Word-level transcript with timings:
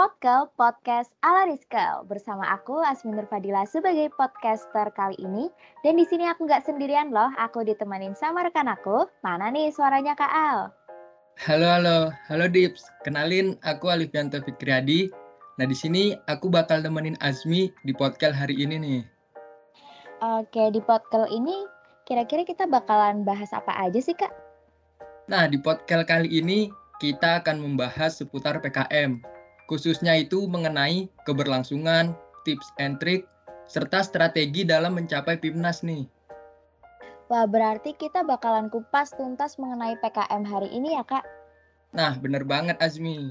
Podkel 0.00 0.48
Podcast 0.56 1.12
ala 1.20 1.44
Rizkel 1.44 2.08
bersama 2.08 2.48
aku 2.48 2.80
Asminur 2.80 3.28
Fadila 3.28 3.68
sebagai 3.68 4.08
podcaster 4.16 4.88
kali 4.96 5.12
ini 5.20 5.52
dan 5.84 6.00
di 6.00 6.08
sini 6.08 6.24
aku 6.24 6.48
nggak 6.48 6.64
sendirian 6.64 7.12
loh, 7.12 7.28
aku 7.36 7.60
ditemenin 7.60 8.16
sama 8.16 8.48
rekan 8.48 8.64
aku. 8.64 9.04
Mana 9.20 9.52
nih 9.52 9.68
suaranya 9.68 10.16
Kak 10.16 10.32
Al? 10.32 10.72
Halo 11.44 11.68
halo, 11.68 11.98
halo 12.32 12.48
Dips. 12.48 12.88
Kenalin 13.04 13.60
aku 13.60 13.92
Alifianto 13.92 14.40
Fikriadi. 14.40 15.12
Nah 15.60 15.68
di 15.68 15.76
sini 15.76 16.16
aku 16.32 16.48
bakal 16.48 16.80
temenin 16.80 17.20
Azmi 17.20 17.68
di 17.84 17.92
podcast 17.92 18.40
hari 18.40 18.56
ini 18.56 18.80
nih. 18.80 19.00
Oke, 20.24 20.72
di 20.72 20.80
podcast 20.80 21.28
ini 21.28 21.68
kira-kira 22.08 22.48
kita 22.48 22.64
bakalan 22.64 23.20
bahas 23.28 23.52
apa 23.52 23.76
aja 23.76 24.00
sih 24.00 24.16
Kak? 24.16 24.32
Nah 25.28 25.44
di 25.44 25.60
podcast 25.60 26.08
kali 26.08 26.40
ini 26.40 26.72
kita 27.04 27.44
akan 27.44 27.60
membahas 27.60 28.16
seputar 28.16 28.64
PKM 28.64 29.39
khususnya 29.70 30.18
itu 30.18 30.50
mengenai 30.50 31.06
keberlangsungan, 31.22 32.10
tips 32.42 32.74
and 32.82 32.98
trick, 32.98 33.30
serta 33.70 34.02
strategi 34.02 34.66
dalam 34.66 34.98
mencapai 34.98 35.38
PIMNAS 35.38 35.86
nih. 35.86 36.10
Wah, 37.30 37.46
berarti 37.46 37.94
kita 37.94 38.26
bakalan 38.26 38.66
kupas 38.66 39.14
tuntas 39.14 39.54
mengenai 39.62 39.94
PKM 40.02 40.42
hari 40.42 40.66
ini 40.74 40.98
ya, 40.98 41.06
Kak? 41.06 41.22
Nah, 41.94 42.18
bener 42.18 42.42
banget, 42.42 42.74
Azmi. 42.82 43.30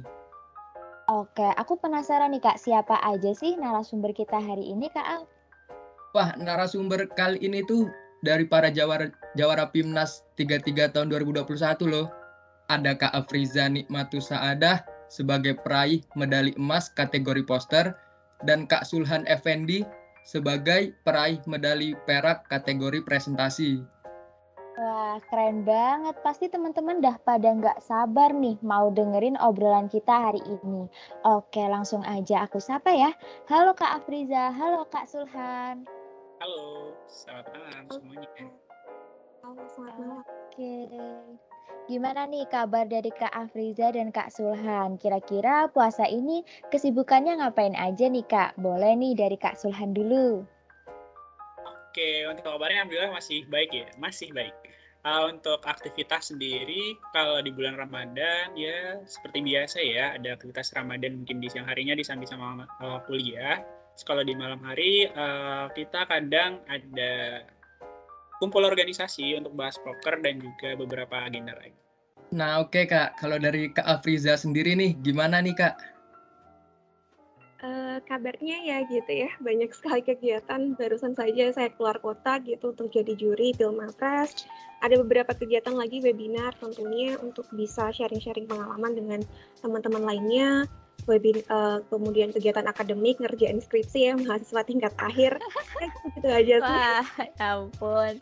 Oke, 1.12 1.44
aku 1.60 1.76
penasaran 1.76 2.32
nih, 2.32 2.40
Kak, 2.40 2.56
siapa 2.56 2.96
aja 3.04 3.36
sih 3.36 3.60
narasumber 3.60 4.16
kita 4.16 4.40
hari 4.40 4.72
ini, 4.72 4.88
Kak 4.96 5.04
Al? 5.04 5.28
Wah, 6.16 6.32
narasumber 6.40 7.12
kali 7.12 7.44
ini 7.44 7.60
tuh 7.68 7.92
dari 8.24 8.48
para 8.48 8.72
jawara, 8.72 9.12
jawara 9.36 9.68
PIMNAS 9.68 10.24
33 10.40 10.96
tahun 10.96 11.12
2021 11.12 11.52
loh. 11.84 12.08
Ada 12.72 12.96
Kak 12.96 13.12
Afriza 13.12 13.68
Nikmatu 13.68 14.24
Saadah, 14.24 14.80
sebagai 15.10 15.58
peraih 15.60 16.06
medali 16.14 16.54
emas 16.56 16.94
kategori 16.94 17.44
poster 17.44 17.98
dan 18.46 18.70
Kak 18.70 18.88
Sulhan 18.88 19.26
Effendi 19.28 19.84
sebagai 20.24 20.94
peraih 21.04 21.42
medali 21.50 21.98
perak 22.06 22.46
kategori 22.48 23.02
presentasi. 23.04 23.82
Wah, 24.80 25.20
keren 25.28 25.68
banget. 25.68 26.16
Pasti 26.24 26.48
teman-teman 26.48 27.04
dah 27.04 27.20
pada 27.20 27.52
nggak 27.52 27.84
sabar 27.84 28.32
nih 28.32 28.56
mau 28.64 28.88
dengerin 28.88 29.36
obrolan 29.44 29.92
kita 29.92 30.32
hari 30.32 30.40
ini. 30.48 30.88
Oke, 31.28 31.60
langsung 31.68 32.00
aja 32.08 32.48
aku 32.48 32.64
sapa 32.64 32.96
ya. 32.96 33.12
Halo 33.52 33.76
Kak 33.76 34.06
Afriza, 34.06 34.56
halo 34.56 34.88
Kak 34.88 35.04
Sulhan. 35.12 35.84
Halo, 36.40 36.96
selamat 37.12 37.52
malam 37.52 37.84
semuanya. 37.92 38.30
Halo, 39.44 39.64
selamat 39.68 39.96
malam. 40.00 40.24
Oke. 40.24 40.88
Gimana 41.90 42.30
nih 42.30 42.46
kabar 42.46 42.86
dari 42.86 43.10
Kak 43.10 43.34
Afriza 43.34 43.90
dan 43.90 44.14
Kak 44.14 44.30
Sulhan? 44.30 45.02
Kira-kira 45.02 45.66
puasa 45.74 46.06
ini 46.06 46.46
kesibukannya 46.70 47.42
ngapain 47.42 47.74
aja 47.74 48.06
nih 48.06 48.22
Kak? 48.30 48.62
Boleh 48.62 48.94
nih 48.94 49.18
dari 49.18 49.34
Kak 49.34 49.58
Sulhan 49.58 49.98
dulu. 49.98 50.46
Oke, 51.66 52.30
untuk 52.30 52.46
kabarnya 52.46 52.86
alhamdulillah 52.86 53.18
masih 53.18 53.42
baik 53.50 53.74
ya, 53.74 53.90
masih 53.98 54.30
baik. 54.38 54.54
Uh, 55.02 55.34
untuk 55.34 55.66
aktivitas 55.66 56.30
sendiri, 56.30 56.94
kalau 57.10 57.42
di 57.42 57.50
bulan 57.50 57.74
Ramadan 57.74 58.54
ya 58.54 59.02
seperti 59.10 59.42
biasa 59.42 59.82
ya, 59.82 60.14
ada 60.14 60.38
aktivitas 60.38 60.70
Ramadan 60.78 61.26
mungkin 61.26 61.42
di 61.42 61.50
siang 61.50 61.66
harinya 61.66 61.98
disambi 61.98 62.30
sama 62.30 62.70
uh, 62.86 63.02
kuliah. 63.10 63.66
Terus 63.98 64.06
kalau 64.06 64.22
di 64.22 64.38
malam 64.38 64.62
hari 64.62 65.10
uh, 65.10 65.74
kita 65.74 66.06
kadang 66.06 66.62
ada 66.70 67.42
kumpul 68.40 68.64
organisasi 68.64 69.36
untuk 69.36 69.54
bahas 69.54 69.76
poker 69.80 70.24
dan 70.24 70.40
juga 70.40 70.74
beberapa 70.80 71.28
agenda 71.28 71.54
lain. 71.60 71.76
Nah 72.34 72.64
oke 72.64 72.74
okay, 72.74 72.86
Kak, 72.88 73.20
kalau 73.20 73.36
dari 73.38 73.70
Kak 73.70 73.86
Afriza 73.86 74.40
sendiri 74.40 74.74
nih, 74.74 74.96
gimana 75.04 75.44
nih 75.44 75.56
Kak? 75.60 75.76
Uh, 77.60 78.00
kabarnya 78.08 78.56
ya 78.64 78.88
gitu 78.88 79.28
ya, 79.28 79.30
banyak 79.44 79.76
sekali 79.76 80.00
kegiatan. 80.00 80.80
Barusan 80.80 81.12
saja 81.12 81.52
saya 81.52 81.68
keluar 81.76 82.00
kota 82.00 82.40
gitu 82.40 82.72
untuk 82.72 82.88
jadi 82.88 83.12
juri 83.20 83.52
Pilmapres. 83.52 84.48
Ada 84.80 84.96
beberapa 85.04 85.36
kegiatan 85.36 85.76
lagi 85.76 86.00
webinar 86.00 86.56
tentunya 86.56 87.20
untuk 87.20 87.44
bisa 87.52 87.92
sharing-sharing 87.92 88.48
pengalaman 88.48 88.96
dengan 88.96 89.20
teman-teman 89.60 90.08
lainnya 90.08 90.72
webin 91.10 91.42
uh, 91.50 91.82
kemudian 91.90 92.30
kegiatan 92.30 92.70
akademik 92.70 93.18
ngerjain 93.18 93.58
skripsi 93.58 94.00
ya 94.08 94.14
mahasiswa 94.14 94.62
tingkat 94.62 94.94
akhir 95.02 95.42
gitu 96.16 96.30
aja 96.30 96.56
sih. 96.62 96.78
Wah, 96.78 97.06
ya 97.18 97.58
ampun. 97.58 98.22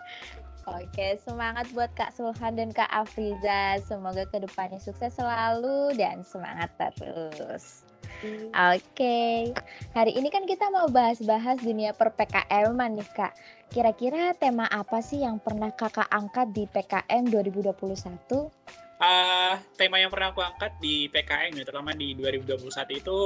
Oke, 0.67 1.15
semangat 1.23 1.71
buat 1.71 1.87
Kak 1.95 2.11
Sulhan 2.11 2.59
dan 2.59 2.75
Kak 2.75 2.91
Afriza. 2.91 3.79
Semoga 3.87 4.27
ke 4.27 4.43
depannya 4.43 4.83
sukses 4.83 5.15
selalu 5.15 5.95
dan 5.95 6.27
semangat 6.27 6.67
terus. 6.75 7.87
Hmm. 8.19 8.49
Oke, 8.75 9.53
hari 9.93 10.11
ini 10.17 10.27
kan 10.27 10.43
kita 10.43 10.67
mau 10.73 10.91
bahas-bahas 10.91 11.61
dunia 11.63 11.95
per 11.95 12.11
PKM 12.17 12.73
nih 12.73 13.09
Kak. 13.15 13.31
Kira-kira 13.71 14.35
tema 14.35 14.67
apa 14.67 14.99
sih 14.99 15.23
yang 15.23 15.39
pernah 15.39 15.71
Kakak 15.71 16.09
angkat 16.11 16.51
di 16.51 16.67
PKM 16.67 17.29
2021? 17.31 18.86
Uh, 19.01 19.53
tema 19.77 20.01
yang 20.01 20.09
pernah 20.09 20.33
aku 20.33 20.41
angkat 20.41 20.73
di 20.81 21.09
PKN 21.09 21.61
ya, 21.61 21.63
terutama 21.65 21.93
di 21.93 22.13
2021 22.17 23.01
itu 23.01 23.19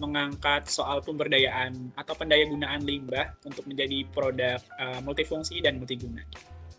mengangkat 0.00 0.68
soal 0.68 1.04
pemberdayaan 1.04 1.92
atau 1.96 2.14
pendayagunaan 2.16 2.84
limbah 2.84 3.36
untuk 3.44 3.64
menjadi 3.68 4.04
produk 4.12 4.60
uh, 4.80 5.00
multifungsi 5.04 5.60
dan 5.60 5.80
multiguna. 5.80 6.24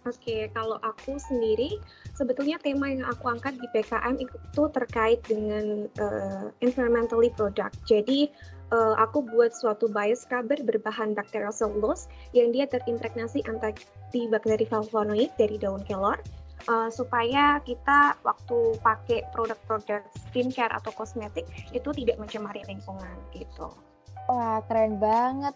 Oke, 0.08 0.48
kalau 0.56 0.80
aku 0.80 1.20
sendiri 1.20 1.76
sebetulnya 2.16 2.56
tema 2.64 2.88
yang 2.88 3.04
aku 3.04 3.36
angkat 3.36 3.60
di 3.60 3.68
PKM 3.76 4.16
itu 4.16 4.64
terkait 4.72 5.20
dengan 5.28 5.92
uh, 6.00 6.48
environmentally 6.64 7.28
product. 7.36 7.76
Jadi 7.84 8.32
uh, 8.72 8.96
aku 8.96 9.28
buat 9.28 9.52
suatu 9.52 9.92
bioscrubber 9.92 10.64
berbahan 10.64 11.12
bacterial 11.12 11.52
cellulose 11.52 12.08
yang 12.32 12.56
dia 12.56 12.66
terimpregnasi 12.72 13.44
antibakteri 13.44 14.66
flavonoid 14.66 15.36
dari 15.36 15.60
daun 15.60 15.84
kelor 15.84 16.18
uh, 16.68 16.90
supaya 16.92 17.64
kita 17.64 18.18
waktu 18.26 18.58
pakai 18.84 19.24
produk-produk 19.32 20.04
skincare 20.28 20.74
atau 20.76 20.92
kosmetik 20.92 21.48
itu 21.72 21.90
tidak 21.96 22.18
mencemari 22.20 22.66
lingkungan 22.68 23.16
gitu. 23.32 23.72
Wah 24.28 24.60
keren 24.68 25.00
banget. 25.00 25.56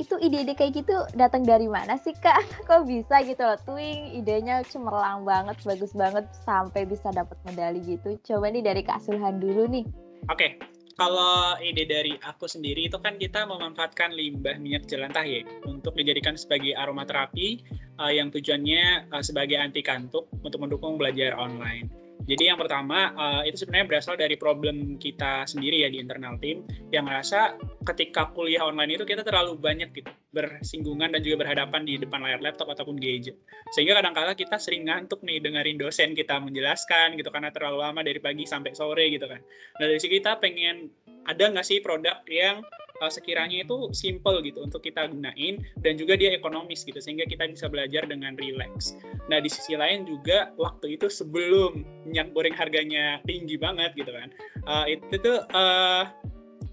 Itu 0.00 0.16
ide-ide 0.18 0.56
kayak 0.56 0.82
gitu 0.82 0.96
datang 1.14 1.44
dari 1.44 1.68
mana 1.68 2.00
sih 2.00 2.16
kak? 2.16 2.42
Kok 2.68 2.88
bisa 2.88 3.22
gitu 3.22 3.44
loh? 3.44 3.60
Twing 3.62 4.18
idenya 4.18 4.64
cemerlang 4.66 5.22
banget, 5.22 5.60
bagus 5.62 5.92
banget 5.94 6.26
sampai 6.42 6.88
bisa 6.88 7.12
dapat 7.12 7.36
medali 7.46 7.78
gitu. 7.84 8.18
Coba 8.24 8.50
nih 8.50 8.64
dari 8.64 8.82
Kak 8.82 9.04
Sulhan 9.04 9.38
dulu 9.38 9.68
nih. 9.68 9.84
Oke, 10.32 10.56
okay 10.58 10.81
kalau 10.96 11.56
ide 11.60 11.88
dari 11.88 12.14
aku 12.20 12.44
sendiri 12.44 12.88
itu 12.88 12.98
kan 13.00 13.16
kita 13.16 13.48
memanfaatkan 13.48 14.12
limbah 14.12 14.60
minyak 14.60 14.84
jelantah 14.84 15.24
ya 15.24 15.44
untuk 15.64 15.96
dijadikan 15.96 16.36
sebagai 16.36 16.76
aromaterapi 16.76 17.64
uh, 17.96 18.12
yang 18.12 18.28
tujuannya 18.28 19.08
uh, 19.12 19.22
sebagai 19.24 19.56
anti 19.56 19.80
kantuk 19.80 20.28
untuk 20.44 20.58
mendukung 20.60 21.00
belajar 21.00 21.36
online. 21.38 22.01
Jadi 22.22 22.48
yang 22.48 22.58
pertama 22.58 23.10
uh, 23.14 23.42
itu 23.42 23.62
sebenarnya 23.62 23.86
berasal 23.88 24.14
dari 24.14 24.38
problem 24.38 24.96
kita 24.96 25.46
sendiri 25.46 25.82
ya 25.82 25.88
di 25.90 25.98
internal 25.98 26.38
tim 26.38 26.62
yang 26.94 27.06
merasa 27.06 27.58
ketika 27.82 28.30
kuliah 28.30 28.62
online 28.62 28.94
itu 28.94 29.02
kita 29.02 29.26
terlalu 29.26 29.58
banyak 29.58 29.90
gitu 29.90 30.10
bersinggungan 30.32 31.12
dan 31.12 31.20
juga 31.20 31.44
berhadapan 31.44 31.84
di 31.84 32.00
depan 32.00 32.24
layar 32.24 32.40
laptop 32.40 32.72
ataupun 32.72 32.96
gadget. 32.96 33.36
Sehingga 33.76 33.98
kadang-kala 34.00 34.32
kita 34.32 34.56
sering 34.56 34.88
ngantuk 34.88 35.20
nih 35.26 35.42
dengerin 35.42 35.76
dosen 35.76 36.16
kita 36.16 36.40
menjelaskan 36.40 37.20
gitu 37.20 37.28
karena 37.28 37.52
terlalu 37.52 37.84
lama 37.84 38.00
dari 38.00 38.18
pagi 38.22 38.48
sampai 38.48 38.72
sore 38.72 39.12
gitu 39.12 39.28
kan. 39.28 39.42
Nah 39.78 39.86
dari 39.90 40.00
sini 40.00 40.18
kita 40.22 40.40
pengen 40.40 40.88
ada 41.28 41.44
nggak 41.52 41.66
sih 41.66 41.78
produk 41.84 42.22
yang 42.26 42.64
uh, 43.00 43.10
sekiranya 43.12 43.64
itu 43.64 43.88
simple 43.94 44.42
gitu 44.44 44.60
untuk 44.64 44.84
kita 44.84 45.08
gunain 45.08 45.62
dan 45.80 45.94
juga 45.96 46.18
dia 46.18 46.34
ekonomis 46.34 46.84
gitu 46.84 46.98
sehingga 46.98 47.24
kita 47.24 47.48
bisa 47.48 47.70
belajar 47.70 48.04
dengan 48.04 48.36
relax. 48.36 48.98
Nah 49.30 49.38
di 49.40 49.48
sisi 49.48 49.78
lain 49.78 50.04
juga 50.04 50.52
waktu 50.60 51.00
itu 51.00 51.08
sebelum 51.08 51.86
minyak 52.04 52.34
goreng 52.36 52.56
harganya 52.56 53.22
tinggi 53.24 53.56
banget 53.56 53.96
gitu 53.96 54.12
kan, 54.12 54.28
uh, 54.66 54.84
itu 54.90 55.16
tuh 55.22 55.46
uh, 55.54 56.04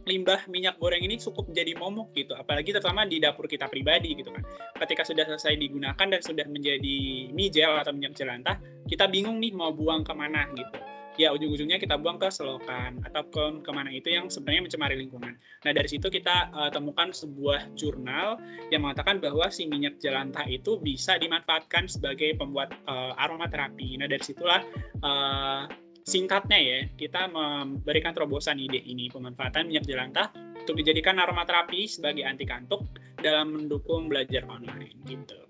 limbah 0.10 0.42
minyak 0.50 0.74
goreng 0.82 1.06
ini 1.06 1.22
cukup 1.22 1.54
jadi 1.54 1.78
momok 1.78 2.10
gitu, 2.18 2.34
apalagi 2.34 2.74
terutama 2.74 3.06
di 3.06 3.22
dapur 3.22 3.46
kita 3.46 3.70
pribadi 3.70 4.18
gitu 4.18 4.34
kan. 4.34 4.42
Ketika 4.82 5.06
sudah 5.06 5.22
selesai 5.30 5.54
digunakan 5.62 6.08
dan 6.10 6.22
sudah 6.26 6.50
menjadi 6.50 7.30
mie 7.30 7.54
gel 7.54 7.78
atau 7.78 7.94
minyak 7.94 8.18
jelantah, 8.18 8.58
kita 8.90 9.06
bingung 9.06 9.38
nih 9.38 9.54
mau 9.54 9.70
buang 9.70 10.02
ke 10.02 10.14
mana 10.18 10.50
gitu 10.58 10.99
ya 11.20 11.36
ujung-ujungnya 11.36 11.76
kita 11.76 12.00
buang 12.00 12.16
ke 12.16 12.32
selokan 12.32 13.04
atau 13.04 13.28
ke 13.28 13.44
ke 13.60 13.72
mana 13.76 13.92
itu 13.92 14.08
yang 14.08 14.32
sebenarnya 14.32 14.72
mencemari 14.72 14.96
lingkungan. 14.96 15.36
Nah 15.36 15.72
dari 15.76 15.92
situ 15.92 16.08
kita 16.08 16.48
uh, 16.56 16.72
temukan 16.72 17.12
sebuah 17.12 17.76
jurnal 17.76 18.40
yang 18.72 18.88
mengatakan 18.88 19.20
bahwa 19.20 19.52
si 19.52 19.68
minyak 19.68 20.00
jelantah 20.00 20.48
itu 20.48 20.80
bisa 20.80 21.20
dimanfaatkan 21.20 21.92
sebagai 21.92 22.40
pembuat 22.40 22.72
uh, 22.88 23.20
aromaterapi. 23.20 24.00
Nah 24.00 24.08
dari 24.08 24.24
situlah 24.24 24.64
uh, 25.04 25.68
singkatnya 26.08 26.60
ya 26.64 26.80
kita 26.96 27.28
memberikan 27.28 28.16
terobosan 28.16 28.56
ide 28.56 28.80
ini 28.80 29.12
pemanfaatan 29.12 29.68
minyak 29.68 29.84
jelantah 29.84 30.32
untuk 30.64 30.80
dijadikan 30.80 31.20
aromaterapi 31.20 31.84
sebagai 31.84 32.24
anti 32.24 32.48
kantuk 32.48 32.88
dalam 33.20 33.60
mendukung 33.60 34.08
belajar 34.08 34.48
online 34.48 34.96
gitu. 35.04 35.49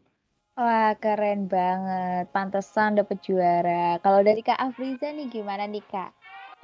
Wah, 0.60 0.92
keren 1.00 1.48
banget. 1.48 2.28
Pantesan 2.36 3.00
dapet 3.00 3.24
juara. 3.24 3.96
Kalau 4.04 4.20
dari 4.20 4.44
Kak 4.44 4.60
Afriza 4.60 5.08
nih 5.08 5.32
gimana 5.32 5.64
nih, 5.64 5.80
Kak? 5.88 6.12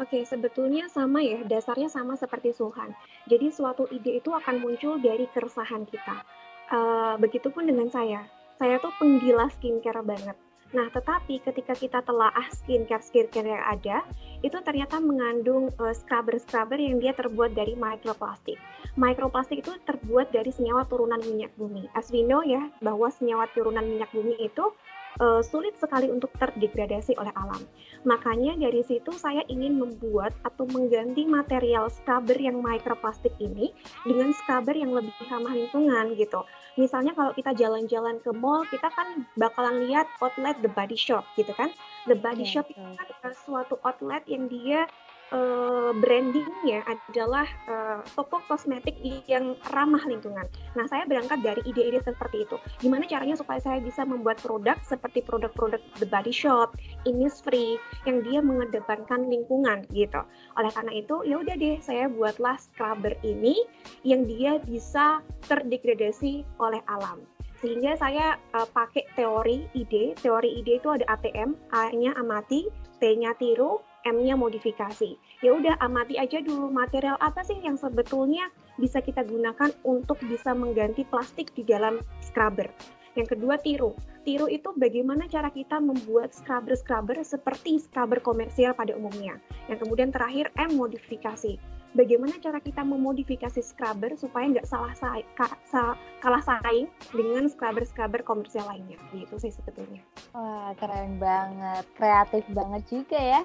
Oke, 0.04 0.28
sebetulnya 0.28 0.92
sama 0.92 1.24
ya, 1.24 1.40
dasarnya 1.48 1.88
sama 1.88 2.20
seperti 2.20 2.52
Suhan. 2.52 2.92
Jadi 3.32 3.56
suatu 3.56 3.88
ide 3.88 4.20
itu 4.20 4.36
akan 4.36 4.60
muncul 4.60 5.00
dari 5.00 5.32
keresahan 5.32 5.88
kita. 5.88 6.28
Uh, 6.68 7.16
begitupun 7.24 7.72
dengan 7.72 7.88
saya. 7.88 8.28
Saya 8.60 8.84
tuh 8.84 8.92
penggila 9.00 9.48
skincare 9.48 10.04
banget. 10.04 10.36
Nah, 10.74 10.90
tetapi 10.90 11.46
ketika 11.46 11.78
kita 11.78 12.00
telah 12.02 12.34
skincare-skincare 12.50 13.54
yang 13.54 13.66
ada, 13.70 13.98
itu 14.42 14.58
ternyata 14.66 14.98
mengandung 14.98 15.70
uh, 15.78 15.94
scrubber-scrubber 15.94 16.82
yang 16.82 16.98
dia 16.98 17.14
terbuat 17.14 17.54
dari 17.54 17.78
mikroplastik. 17.78 18.58
Mikroplastik 18.98 19.62
itu 19.62 19.78
terbuat 19.86 20.34
dari 20.34 20.50
senyawa 20.50 20.90
turunan 20.90 21.22
minyak 21.22 21.54
bumi. 21.54 21.86
As 21.94 22.10
we 22.10 22.26
know 22.26 22.42
ya, 22.42 22.66
bahwa 22.82 23.14
senyawa 23.14 23.46
turunan 23.54 23.86
minyak 23.86 24.10
bumi 24.10 24.34
itu 24.42 24.74
uh, 25.20 25.42
sulit 25.44 25.76
sekali 25.80 26.12
untuk 26.12 26.32
terdegradasi 26.36 27.16
oleh 27.20 27.32
alam. 27.36 27.62
Makanya 28.04 28.60
dari 28.60 28.82
situ 28.86 29.12
saya 29.16 29.42
ingin 29.50 29.80
membuat 29.80 30.36
atau 30.46 30.68
mengganti 30.70 31.26
material 31.26 31.90
scrubber 31.90 32.38
yang 32.38 32.60
mikroplastik 32.62 33.34
ini 33.42 33.72
dengan 34.04 34.32
scrubber 34.36 34.76
yang 34.76 34.94
lebih 34.94 35.14
ramah 35.28 35.54
lingkungan 35.54 36.14
gitu. 36.20 36.44
Misalnya 36.76 37.16
kalau 37.16 37.32
kita 37.32 37.56
jalan-jalan 37.56 38.20
ke 38.20 38.36
mall, 38.36 38.68
kita 38.68 38.92
kan 38.92 39.24
bakalan 39.40 39.88
lihat 39.88 40.12
outlet 40.20 40.60
The 40.60 40.68
Body 40.68 41.00
Shop 41.00 41.24
gitu 41.40 41.56
kan. 41.56 41.72
The 42.06 42.20
Body 42.20 42.44
yeah, 42.44 42.60
Shop 42.60 42.68
itu 42.68 43.14
kan 43.24 43.32
suatu 43.48 43.80
outlet 43.88 44.28
yang 44.28 44.52
dia 44.52 44.84
uh, 45.34 45.92
brandingnya 45.98 46.86
adalah 46.86 47.48
uh, 47.66 48.00
toko 48.14 48.42
kosmetik 48.46 48.98
yang 49.26 49.58
ramah 49.72 50.02
lingkungan. 50.06 50.46
Nah, 50.78 50.86
saya 50.86 51.08
berangkat 51.10 51.42
dari 51.42 51.62
ide-ide 51.66 52.04
seperti 52.04 52.46
itu. 52.46 52.58
Gimana 52.84 53.08
caranya 53.10 53.40
supaya 53.40 53.62
saya 53.62 53.80
bisa 53.82 54.06
membuat 54.06 54.42
produk 54.44 54.78
seperti 54.86 55.26
produk-produk 55.26 55.82
The 55.98 56.08
Body 56.10 56.34
Shop, 56.34 56.78
Innisfree, 57.08 57.80
yang 58.06 58.22
dia 58.26 58.40
mengedepankan 58.44 59.30
lingkungan 59.32 59.88
gitu. 59.94 60.22
Oleh 60.60 60.72
karena 60.74 60.92
itu, 60.94 61.24
ya 61.26 61.42
udah 61.42 61.56
deh, 61.58 61.80
saya 61.82 62.12
buatlah 62.12 62.60
scrubber 62.60 63.16
ini 63.26 63.58
yang 64.06 64.28
dia 64.28 64.62
bisa 64.62 65.24
terdegradasi 65.48 66.46
oleh 66.60 66.82
alam 66.90 67.22
sehingga 67.56 67.96
saya 67.98 68.36
uh, 68.54 68.68
pakai 68.68 69.08
teori 69.16 69.66
ide. 69.74 70.14
Teori 70.20 70.60
ide 70.60 70.78
itu 70.78 70.92
ada 70.92 71.08
ATM, 71.08 71.56
A-nya 71.72 72.14
amati, 72.20 72.68
T-nya 73.00 73.34
tiru, 73.42 73.82
M-nya 74.06 74.38
modifikasi. 74.38 75.18
Ya 75.42 75.52
udah 75.58 75.82
amati 75.82 76.22
aja 76.22 76.38
dulu 76.40 76.70
material 76.70 77.18
apa 77.18 77.42
sih 77.42 77.58
yang 77.60 77.74
sebetulnya 77.76 78.54
bisa 78.78 79.02
kita 79.02 79.26
gunakan 79.26 79.74
untuk 79.82 80.22
bisa 80.30 80.54
mengganti 80.54 81.02
plastik 81.10 81.50
di 81.58 81.66
dalam 81.66 81.98
scrubber. 82.22 82.70
Yang 83.16 83.38
kedua 83.40 83.56
tiru. 83.58 83.96
Tiru 84.28 84.46
itu 84.52 84.76
bagaimana 84.76 85.26
cara 85.32 85.48
kita 85.48 85.80
membuat 85.80 86.36
scrubber-scrubber 86.36 87.24
seperti 87.24 87.80
scrubber 87.80 88.20
komersial 88.20 88.76
pada 88.76 88.92
umumnya. 88.94 89.40
Yang 89.72 89.88
kemudian 89.88 90.12
terakhir 90.12 90.52
M 90.60 90.76
modifikasi. 90.76 91.56
Bagaimana 91.96 92.36
cara 92.44 92.60
kita 92.60 92.84
memodifikasi 92.84 93.64
scrubber 93.64 94.20
supaya 94.20 94.52
nggak 94.52 94.68
salah 94.68 94.92
sa 95.00 95.16
sa 95.64 95.96
kalah 96.20 96.44
saing 96.44 96.92
dengan 97.16 97.48
scrubber-scrubber 97.48 98.20
komersial 98.28 98.68
lainnya. 98.68 99.00
Gitu 99.16 99.32
sih 99.40 99.56
sebetulnya. 99.56 100.04
Wah 100.36 100.76
keren 100.76 101.16
banget, 101.16 101.88
kreatif 101.96 102.44
banget 102.52 102.84
juga 102.92 103.16
ya. 103.16 103.42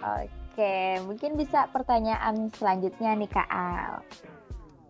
Oke, 0.00 1.00
mungkin 1.04 1.36
bisa 1.36 1.68
pertanyaan 1.72 2.48
selanjutnya 2.56 3.16
nih 3.16 3.30
Kak 3.30 3.48
Al. 3.48 4.00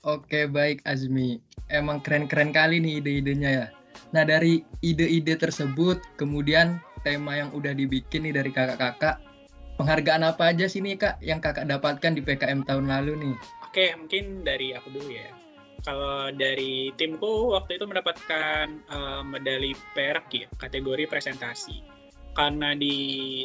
Oke, 0.07 0.47
baik 0.49 0.81
Azmi. 0.87 1.43
Emang 1.71 2.01
keren-keren 2.01 2.51
kali 2.51 2.81
nih 2.81 3.03
ide-idenya 3.03 3.51
ya. 3.51 3.67
Nah, 4.11 4.27
dari 4.27 4.65
ide-ide 4.83 5.39
tersebut, 5.39 6.03
kemudian 6.19 6.83
tema 7.07 7.39
yang 7.39 7.51
udah 7.55 7.75
dibikin 7.75 8.27
nih 8.27 8.35
dari 8.35 8.51
kakak-kakak, 8.51 9.23
penghargaan 9.79 10.27
apa 10.27 10.51
aja 10.51 10.67
sih 10.67 10.83
nih 10.83 10.99
Kak 10.99 11.23
yang 11.23 11.39
kakak 11.39 11.69
dapatkan 11.69 12.19
di 12.19 12.23
PKM 12.25 12.67
tahun 12.67 12.91
lalu 12.91 13.13
nih? 13.31 13.37
Oke, 13.67 13.95
mungkin 13.95 14.43
dari 14.43 14.75
aku 14.75 14.89
dulu 14.91 15.11
ya. 15.11 15.31
Kalau 15.81 16.29
dari 16.35 16.93
timku 16.99 17.57
waktu 17.57 17.81
itu 17.81 17.85
mendapatkan 17.89 18.67
uh, 18.91 19.23
medali 19.25 19.73
perak 19.97 20.29
ya, 20.35 20.47
kategori 20.61 21.09
presentasi 21.09 22.00
karena 22.41 22.73
di 22.73 22.97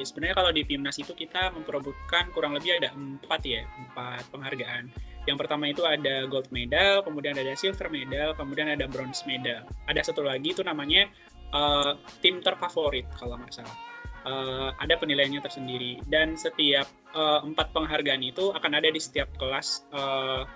sebenarnya 0.07 0.35
kalau 0.39 0.51
di 0.55 0.63
timnas 0.63 0.95
itu 0.95 1.11
kita 1.11 1.51
memperebutkan 1.51 2.31
kurang 2.31 2.55
lebih 2.55 2.79
ada 2.79 2.95
empat 2.95 3.43
ya 3.43 3.67
empat 3.67 4.23
penghargaan. 4.31 4.87
Yang 5.27 5.37
pertama 5.43 5.67
itu 5.67 5.83
ada 5.83 6.23
gold 6.31 6.47
medal 6.55 7.03
kemudian 7.03 7.35
ada 7.35 7.51
silver 7.59 7.91
medal 7.91 8.31
kemudian 8.39 8.71
ada 8.71 8.87
bronze 8.87 9.27
medal. 9.27 9.67
Ada 9.91 10.07
satu 10.07 10.23
lagi 10.23 10.55
itu 10.55 10.63
namanya 10.63 11.11
uh, 11.51 11.99
tim 12.23 12.39
terfavorit 12.39 13.03
kalau 13.19 13.35
nggak 13.35 13.51
salah. 13.51 13.75
Uh, 14.23 14.71
ada 14.79 14.95
penilaiannya 14.95 15.43
tersendiri. 15.43 15.99
Dan 16.07 16.39
setiap 16.39 16.87
uh, 17.11 17.43
empat 17.43 17.75
penghargaan 17.75 18.23
itu 18.23 18.55
akan 18.55 18.79
ada 18.79 18.87
di 18.87 19.01
setiap 19.03 19.27
kelas 19.35 19.91
uh, 19.91 20.47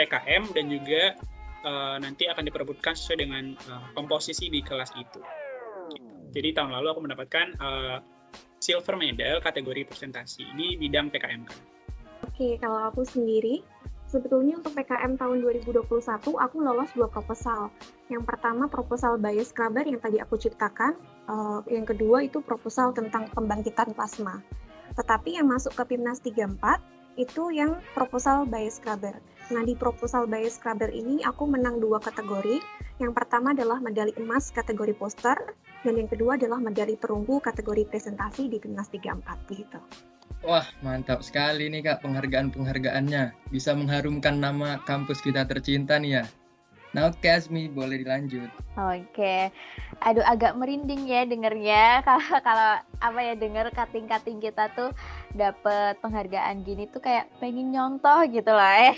PKM 0.00 0.56
dan 0.56 0.72
juga 0.72 1.20
uh, 1.68 2.00
nanti 2.00 2.32
akan 2.32 2.48
diperebutkan 2.48 2.96
sesuai 2.96 3.28
dengan 3.28 3.52
uh, 3.68 3.92
komposisi 3.92 4.48
di 4.48 4.64
kelas 4.64 4.88
itu 4.96 5.20
jadi 6.34 6.50
tahun 6.50 6.74
lalu 6.74 6.86
aku 6.90 7.00
mendapatkan 7.06 7.46
uh, 7.62 8.02
silver 8.58 8.98
medal 8.98 9.38
kategori 9.38 9.86
presentasi 9.86 10.42
di 10.58 10.74
bidang 10.74 11.14
PKM. 11.14 11.46
Oke, 12.26 12.58
kalau 12.58 12.90
aku 12.90 13.06
sendiri, 13.06 13.62
sebetulnya 14.10 14.58
untuk 14.58 14.74
PKM 14.74 15.14
tahun 15.14 15.44
2021 15.44 15.84
aku 16.18 16.56
lolos 16.58 16.90
dua 16.96 17.06
proposal. 17.06 17.70
Yang 18.10 18.24
pertama 18.26 18.66
proposal 18.66 19.20
bias 19.20 19.54
scrubber 19.54 19.86
yang 19.86 20.00
tadi 20.02 20.18
aku 20.18 20.34
ciptakan, 20.34 20.98
uh, 21.30 21.60
yang 21.70 21.86
kedua 21.86 22.26
itu 22.26 22.42
proposal 22.42 22.90
tentang 22.90 23.30
pembangkitan 23.30 23.94
plasma. 23.94 24.42
Tetapi 24.98 25.38
yang 25.38 25.46
masuk 25.46 25.76
ke 25.76 25.94
PIMNAS 25.94 26.24
34 26.24 26.58
itu 27.14 27.54
yang 27.54 27.78
proposal 27.94 28.42
bias 28.48 28.82
scrubber. 28.82 29.14
Nah, 29.52 29.62
di 29.62 29.76
proposal 29.76 30.24
bias 30.24 30.56
scrubber 30.56 30.88
ini 30.90 31.22
aku 31.22 31.44
menang 31.46 31.78
dua 31.78 32.00
kategori. 32.00 32.58
Yang 32.98 33.12
pertama 33.12 33.52
adalah 33.52 33.78
medali 33.78 34.14
emas 34.16 34.48
kategori 34.54 34.94
poster, 34.96 35.36
dan 35.84 36.00
yang 36.00 36.08
kedua 36.08 36.40
adalah 36.40 36.56
medali 36.58 36.96
perunggu 36.96 37.44
kategori 37.44 37.84
presentasi 37.92 38.48
di 38.48 38.56
Timnas 38.56 38.88
34 38.88 39.52
gitu. 39.52 39.78
Wah, 40.44 40.64
mantap 40.80 41.20
sekali 41.20 41.68
nih 41.68 41.84
Kak 41.84 42.04
penghargaan-penghargaannya. 42.04 43.36
Bisa 43.52 43.76
mengharumkan 43.76 44.40
nama 44.40 44.80
kampus 44.88 45.20
kita 45.20 45.44
tercinta 45.44 46.00
nih 46.00 46.20
ya. 46.20 46.24
Nah, 46.94 47.10
oke 47.10 47.26
Asmi, 47.26 47.66
boleh 47.66 48.06
dilanjut. 48.06 48.46
Oke. 48.78 49.50
Aduh, 50.04 50.22
agak 50.22 50.54
merinding 50.54 51.10
ya 51.10 51.26
dengernya. 51.26 52.06
Kalau 52.06 52.22
kalau 52.46 52.70
apa 53.02 53.20
ya 53.20 53.34
denger 53.34 53.72
kating-kating 53.74 54.38
kita 54.38 54.70
tuh 54.78 54.94
dapet 55.34 55.98
penghargaan 55.98 56.62
gini 56.62 56.86
tuh 56.92 57.02
kayak 57.02 57.26
pengen 57.42 57.74
nyontoh 57.74 58.22
gitu 58.30 58.54
lah 58.54 58.78
ya. 58.88 58.94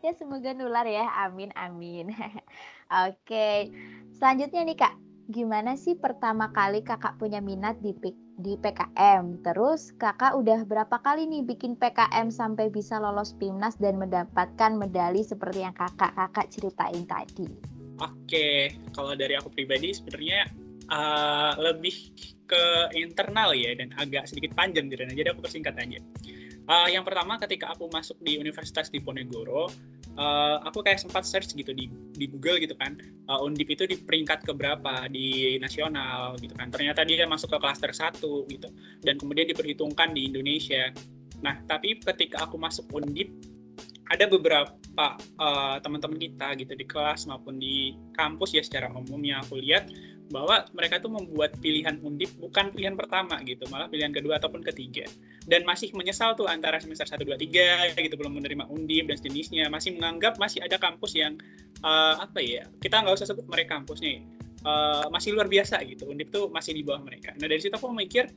ya 0.00 0.10
semoga 0.18 0.50
nular 0.56 0.88
ya. 0.88 1.06
Amin 1.22 1.54
amin. 1.54 2.10
Oke. 3.06 3.70
Selanjutnya 4.18 4.66
nih 4.66 4.78
Kak, 4.78 4.94
gimana 5.30 5.78
sih 5.78 5.96
pertama 5.96 6.52
kali 6.52 6.84
kakak 6.84 7.16
punya 7.16 7.40
minat 7.40 7.80
di 7.80 7.96
di 8.34 8.58
PKM? 8.58 9.40
Terus 9.40 9.94
kakak 9.96 10.36
udah 10.36 10.66
berapa 10.68 10.96
kali 11.00 11.24
nih 11.30 11.42
bikin 11.46 11.78
PKM 11.78 12.28
sampai 12.28 12.68
bisa 12.68 13.00
lolos 13.00 13.32
PIMNAS 13.38 13.80
dan 13.80 13.96
mendapatkan 13.96 14.72
medali 14.76 15.24
seperti 15.24 15.64
yang 15.64 15.74
kakak-kakak 15.76 16.50
ceritain 16.50 17.04
tadi? 17.06 17.48
Oke, 18.02 18.74
kalau 18.90 19.14
dari 19.14 19.38
aku 19.38 19.54
pribadi 19.54 19.94
sebenarnya 19.94 20.50
uh, 20.90 21.54
lebih 21.62 21.94
ke 22.44 22.64
internal 22.98 23.56
ya 23.56 23.72
dan 23.78 23.94
agak 23.96 24.28
sedikit 24.28 24.52
panjang 24.52 24.90
gitu. 24.92 25.06
Jadi 25.06 25.28
aku 25.30 25.40
persingkat 25.40 25.78
aja. 25.78 26.00
Uh, 26.64 26.88
yang 26.88 27.04
pertama 27.04 27.36
ketika 27.40 27.72
aku 27.76 27.88
masuk 27.92 28.16
di 28.24 28.40
Universitas 28.40 28.88
Diponegoro, 28.88 29.68
uh, 30.18 30.62
aku 30.66 30.82
kayak 30.82 31.00
sempat 31.02 31.26
search 31.26 31.54
gitu 31.54 31.70
di 31.74 31.90
di 32.14 32.26
Google 32.30 32.62
gitu 32.62 32.74
kan. 32.78 32.98
Uh, 33.26 33.44
Undip 33.46 33.70
itu 33.70 33.84
di 33.86 33.96
peringkat 33.98 34.46
keberapa? 34.46 35.06
Di 35.10 35.58
nasional 35.58 36.38
gitu 36.38 36.54
kan. 36.54 36.70
Ternyata 36.70 37.06
dia 37.06 37.26
masuk 37.26 37.54
ke 37.54 37.58
klaster 37.60 37.90
satu 37.94 38.46
gitu. 38.50 38.70
Dan 39.02 39.18
kemudian 39.18 39.50
diperhitungkan 39.50 40.14
di 40.14 40.30
Indonesia. 40.30 40.90
Nah 41.42 41.60
tapi 41.66 41.98
ketika 41.98 42.46
aku 42.46 42.58
masuk 42.58 42.88
Undip 42.94 43.30
ada 44.04 44.28
beberapa 44.28 45.06
uh, 45.40 45.76
teman-teman 45.80 46.20
kita 46.20 46.52
gitu 46.60 46.72
di 46.76 46.84
kelas 46.84 47.24
maupun 47.24 47.56
di 47.56 47.96
kampus 48.12 48.52
ya 48.52 48.62
secara 48.62 48.92
umum 48.92 49.18
yang 49.24 49.40
aku 49.40 49.56
lihat 49.56 49.88
bahwa 50.32 50.64
mereka 50.72 51.04
tuh 51.04 51.12
membuat 51.12 51.52
pilihan 51.60 52.00
undip 52.00 52.32
bukan 52.40 52.72
pilihan 52.72 52.96
pertama 52.96 53.36
gitu, 53.44 53.68
malah 53.68 53.92
pilihan 53.92 54.08
kedua 54.08 54.40
ataupun 54.40 54.64
ketiga. 54.64 55.04
Dan 55.44 55.68
masih 55.68 55.92
menyesal 55.92 56.32
tuh 56.32 56.48
antara 56.48 56.80
semester 56.80 57.04
1, 57.04 57.20
2, 57.20 57.36
3 57.36 57.92
gitu 58.00 58.16
belum 58.16 58.40
menerima 58.40 58.64
undip 58.72 59.12
dan 59.12 59.16
sejenisnya, 59.20 59.68
masih 59.68 60.00
menganggap 60.00 60.40
masih 60.40 60.64
ada 60.64 60.80
kampus 60.80 61.12
yang 61.12 61.36
uh, 61.84 62.16
apa 62.24 62.40
ya, 62.40 62.64
kita 62.80 63.04
nggak 63.04 63.14
usah 63.20 63.28
sebut 63.28 63.44
mereka 63.52 63.76
kampusnya 63.76 64.24
uh, 64.64 65.06
masih 65.12 65.36
luar 65.36 65.46
biasa 65.46 65.84
gitu, 65.84 66.08
undip 66.08 66.32
tuh 66.32 66.48
masih 66.48 66.72
di 66.72 66.82
bawah 66.82 67.04
mereka. 67.04 67.36
Nah 67.36 67.46
dari 67.46 67.60
situ 67.60 67.76
aku 67.76 67.92
mikir, 67.92 68.32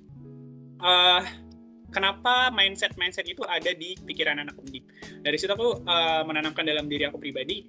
uh, 0.83 1.23
kenapa 1.89 2.51
mindset 2.51 2.99
mindset 2.99 3.25
itu 3.31 3.47
ada 3.47 3.71
di 3.71 3.95
pikiran 3.95 4.43
anak 4.43 4.59
undip. 4.59 4.83
Dari 5.23 5.37
situ 5.39 5.51
aku 5.55 5.87
uh, 5.87 6.21
menanamkan 6.27 6.67
dalam 6.67 6.91
diri 6.91 7.07
aku 7.07 7.15
pribadi 7.15 7.63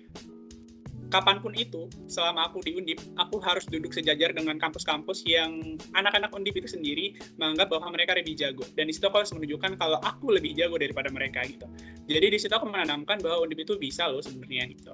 kapan 1.09 1.41
pun 1.41 1.57
itu 1.57 1.89
selama 2.07 2.49
aku 2.53 2.61
di 2.61 2.77
Undip 2.77 3.01
aku 3.17 3.41
harus 3.41 3.65
duduk 3.65 3.93
sejajar 3.93 4.37
dengan 4.37 4.61
kampus-kampus 4.61 5.25
yang 5.25 5.77
anak-anak 5.97 6.29
Undip 6.37 6.61
itu 6.61 6.69
sendiri 6.69 7.17
menganggap 7.41 7.73
bahwa 7.73 7.97
mereka 7.97 8.13
lebih 8.17 8.37
jago. 8.37 8.65
Dan 8.77 8.89
di 8.89 8.95
situ 8.95 9.09
aku 9.09 9.25
harus 9.25 9.33
menunjukkan 9.33 9.81
kalau 9.81 9.99
aku 10.05 10.37
lebih 10.37 10.53
jago 10.55 10.77
daripada 10.77 11.09
mereka 11.09 11.45
gitu. 11.49 11.65
Jadi 12.09 12.27
di 12.29 12.39
situ 12.39 12.53
aku 12.53 12.69
menanamkan 12.69 13.21
bahwa 13.25 13.49
Undip 13.49 13.65
itu 13.65 13.81
bisa 13.81 14.07
loh 14.07 14.21
sebenarnya 14.21 14.69
gitu. 14.73 14.93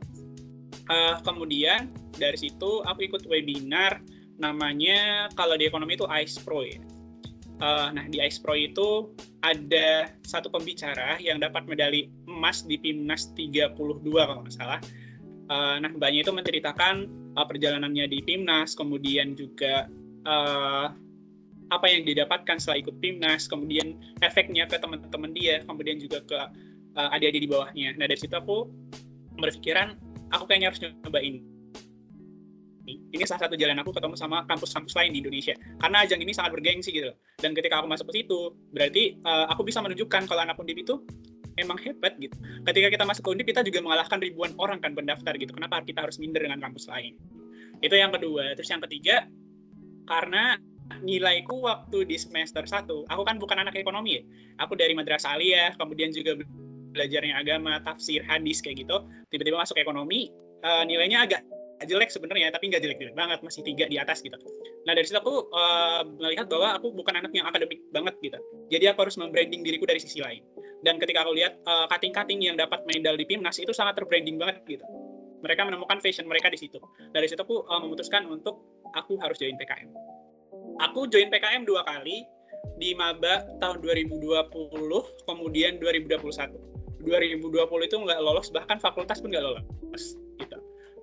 Uh, 0.84 1.16
kemudian 1.24 1.90
dari 2.14 2.36
situ 2.38 2.84
aku 2.84 3.08
ikut 3.08 3.24
webinar 3.26 4.04
namanya 4.38 5.30
kalau 5.34 5.54
di 5.58 5.66
ekonomi 5.66 5.98
itu 5.98 6.06
ICE 6.06 6.38
Pro 6.46 6.62
ya. 6.62 6.78
Uh, 7.62 7.88
nah 7.94 8.04
di 8.10 8.18
ICE 8.18 8.42
Pro 8.42 8.54
itu 8.58 9.14
ada 9.42 10.10
satu 10.26 10.50
pembicara 10.50 11.16
yang 11.22 11.38
dapat 11.38 11.66
medali 11.70 12.10
emas 12.26 12.66
di 12.66 12.76
PIMNAS 12.76 13.32
32 13.38 13.78
kalau 14.10 14.42
nggak 14.42 14.54
salah 14.54 14.82
Uh, 15.44 15.76
nah, 15.76 15.92
mbaknya 15.92 16.24
itu 16.24 16.32
menceritakan 16.32 17.04
uh, 17.36 17.44
perjalanannya 17.44 18.08
di 18.08 18.24
PIMNAS, 18.24 18.72
kemudian 18.72 19.36
juga 19.36 19.92
uh, 20.24 20.88
apa 21.68 21.86
yang 21.88 22.04
didapatkan 22.08 22.56
setelah 22.56 22.80
ikut 22.80 22.96
PIMNAS, 23.00 23.48
kemudian 23.52 24.00
efeknya 24.24 24.64
ke 24.64 24.80
teman-teman 24.80 25.36
dia, 25.36 25.60
kemudian 25.68 26.00
juga 26.00 26.24
ke 26.24 26.38
uh, 26.96 27.12
adik-adik 27.12 27.44
di 27.44 27.50
bawahnya. 27.50 27.92
Nah, 28.00 28.08
dari 28.08 28.16
situ 28.16 28.32
aku 28.32 28.68
berpikiran, 29.36 30.00
aku 30.32 30.48
kayaknya 30.48 30.72
harus 30.72 30.80
nyobain. 30.80 31.44
Ini 32.84 33.24
salah 33.24 33.48
satu 33.48 33.56
jalan 33.56 33.80
aku 33.80 33.96
ketemu 33.96 34.12
sama 34.12 34.44
kampus-kampus 34.44 34.92
lain 34.92 35.16
di 35.16 35.24
Indonesia. 35.24 35.56
Karena 35.80 36.04
ajang 36.04 36.20
ini 36.20 36.36
sangat 36.36 36.52
bergengsi 36.52 36.92
gitu. 36.92 37.16
Dan 37.40 37.56
ketika 37.56 37.80
aku 37.80 37.88
masuk 37.88 38.12
ke 38.12 38.20
situ, 38.20 38.52
berarti 38.76 39.16
uh, 39.24 39.48
aku 39.48 39.64
bisa 39.64 39.80
menunjukkan 39.80 40.28
kalau 40.28 40.44
anak 40.44 40.60
undip 40.60 40.76
itu 40.76 41.00
emang 41.56 41.78
hebat 41.82 42.18
gitu. 42.18 42.34
Ketika 42.66 42.88
kita 42.90 43.04
masuk 43.06 43.22
ke 43.26 43.30
Undip 43.30 43.46
kita 43.50 43.60
juga 43.62 43.80
mengalahkan 43.82 44.18
ribuan 44.18 44.52
orang 44.58 44.78
kan 44.82 44.92
pendaftar 44.94 45.34
gitu. 45.38 45.54
Kenapa 45.54 45.82
kita 45.82 46.02
harus 46.02 46.18
minder 46.18 46.42
dengan 46.42 46.58
kampus 46.62 46.90
lain? 46.90 47.14
Itu 47.80 47.94
yang 47.94 48.10
kedua. 48.14 48.54
Terus 48.58 48.70
yang 48.70 48.82
ketiga, 48.86 49.26
karena 50.08 50.58
nilaiku 51.00 51.64
waktu 51.64 52.04
di 52.04 52.16
semester 52.20 52.64
1, 52.64 52.86
aku 53.08 53.22
kan 53.24 53.36
bukan 53.40 53.56
anak 53.60 53.74
ekonomi 53.78 54.20
ya. 54.20 54.22
Aku 54.66 54.76
dari 54.76 54.92
madrasah 54.92 55.36
aliyah, 55.36 55.74
kemudian 55.80 56.12
juga 56.12 56.38
belajarnya 56.94 57.34
agama, 57.40 57.80
tafsir, 57.82 58.22
hadis 58.22 58.62
kayak 58.62 58.86
gitu. 58.86 59.02
Tiba-tiba 59.32 59.58
masuk 59.58 59.80
ekonomi, 59.80 60.30
uh, 60.62 60.84
nilainya 60.86 61.26
agak 61.26 61.42
jelek 61.88 62.10
sebenarnya, 62.10 62.52
tapi 62.52 62.70
nggak 62.72 62.82
jelek-jelek 62.82 63.16
banget, 63.16 63.38
masih 63.40 63.62
tiga 63.64 63.84
di 63.88 63.96
atas 64.00 64.20
gitu. 64.20 64.36
Nah 64.84 64.92
dari 64.92 65.04
situ 65.04 65.16
aku 65.16 65.48
uh, 65.52 66.02
melihat 66.20 66.48
bahwa 66.48 66.76
aku 66.76 66.92
bukan 66.92 67.16
anak 67.20 67.32
yang 67.32 67.48
akademik 67.48 67.80
banget 67.90 68.14
gitu. 68.20 68.38
Jadi 68.68 68.84
aku 68.90 69.08
harus 69.08 69.16
membranding 69.16 69.64
diriku 69.64 69.88
dari 69.88 70.00
sisi 70.00 70.20
lain 70.20 70.44
dan 70.84 71.00
ketika 71.00 71.24
aku 71.24 71.32
lihat 71.32 71.56
uh, 71.64 71.88
cutting-cutting 71.88 72.44
yang 72.44 72.60
dapat 72.60 72.84
medal 72.84 73.16
di 73.16 73.24
Pimnas 73.24 73.56
itu 73.56 73.72
sangat 73.72 73.96
terbranding 73.96 74.36
banget 74.36 74.60
gitu. 74.68 74.84
Mereka 75.40 75.64
menemukan 75.64 76.00
fashion 76.04 76.28
mereka 76.28 76.52
di 76.52 76.60
situ. 76.60 76.76
Dari 77.16 77.24
situ 77.24 77.40
aku 77.40 77.64
uh, 77.64 77.80
memutuskan 77.80 78.28
untuk 78.28 78.60
aku 78.92 79.16
harus 79.24 79.40
join 79.40 79.56
PKM. 79.56 79.88
Aku 80.84 81.08
join 81.08 81.32
PKM 81.32 81.64
dua 81.64 81.84
kali 81.88 82.28
di 82.76 82.92
maba 82.92 83.44
tahun 83.64 83.80
2020 83.80 84.52
kemudian 85.24 85.80
2021. 85.80 86.52
2020 87.04 87.88
itu 87.88 87.96
nggak 88.00 88.20
lolos 88.20 88.48
bahkan 88.52 88.76
fakultas 88.80 89.20
pun 89.20 89.32
nggak 89.32 89.44
lolos. 89.44 90.16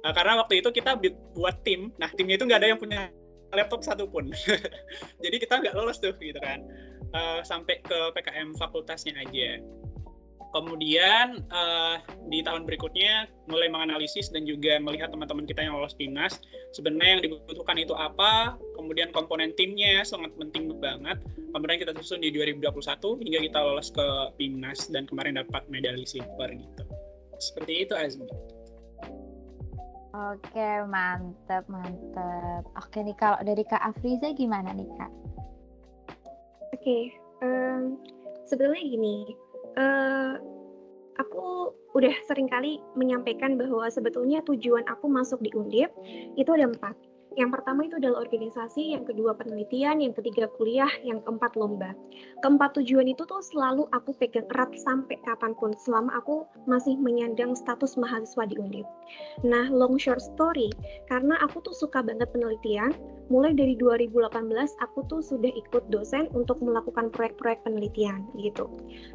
Uh, 0.02 0.14
karena 0.14 0.42
waktu 0.42 0.66
itu 0.66 0.70
kita 0.74 0.98
buat 1.38 1.62
tim, 1.62 1.94
nah 2.02 2.10
timnya 2.14 2.42
itu 2.42 2.46
nggak 2.50 2.60
ada 2.62 2.70
yang 2.74 2.80
punya 2.82 3.14
laptop 3.54 3.86
satupun. 3.86 4.34
Jadi 5.24 5.36
kita 5.38 5.62
nggak 5.62 5.76
lolos 5.78 6.02
tuh 6.02 6.16
gitu 6.18 6.40
kan 6.42 6.64
uh, 7.16 7.40
sampai 7.44 7.80
ke 7.84 8.00
PKM 8.16 8.56
fakultasnya 8.58 9.16
aja. 9.20 9.60
Kemudian 10.52 11.48
uh, 11.48 11.96
di 12.28 12.44
tahun 12.44 12.68
berikutnya 12.68 13.32
mulai 13.48 13.72
menganalisis 13.72 14.36
dan 14.36 14.44
juga 14.44 14.84
melihat 14.84 15.08
teman-teman 15.08 15.48
kita 15.48 15.64
yang 15.64 15.80
lolos 15.80 15.96
timnas 15.96 16.44
sebenarnya 16.76 17.20
yang 17.20 17.24
dibutuhkan 17.24 17.80
itu 17.80 17.96
apa, 17.96 18.60
kemudian 18.76 19.16
komponen 19.16 19.56
timnya 19.56 20.04
sangat 20.04 20.36
penting 20.36 20.68
banget. 20.84 21.24
Kemudian 21.56 21.80
kita 21.80 21.96
susun 22.04 22.20
di 22.20 22.36
2021 22.36 22.68
hingga 23.24 23.40
kita 23.48 23.60
lolos 23.64 23.96
ke 23.96 24.08
timnas 24.36 24.92
dan 24.92 25.08
kemarin 25.08 25.40
dapat 25.40 25.64
medali 25.72 26.04
silver 26.04 26.52
gitu. 26.52 26.84
Seperti 27.40 27.88
itu 27.88 27.94
Azmi. 27.96 28.28
Oke, 30.22 30.70
mantap, 30.86 31.66
mantap. 31.66 32.64
Oke 32.78 33.02
nih 33.02 33.18
kalau 33.18 33.42
dari 33.42 33.66
Kak 33.66 33.82
Afriza 33.82 34.30
gimana 34.38 34.70
nih 34.70 34.86
Kak? 34.94 35.12
Oke, 36.78 37.10
um, 37.42 37.98
sebenarnya 38.46 38.86
gini, 38.86 39.34
uh, 39.82 40.38
aku 41.18 41.74
udah 41.98 42.14
sering 42.30 42.46
kali 42.48 42.78
menyampaikan 42.94 43.58
bahwa 43.58 43.90
sebetulnya 43.90 44.46
tujuan 44.46 44.86
aku 44.86 45.10
masuk 45.10 45.42
di 45.42 45.50
Undip 45.58 45.90
itu 46.38 46.50
ada 46.54 46.70
empat. 46.70 46.94
Yang 47.40 47.50
pertama 47.60 47.88
itu 47.88 47.96
adalah 47.96 48.28
organisasi, 48.28 48.92
yang 48.92 49.08
kedua 49.08 49.32
penelitian, 49.32 50.04
yang 50.04 50.12
ketiga 50.12 50.52
kuliah, 50.60 50.92
yang 51.08 51.24
keempat 51.24 51.56
lomba. 51.56 51.96
Keempat 52.44 52.76
tujuan 52.76 53.08
itu 53.08 53.24
tuh 53.24 53.40
selalu 53.40 53.88
aku 53.96 54.12
pegang 54.20 54.44
erat 54.52 54.76
sampai 54.76 55.16
kapan 55.24 55.56
pun 55.56 55.72
selama 55.80 56.12
aku 56.20 56.44
masih 56.68 57.00
menyandang 57.00 57.56
status 57.56 57.96
mahasiswa 57.96 58.44
di 58.52 58.60
Undip. 58.60 58.88
Nah, 59.48 59.72
long 59.72 59.96
short 59.96 60.20
story, 60.20 60.76
karena 61.08 61.40
aku 61.40 61.64
tuh 61.64 61.72
suka 61.72 62.04
banget 62.04 62.28
penelitian, 62.36 62.92
mulai 63.32 63.56
dari 63.56 63.80
2018 63.80 64.12
aku 64.84 65.00
tuh 65.08 65.24
sudah 65.24 65.56
ikut 65.56 65.88
dosen 65.88 66.28
untuk 66.36 66.60
melakukan 66.60 67.08
proyek-proyek 67.16 67.64
penelitian 67.64 68.28
gitu. 68.44 68.68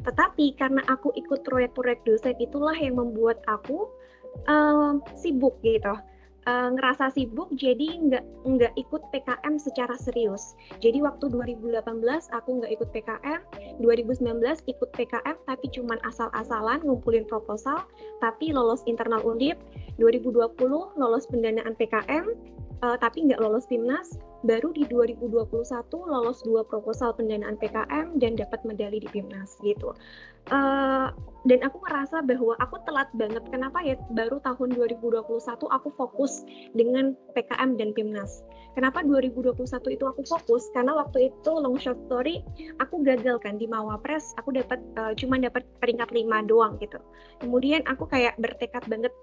Tetapi 0.09 0.57
karena 0.57 0.81
aku 0.89 1.13
ikut 1.13 1.45
proyek-proyek 1.45 2.01
dosen 2.01 2.33
itulah 2.41 2.73
yang 2.73 2.97
membuat 2.97 3.45
aku 3.45 3.85
uh, 4.49 4.97
sibuk 5.13 5.53
gitu 5.61 5.93
uh, 6.47 6.69
ngerasa 6.73 7.11
sibuk 7.13 7.51
jadi 7.59 7.99
nggak 8.07 8.23
nggak 8.47 8.73
ikut 8.79 9.03
PKM 9.11 9.59
secara 9.59 9.93
serius. 9.99 10.55
Jadi 10.79 11.03
waktu 11.03 11.27
2018 11.29 11.83
aku 12.31 12.49
nggak 12.63 12.71
ikut 12.79 12.89
PKM, 12.95 13.41
2019 13.83 14.71
ikut 14.71 14.89
PKM 14.95 15.35
tapi 15.43 15.65
cuman 15.75 15.99
asal-asalan 16.07 16.81
ngumpulin 16.87 17.27
proposal, 17.27 17.83
tapi 18.23 18.55
lolos 18.55 18.81
internal 18.87 19.19
undip, 19.27 19.59
2020 19.99 20.55
lolos 20.95 21.27
pendanaan 21.27 21.75
PKM, 21.75 22.25
uh, 22.81 22.95
eh, 22.95 22.97
tapi 22.97 23.27
nggak 23.27 23.43
lolos 23.43 23.67
timnas. 23.67 24.15
Baru 24.45 24.69
di 24.69 24.85
2021 24.85 25.33
lolos 25.91 26.45
dua 26.45 26.61
proposal 26.61 27.11
pendanaan 27.17 27.57
PKM 27.57 28.21
dan 28.21 28.37
dapat 28.37 28.61
medali 28.63 29.01
di 29.01 29.09
timnas 29.09 29.57
gitu. 29.65 29.91
Uh, 30.47 31.11
dan 31.47 31.63
aku 31.63 31.79
merasa 31.79 32.19
bahwa 32.19 32.59
aku 32.59 32.75
telat 32.83 33.07
banget. 33.15 33.41
Kenapa 33.47 33.79
ya? 33.79 33.95
Baru 34.11 34.43
tahun 34.43 34.75
2021 34.75 35.23
aku 35.47 35.89
fokus 35.95 36.43
dengan 36.75 37.15
PKM 37.31 37.79
dan 37.79 37.95
PIMNAS. 37.95 38.43
Kenapa 38.75 39.01
2021 39.01 39.63
itu 39.95 40.05
aku 40.05 40.21
fokus? 40.27 40.67
Karena 40.75 40.93
waktu 40.99 41.31
itu 41.31 41.51
long 41.55 41.79
short 41.79 41.97
story 42.05 42.43
aku 42.83 42.99
gagal 43.01 43.39
kan 43.39 43.55
di 43.55 43.65
Mawapres. 43.65 44.35
Aku 44.43 44.51
dapat 44.51 44.83
uh, 44.99 45.15
cuma 45.15 45.39
dapat 45.39 45.63
peringkat 45.79 46.11
5 46.11 46.51
doang 46.51 46.75
gitu. 46.83 46.99
Kemudian 47.39 47.81
aku 47.87 48.05
kayak 48.11 48.35
bertekad 48.37 48.83
banget 48.91 49.15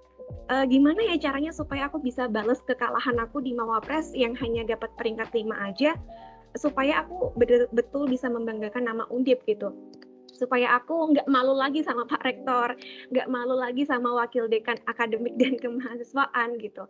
uh, 0.49 0.65
gimana 0.65 1.05
ya 1.05 1.21
caranya 1.21 1.53
supaya 1.53 1.93
aku 1.93 2.01
bisa 2.01 2.25
balas 2.27 2.65
kekalahan 2.65 3.21
aku 3.21 3.45
di 3.45 3.53
Mawapres 3.53 4.17
yang 4.17 4.33
hanya 4.41 4.65
dapat 4.65 4.89
peringkat 4.97 5.29
5 5.29 5.69
aja 5.71 5.93
supaya 6.55 7.03
aku 7.03 7.35
betul-betul 7.35 8.07
bisa 8.07 8.31
membanggakan 8.31 8.87
nama 8.87 9.05
Undip 9.11 9.43
gitu 9.45 9.75
supaya 10.35 10.77
aku 10.77 11.15
nggak 11.15 11.31
malu 11.31 11.55
lagi 11.55 11.81
sama 11.87 12.05
Pak 12.05 12.23
Rektor, 12.27 12.75
nggak 13.15 13.29
malu 13.31 13.57
lagi 13.57 13.87
sama 13.87 14.13
wakil 14.13 14.51
dekan 14.51 14.77
akademik 14.91 15.39
dan 15.41 15.57
kemahasiswaan 15.63 16.59
gitu. 16.59 16.85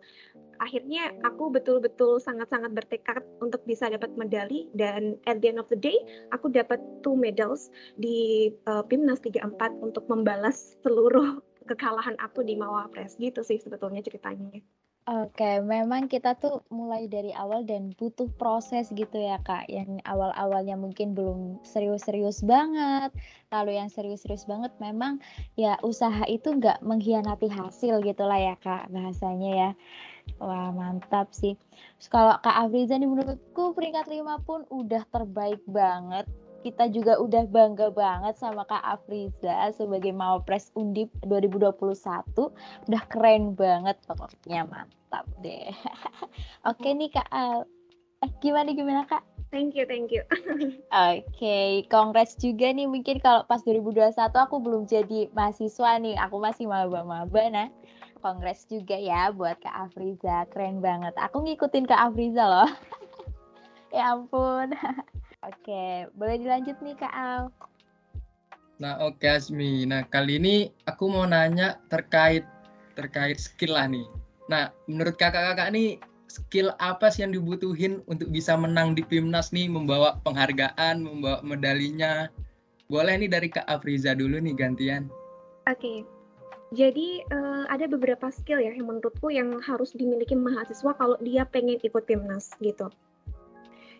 Akhirnya 0.59 1.11
aku 1.27 1.51
betul-betul 1.51 2.17
sangat-sangat 2.23 2.71
bertekad 2.71 3.23
untuk 3.43 3.61
bisa 3.67 3.91
dapat 3.91 4.11
medali 4.15 4.71
dan 4.73 5.19
at 5.27 5.43
the 5.43 5.51
end 5.51 5.59
of 5.59 5.67
the 5.67 5.79
day 5.79 5.95
aku 6.31 6.47
dapat 6.47 6.79
two 7.03 7.13
medals 7.13 7.69
di 7.99 8.49
uh, 8.67 8.83
PIMNAS 8.87 9.19
34 9.23 9.51
untuk 9.83 10.07
membalas 10.07 10.79
seluruh 10.83 11.43
kekalahan 11.65 12.15
aku 12.21 12.45
di 12.45 12.55
Mawapres 12.55 13.17
gitu 13.19 13.41
sih 13.41 13.59
sebetulnya 13.59 13.99
ceritanya. 14.05 14.61
Oke, 15.05 15.61
memang 15.61 16.09
kita 16.09 16.33
tuh 16.33 16.65
mulai 16.73 17.05
dari 17.05 17.29
awal 17.29 17.61
dan 17.61 17.93
butuh 17.93 18.25
proses 18.41 18.89
gitu 18.89 19.21
ya 19.21 19.37
Kak. 19.37 19.69
Yang 19.69 20.01
awal-awalnya 20.01 20.73
mungkin 20.73 21.13
belum 21.13 21.61
serius-serius 21.61 22.41
banget, 22.41 23.13
lalu 23.53 23.77
yang 23.77 23.85
serius-serius 23.85 24.49
banget 24.49 24.73
memang 24.81 25.21
ya 25.53 25.77
usaha 25.85 26.25
itu 26.25 26.57
nggak 26.57 26.81
mengkhianati 26.81 27.53
hasil 27.53 28.01
gitulah 28.01 28.41
ya 28.41 28.57
Kak 28.57 28.89
bahasanya 28.89 29.51
ya. 29.53 29.69
Wah 30.41 30.73
mantap 30.73 31.29
sih. 31.37 31.53
kalau 32.09 32.41
Kak 32.41 32.65
Afriza 32.65 32.97
nih 32.97 33.05
menurutku 33.05 33.77
peringkat 33.77 34.09
lima 34.09 34.41
pun 34.41 34.65
udah 34.73 35.05
terbaik 35.13 35.61
banget 35.69 36.25
kita 36.65 36.89
juga 36.89 37.21
udah 37.21 37.45
bangga 37.45 37.93
banget 37.93 38.41
sama 38.41 38.65
Kak 38.65 38.81
Afriza 38.81 39.69
sebagai 39.69 40.09
Mawapres 40.09 40.73
Undip 40.73 41.13
2021. 41.21 41.93
Udah 42.89 43.03
keren 43.05 43.53
banget 43.53 44.01
pokoknya 44.09 44.65
mantap 44.65 45.29
deh. 45.45 45.69
Oke 46.69 46.89
nih 46.97 47.13
Kak 47.13 47.29
Al. 47.29 47.69
Eh 48.25 48.31
gimana 48.41 48.73
gimana 48.73 49.05
Kak? 49.05 49.21
Thank 49.53 49.77
you, 49.77 49.85
thank 49.85 50.09
you. 50.09 50.25
Oke, 50.89 51.21
okay, 51.29 51.85
congrats 51.85 52.33
juga 52.41 52.73
nih 52.73 52.89
mungkin 52.89 53.21
kalau 53.21 53.45
pas 53.45 53.61
2021 53.61 54.17
aku 54.17 54.57
belum 54.57 54.89
jadi 54.89 55.29
mahasiswa 55.37 56.01
nih, 56.01 56.17
aku 56.17 56.41
masih 56.41 56.65
maba-maba 56.65 57.43
nah 57.53 57.69
kongres 58.25 58.65
juga 58.65 58.97
ya 58.97 59.29
buat 59.29 59.61
Kak 59.61 59.93
Afriza. 59.93 60.49
Keren 60.49 60.81
banget. 60.81 61.13
Aku 61.21 61.45
ngikutin 61.45 61.85
Kak 61.85 62.09
Afriza 62.09 62.49
loh. 62.49 62.71
ya 63.95 64.17
ampun. 64.17 64.73
Oke, 65.45 66.09
boleh 66.17 66.41
dilanjut 66.41 66.77
nih 66.81 66.97
Kak 66.97 67.13
Al. 67.13 67.53
Nah, 68.81 68.99
oke 68.99 69.21
okay, 69.21 69.37
Asmi. 69.37 69.85
Nah, 69.85 70.03
kali 70.09 70.41
ini 70.41 70.55
aku 70.89 71.07
mau 71.07 71.23
nanya 71.23 71.79
terkait 71.87 72.43
terkait 72.97 73.37
skill 73.37 73.77
lah 73.77 73.85
nih. 73.85 74.03
Nah, 74.49 74.73
menurut 74.89 75.15
kakak-kakak 75.15 75.69
nih 75.71 76.01
skill 76.27 76.73
apa 76.81 77.07
sih 77.13 77.23
yang 77.23 77.31
dibutuhin 77.31 78.01
untuk 78.09 78.27
bisa 78.33 78.57
menang 78.57 78.97
di 78.97 79.05
Pimnas 79.05 79.53
nih, 79.53 79.69
membawa 79.69 80.17
penghargaan, 80.25 81.05
membawa 81.05 81.39
medalinya? 81.45 82.27
Boleh 82.89 83.15
nih 83.21 83.29
dari 83.29 83.47
Kak 83.53 83.69
Afriza 83.69 84.17
dulu 84.17 84.41
nih 84.41 84.53
gantian. 84.57 85.07
Oke. 85.69 85.79
Okay. 85.79 85.97
Jadi 86.73 87.21
uh, 87.29 87.69
ada 87.69 87.85
beberapa 87.85 88.27
skill 88.33 88.59
ya 88.59 88.73
yang 88.73 88.89
menurutku 88.89 89.29
yang 89.29 89.61
harus 89.63 89.93
dimiliki 89.93 90.33
mahasiswa 90.33 90.91
kalau 90.97 91.15
dia 91.21 91.45
pengen 91.47 91.77
ikut 91.79 92.03
Pimnas 92.03 92.51
gitu. 92.59 92.89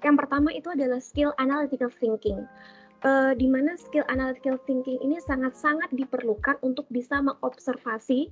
Yang 0.05 0.15
pertama 0.21 0.53
itu 0.53 0.69
adalah 0.69 1.01
skill 1.01 1.33
analytical 1.41 1.89
thinking 1.89 2.45
uh, 3.05 3.31
di 3.33 3.49
mana 3.49 3.77
skill 3.77 4.05
analytical 4.07 4.61
thinking 4.65 5.01
ini 5.01 5.17
sangat-sangat 5.21 5.89
diperlukan 5.93 6.61
untuk 6.65 6.85
bisa 6.93 7.21
mengobservasi 7.21 8.29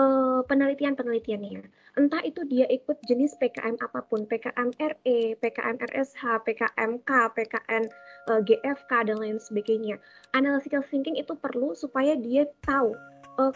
uh, 0.00 0.40
penelitian-penelitiannya. 0.48 1.64
Entah 2.00 2.22
itu 2.24 2.44
dia 2.48 2.64
ikut 2.72 2.96
jenis 3.04 3.36
PKM 3.36 3.76
apa 3.84 4.00
pun, 4.08 4.24
PKM 4.24 4.72
RE, 4.80 5.36
PKM 5.36 5.76
RSH, 5.92 6.22
PKMK, 6.48 7.10
PKN 7.36 7.84
uh, 8.32 8.40
GFK 8.40 8.92
dan 9.12 9.16
lain 9.20 9.36
sebagainya. 9.36 10.00
Analytical 10.32 10.80
thinking 10.88 11.20
itu 11.20 11.36
perlu 11.36 11.76
supaya 11.76 12.16
dia 12.16 12.48
tahu 12.64 12.96
uh, 13.36 13.52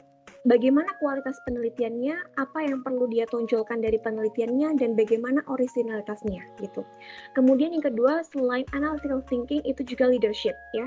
bagaimana 0.46 0.88
kualitas 1.02 1.36
penelitiannya, 1.44 2.38
apa 2.38 2.58
yang 2.62 2.80
perlu 2.86 3.10
dia 3.10 3.26
tonjolkan 3.26 3.82
dari 3.82 3.98
penelitiannya, 3.98 4.78
dan 4.78 4.94
bagaimana 4.94 5.42
originalitasnya 5.50 6.46
gitu. 6.62 6.86
Kemudian 7.34 7.74
yang 7.74 7.84
kedua, 7.84 8.22
selain 8.22 8.64
analytical 8.72 9.20
thinking 9.26 9.60
itu 9.66 9.82
juga 9.82 10.06
leadership 10.08 10.54
ya. 10.72 10.86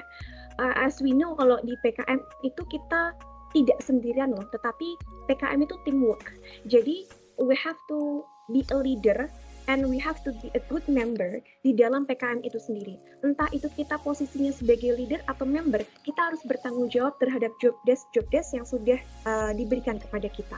Uh, 0.59 0.75
as 0.75 0.99
we 0.99 1.15
know 1.15 1.35
kalau 1.39 1.59
di 1.63 1.75
PKM 1.83 2.19
itu 2.43 2.61
kita 2.71 3.15
tidak 3.51 3.79
sendirian 3.83 4.31
loh, 4.31 4.47
tetapi 4.51 4.95
PKM 5.27 5.59
itu 5.63 5.75
teamwork. 5.83 6.35
Jadi 6.67 7.07
we 7.39 7.55
have 7.55 7.77
to 7.87 8.23
be 8.51 8.65
a 8.73 8.77
leader 8.79 9.29
and 9.69 9.85
we 9.85 10.01
have 10.01 10.17
to 10.25 10.33
be 10.41 10.49
a 10.57 10.61
good 10.65 10.81
member 10.89 11.37
di 11.61 11.77
dalam 11.77 12.09
PKM 12.09 12.41
itu 12.41 12.57
sendiri. 12.57 12.97
Entah 13.21 13.45
itu 13.53 13.69
kita 13.77 14.01
posisinya 14.01 14.49
sebagai 14.49 14.97
leader 14.97 15.21
atau 15.29 15.45
member, 15.45 15.85
kita 16.01 16.33
harus 16.33 16.41
bertanggung 16.49 16.89
jawab 16.89 17.13
terhadap 17.21 17.53
job 17.61 17.77
desk 17.85 18.09
job 18.09 18.25
desk 18.33 18.57
yang 18.57 18.65
sudah 18.65 18.97
uh, 19.29 19.53
diberikan 19.53 20.01
kepada 20.01 20.25
kita. 20.33 20.57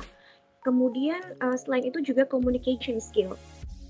Kemudian 0.64 1.20
uh, 1.44 1.60
selain 1.60 1.92
itu 1.92 2.00
juga 2.00 2.24
communication 2.24 3.04
skill. 3.04 3.36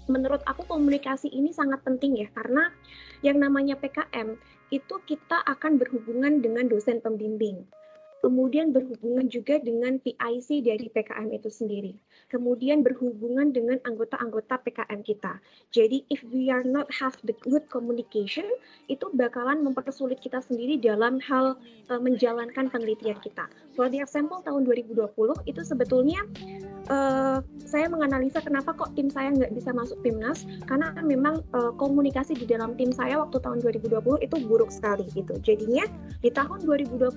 Menurut 0.10 0.42
aku 0.50 0.66
komunikasi 0.66 1.30
ini 1.30 1.54
sangat 1.54 1.86
penting 1.86 2.18
ya 2.18 2.28
karena 2.34 2.74
yang 3.22 3.38
namanya 3.38 3.78
PKM 3.78 4.34
itu 4.74 4.96
kita 5.06 5.46
akan 5.46 5.78
berhubungan 5.78 6.42
dengan 6.42 6.66
dosen 6.66 6.98
pembimbing 6.98 7.70
kemudian 8.22 8.70
berhubungan 8.70 9.26
juga 9.28 9.58
dengan 9.58 9.98
PIC 9.98 10.62
dari 10.62 10.88
PKM 10.94 11.34
itu 11.34 11.50
sendiri, 11.50 11.94
kemudian 12.30 12.86
berhubungan 12.86 13.50
dengan 13.50 13.82
anggota-anggota 13.84 14.62
PKM 14.62 15.02
kita. 15.02 15.42
Jadi 15.74 16.06
if 16.14 16.22
we 16.30 16.54
are 16.54 16.64
not 16.64 16.86
have 16.94 17.18
the 17.26 17.34
good 17.42 17.66
communication, 17.68 18.46
itu 18.86 19.10
bakalan 19.18 19.66
mempersulit 19.66 20.22
kita 20.22 20.40
sendiri 20.46 20.78
dalam 20.78 21.18
hal 21.26 21.58
uh, 21.90 22.00
menjalankan 22.00 22.70
penelitian 22.70 23.18
kita. 23.20 23.50
For 23.74 23.90
the 23.90 24.06
example 24.06 24.46
tahun 24.46 24.70
2020 24.70 25.18
itu 25.50 25.62
sebetulnya 25.66 26.22
uh, 26.92 27.40
saya 27.64 27.88
menganalisa 27.88 28.44
kenapa 28.44 28.76
kok 28.76 28.92
tim 29.00 29.08
saya 29.08 29.32
nggak 29.32 29.56
bisa 29.56 29.72
masuk 29.72 29.96
timnas 30.04 30.44
karena 30.68 30.92
memang 31.00 31.40
uh, 31.56 31.72
komunikasi 31.80 32.36
di 32.36 32.44
dalam 32.44 32.76
tim 32.76 32.92
saya 32.92 33.24
waktu 33.24 33.40
tahun 33.40 33.64
2020 33.64 34.20
itu 34.20 34.36
buruk 34.46 34.70
sekali 34.70 35.08
gitu. 35.16 35.40
Jadinya 35.40 35.88
di 36.20 36.30
tahun 36.30 36.68
2021 36.68 37.16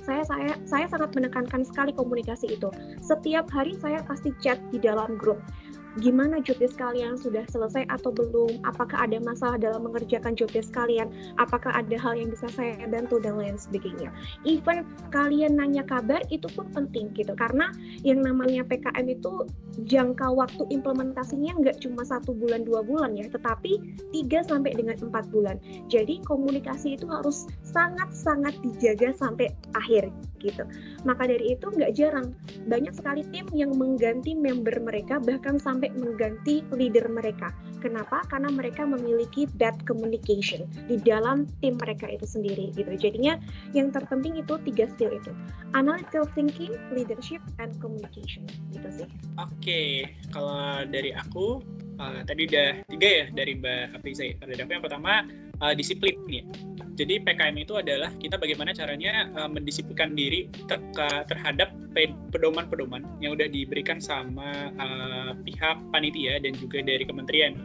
saya 0.00 0.22
saya 0.24 0.56
saya 0.64 0.86
sangat 0.88 1.12
menekankan 1.12 1.62
sekali 1.68 1.92
komunikasi 1.92 2.56
itu. 2.56 2.72
Setiap 3.04 3.46
hari 3.52 3.76
saya 3.76 4.00
pasti 4.08 4.32
chat 4.40 4.56
di 4.72 4.80
dalam 4.80 5.20
grup 5.20 5.38
gimana 6.00 6.42
job 6.42 6.58
desk 6.58 6.78
kalian? 6.80 7.14
Sudah 7.14 7.46
selesai 7.50 7.86
atau 7.90 8.10
belum, 8.10 8.62
apakah 8.66 9.06
ada 9.06 9.18
masalah 9.22 9.60
dalam 9.60 9.86
mengerjakan 9.86 10.34
job 10.34 10.50
desk 10.50 10.74
kalian, 10.74 11.10
apakah 11.38 11.70
ada 11.70 11.94
hal 11.98 12.18
yang 12.18 12.30
bisa 12.30 12.50
saya 12.50 12.78
bantu? 12.90 13.22
Dan 13.22 13.38
lain 13.38 13.54
sebagainya. 13.54 14.10
Even 14.42 14.82
kalian 15.14 15.58
nanya 15.58 15.86
kabar 15.86 16.20
itu 16.28 16.50
pun 16.52 16.66
penting 16.74 17.14
gitu. 17.14 17.32
Karena 17.38 17.70
yang 18.02 18.22
namanya 18.22 18.66
PKM 18.66 19.06
itu 19.06 19.46
jangka 19.86 20.34
waktu 20.34 20.66
implementasinya 20.70 21.58
nggak 21.62 21.78
cuma 21.82 22.02
satu 22.02 22.34
bulan 22.34 22.66
dua 22.66 22.82
bulan 22.82 23.14
ya, 23.14 23.30
tetapi 23.30 23.78
3 24.10 24.50
sampai 24.50 24.74
dengan 24.74 24.98
empat 24.98 25.30
bulan. 25.30 25.58
Jadi 25.86 26.22
komunikasi 26.26 26.98
itu 26.98 27.06
harus 27.10 27.46
sangat-sangat 27.62 28.58
dijaga 28.62 29.14
sampai 29.14 29.50
akhir 29.74 30.10
gitu. 30.44 30.68
Maka 31.08 31.24
dari 31.24 31.56
itu 31.56 31.66
nggak 31.72 31.92
jarang 31.96 32.36
banyak 32.68 32.92
sekali 32.92 33.24
tim 33.32 33.48
yang 33.56 33.72
mengganti 33.72 34.36
member 34.36 34.76
mereka 34.84 35.16
bahkan 35.18 35.56
sampai 35.56 35.88
mengganti 35.96 36.60
leader 36.76 37.08
mereka. 37.08 37.50
Kenapa? 37.80 38.24
Karena 38.28 38.48
mereka 38.48 38.84
memiliki 38.84 39.44
bad 39.60 39.76
communication 39.88 40.64
di 40.88 41.00
dalam 41.00 41.48
tim 41.60 41.76
mereka 41.80 42.08
itu 42.08 42.24
sendiri 42.28 42.72
gitu. 42.76 42.88
Jadinya 42.96 43.40
yang 43.72 43.92
terpenting 43.92 44.36
itu 44.40 44.56
tiga 44.68 44.88
skill 44.92 45.12
itu. 45.12 45.32
Analytical 45.76 46.28
thinking, 46.32 46.72
leadership, 46.92 47.40
and 47.60 47.76
communication 47.80 48.44
gitu 48.72 48.88
sih. 48.92 49.08
Oke, 49.36 49.52
okay. 49.60 49.88
kalau 50.32 50.84
dari 50.88 51.12
aku 51.12 51.60
uh, 52.00 52.20
tadi 52.24 52.48
udah 52.48 52.84
tiga 52.88 53.08
ya 53.08 53.24
dari 53.32 53.52
Mbak 53.58 54.00
Apriza 54.00 54.24
ya. 54.32 54.34
Yang 54.48 54.82
pertama 54.84 55.28
uh, 55.60 55.74
disiplin 55.76 56.16
ya. 56.30 56.44
Jadi 56.94 57.26
PKM 57.26 57.58
itu 57.58 57.74
adalah 57.74 58.14
kita 58.22 58.38
bagaimana 58.38 58.70
caranya 58.70 59.26
uh, 59.34 59.50
mendisiplinkan 59.50 60.14
diri 60.14 60.46
ter 60.70 60.78
terhadap 61.26 61.74
pedoman-pedoman 62.30 63.02
yang 63.18 63.34
udah 63.34 63.50
diberikan 63.50 63.98
sama 63.98 64.70
uh, 64.78 65.34
pihak 65.42 65.78
panitia 65.90 66.38
dan 66.38 66.54
juga 66.54 66.86
dari 66.86 67.02
kementerian. 67.02 67.58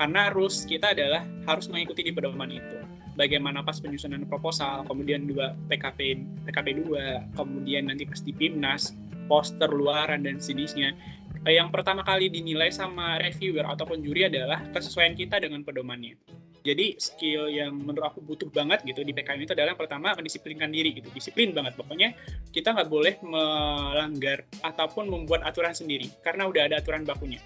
Karena 0.00 0.32
rules 0.32 0.64
kita 0.64 0.96
adalah 0.96 1.20
harus 1.44 1.68
mengikuti 1.68 2.00
di 2.00 2.12
pedoman 2.16 2.48
itu. 2.48 2.80
Bagaimana 3.12 3.60
pas 3.60 3.76
penyusunan 3.76 4.24
proposal, 4.24 4.88
kemudian 4.88 5.28
dua 5.28 5.52
PKP 5.68 6.16
PKP 6.48 6.80
2, 6.80 7.36
kemudian 7.36 7.92
nanti 7.92 8.08
pas 8.08 8.24
di 8.24 8.32
PIMNAS, 8.32 8.96
poster 9.28 9.68
luaran 9.68 10.24
dan 10.24 10.40
sejenisnya. 10.40 10.96
Yang 11.44 11.76
pertama 11.76 12.00
kali 12.08 12.32
dinilai 12.32 12.72
sama 12.72 13.20
reviewer 13.20 13.68
ataupun 13.68 14.00
juri 14.00 14.32
adalah 14.32 14.64
kesesuaian 14.72 15.12
kita 15.12 15.44
dengan 15.44 15.60
pedomannya 15.60 16.41
jadi 16.62 16.94
skill 16.94 17.50
yang 17.50 17.74
menurut 17.74 18.14
aku 18.14 18.22
butuh 18.22 18.46
banget 18.46 18.86
gitu 18.86 19.02
di 19.02 19.10
PKM 19.10 19.42
itu 19.42 19.52
adalah 19.52 19.74
yang 19.74 19.82
pertama 19.82 20.14
mendisiplinkan 20.14 20.70
diri 20.70 20.94
gitu. 20.94 21.10
Disiplin 21.10 21.50
banget. 21.50 21.74
Pokoknya 21.74 22.14
kita 22.54 22.70
nggak 22.70 22.86
boleh 22.86 23.18
melanggar 23.26 24.46
ataupun 24.62 25.10
membuat 25.10 25.42
aturan 25.42 25.74
sendiri 25.74 26.06
karena 26.22 26.46
udah 26.46 26.70
ada 26.70 26.78
aturan 26.78 27.02
bakunya 27.02 27.42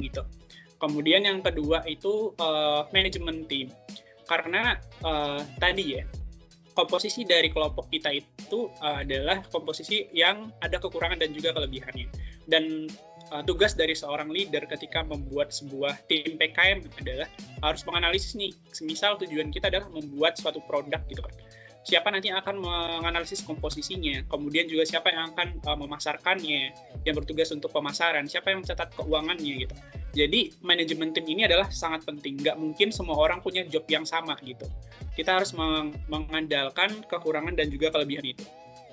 gitu. 0.00 0.24
Kemudian 0.80 1.28
yang 1.28 1.44
kedua 1.44 1.84
itu 1.84 2.32
uh, 2.40 2.88
manajemen 2.88 3.44
tim 3.44 3.68
karena 4.24 4.80
uh, 5.04 5.44
tadi 5.60 6.00
ya 6.00 6.04
komposisi 6.72 7.26
dari 7.26 7.50
kelompok 7.50 7.90
kita 7.90 8.14
itu 8.14 8.70
uh, 8.80 9.02
adalah 9.02 9.42
komposisi 9.50 10.08
yang 10.14 10.48
ada 10.64 10.80
kekurangan 10.80 11.20
dan 11.20 11.36
juga 11.36 11.52
kelebihannya. 11.52 12.08
Dan 12.48 12.88
uh, 13.32 13.42
tugas 13.44 13.76
dari 13.76 13.92
seorang 13.92 14.28
leader 14.32 14.64
ketika 14.68 15.04
membuat 15.04 15.52
sebuah 15.52 15.96
tim 16.08 16.36
PKM 16.36 16.84
adalah 17.00 17.28
harus 17.64 17.82
menganalisis 17.84 18.32
nih, 18.36 18.52
semisal 18.72 19.16
tujuan 19.20 19.52
kita 19.52 19.68
adalah 19.72 19.88
membuat 19.92 20.36
suatu 20.40 20.60
produk 20.64 21.00
gitu 21.08 21.20
kan. 21.20 21.34
Siapa 21.88 22.12
nanti 22.12 22.28
akan 22.28 22.60
menganalisis 22.60 23.40
komposisinya, 23.48 24.20
kemudian 24.28 24.68
juga 24.68 24.84
siapa 24.84 25.08
yang 25.08 25.32
akan 25.32 25.56
uh, 25.64 25.78
memasarkannya, 25.78 26.62
yang 27.08 27.14
bertugas 27.16 27.48
untuk 27.54 27.72
pemasaran, 27.72 28.28
siapa 28.28 28.52
yang 28.52 28.60
mencatat 28.60 28.92
keuangannya 28.92 29.64
gitu. 29.64 29.74
Jadi 30.12 30.56
manajemen 30.64 31.14
tim 31.14 31.24
ini 31.28 31.48
adalah 31.48 31.70
sangat 31.72 32.04
penting. 32.04 32.40
Nggak 32.40 32.56
mungkin 32.60 32.88
semua 32.92 33.16
orang 33.16 33.40
punya 33.40 33.64
job 33.64 33.84
yang 33.88 34.04
sama 34.04 34.36
gitu. 34.44 34.66
Kita 35.14 35.40
harus 35.40 35.54
meng 35.56 35.94
mengandalkan 36.10 37.04
kekurangan 37.06 37.54
dan 37.56 37.68
juga 37.72 37.92
kelebihan 37.94 38.36
itu 38.36 38.44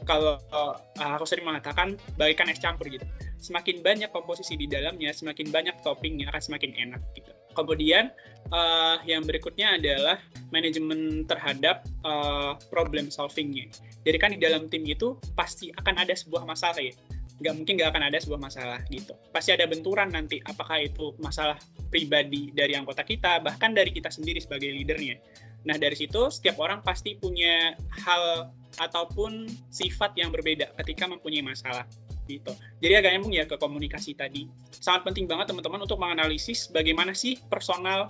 kalau 0.06 0.40
uh, 0.54 0.78
aku 0.98 1.26
sering 1.26 1.44
mengatakan 1.44 1.98
bagikan 2.16 2.48
es 2.48 2.62
campur 2.62 2.88
gitu. 2.88 3.04
Semakin 3.42 3.82
banyak 3.82 4.10
komposisi 4.10 4.58
di 4.58 4.66
dalamnya, 4.66 5.12
semakin 5.12 5.52
banyak 5.52 5.76
toppingnya 5.82 6.32
akan 6.32 6.42
semakin 6.42 6.72
enak 6.78 7.02
gitu. 7.18 7.30
Kemudian 7.56 8.12
uh, 8.52 9.00
yang 9.08 9.24
berikutnya 9.24 9.80
adalah 9.80 10.20
manajemen 10.52 11.24
terhadap 11.26 11.88
uh, 12.04 12.60
problem 12.70 13.10
solvingnya. 13.10 13.72
Jadi 14.04 14.18
kan 14.20 14.30
di 14.36 14.40
dalam 14.40 14.68
tim 14.68 14.84
itu 14.86 15.16
pasti 15.34 15.72
akan 15.74 16.06
ada 16.06 16.14
sebuah 16.14 16.44
masalah 16.44 16.80
ya. 16.80 16.94
Nggak 17.40 17.54
mungkin 17.56 17.74
nggak 17.80 17.90
akan 17.96 18.04
ada 18.12 18.18
sebuah 18.20 18.40
masalah 18.40 18.80
gitu. 18.92 19.16
Pasti 19.32 19.56
ada 19.56 19.68
benturan 19.68 20.12
nanti. 20.12 20.40
Apakah 20.44 20.84
itu 20.84 21.16
masalah 21.20 21.56
pribadi 21.88 22.52
dari 22.52 22.76
anggota 22.76 23.08
kita, 23.08 23.40
bahkan 23.40 23.72
dari 23.72 23.92
kita 23.92 24.12
sendiri 24.12 24.44
sebagai 24.44 24.72
leadernya. 24.72 25.16
Nah 25.66 25.76
dari 25.82 25.98
situ 25.98 26.30
setiap 26.30 26.62
orang 26.62 26.84
pasti 26.86 27.18
punya 27.18 27.74
hal 28.06 28.54
ataupun 28.78 29.48
sifat 29.72 30.16
yang 30.20 30.30
berbeda 30.32 30.72
ketika 30.84 31.06
mempunyai 31.10 31.44
masalah. 31.46 31.86
gitu. 32.26 32.58
Jadi 32.82 32.94
agak 32.98 33.12
nyambung 33.14 33.38
ya 33.38 33.46
ke 33.46 33.54
komunikasi 33.54 34.18
tadi. 34.18 34.50
Sangat 34.74 35.06
penting 35.06 35.30
banget 35.30 35.54
teman-teman 35.54 35.86
untuk 35.86 36.02
menganalisis 36.02 36.74
bagaimana 36.74 37.14
sih 37.14 37.38
personal 37.46 38.10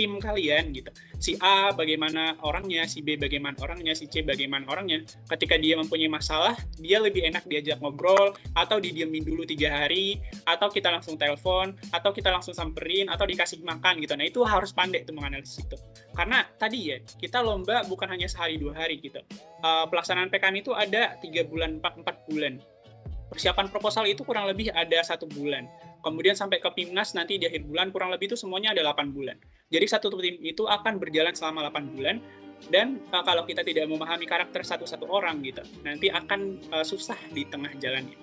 tim 0.00 0.16
kalian 0.16 0.72
gitu. 0.72 0.88
Si 1.20 1.36
A 1.44 1.76
bagaimana 1.76 2.40
orangnya, 2.40 2.88
si 2.88 3.04
B 3.04 3.20
bagaimana 3.20 3.52
orangnya, 3.60 3.92
si 3.92 4.08
C 4.08 4.24
bagaimana 4.24 4.64
orangnya. 4.72 5.04
Ketika 5.28 5.60
dia 5.60 5.76
mempunyai 5.76 6.08
masalah, 6.08 6.56
dia 6.80 6.96
lebih 6.96 7.28
enak 7.28 7.44
diajak 7.44 7.84
ngobrol, 7.84 8.32
atau 8.56 8.80
didiemin 8.80 9.20
dulu 9.20 9.44
tiga 9.44 9.84
hari, 9.84 10.16
atau 10.48 10.72
kita 10.72 10.88
langsung 10.88 11.20
telepon, 11.20 11.76
atau 11.92 12.16
kita 12.16 12.32
langsung 12.32 12.56
samperin, 12.56 13.12
atau 13.12 13.28
dikasih 13.28 13.60
makan 13.60 14.00
gitu. 14.00 14.16
Nah 14.16 14.24
itu 14.24 14.40
harus 14.40 14.72
pandai 14.72 15.04
tuh 15.04 15.12
menganalisis 15.12 15.60
itu. 15.60 15.76
Karena 16.16 16.48
tadi 16.56 16.96
ya, 16.96 16.96
kita 17.20 17.44
lomba 17.44 17.84
bukan 17.84 18.08
hanya 18.08 18.24
sehari 18.24 18.56
dua 18.56 18.72
hari 18.72 19.04
gitu. 19.04 19.20
Uh, 19.60 19.84
pelaksanaan 19.92 20.32
PKN 20.32 20.64
itu 20.64 20.72
ada 20.72 21.20
tiga 21.20 21.44
bulan, 21.44 21.76
empat, 21.76 22.00
empat 22.00 22.16
bulan. 22.24 22.56
Persiapan 23.28 23.68
proposal 23.68 24.08
itu 24.08 24.24
kurang 24.24 24.48
lebih 24.48 24.72
ada 24.72 25.04
satu 25.04 25.28
bulan 25.28 25.68
kemudian 26.00 26.34
sampai 26.36 26.58
ke 26.60 26.68
PIMNAS 26.72 27.16
nanti 27.16 27.36
di 27.36 27.46
akhir 27.46 27.64
bulan 27.68 27.88
kurang 27.94 28.10
lebih 28.12 28.32
itu 28.32 28.36
semuanya 28.36 28.72
ada 28.76 28.92
8 28.92 29.12
bulan. 29.14 29.36
Jadi 29.70 29.86
satu 29.86 30.10
tim 30.18 30.36
itu 30.42 30.66
akan 30.66 30.98
berjalan 30.98 31.32
selama 31.32 31.70
8 31.70 31.94
bulan 31.94 32.18
dan 32.68 33.00
uh, 33.14 33.24
kalau 33.24 33.48
kita 33.48 33.64
tidak 33.64 33.88
memahami 33.88 34.28
karakter 34.28 34.60
satu-satu 34.60 35.08
orang 35.08 35.40
gitu, 35.40 35.64
nanti 35.80 36.12
akan 36.12 36.60
uh, 36.76 36.84
susah 36.84 37.16
di 37.32 37.48
tengah 37.48 37.72
jalannya. 37.80 38.18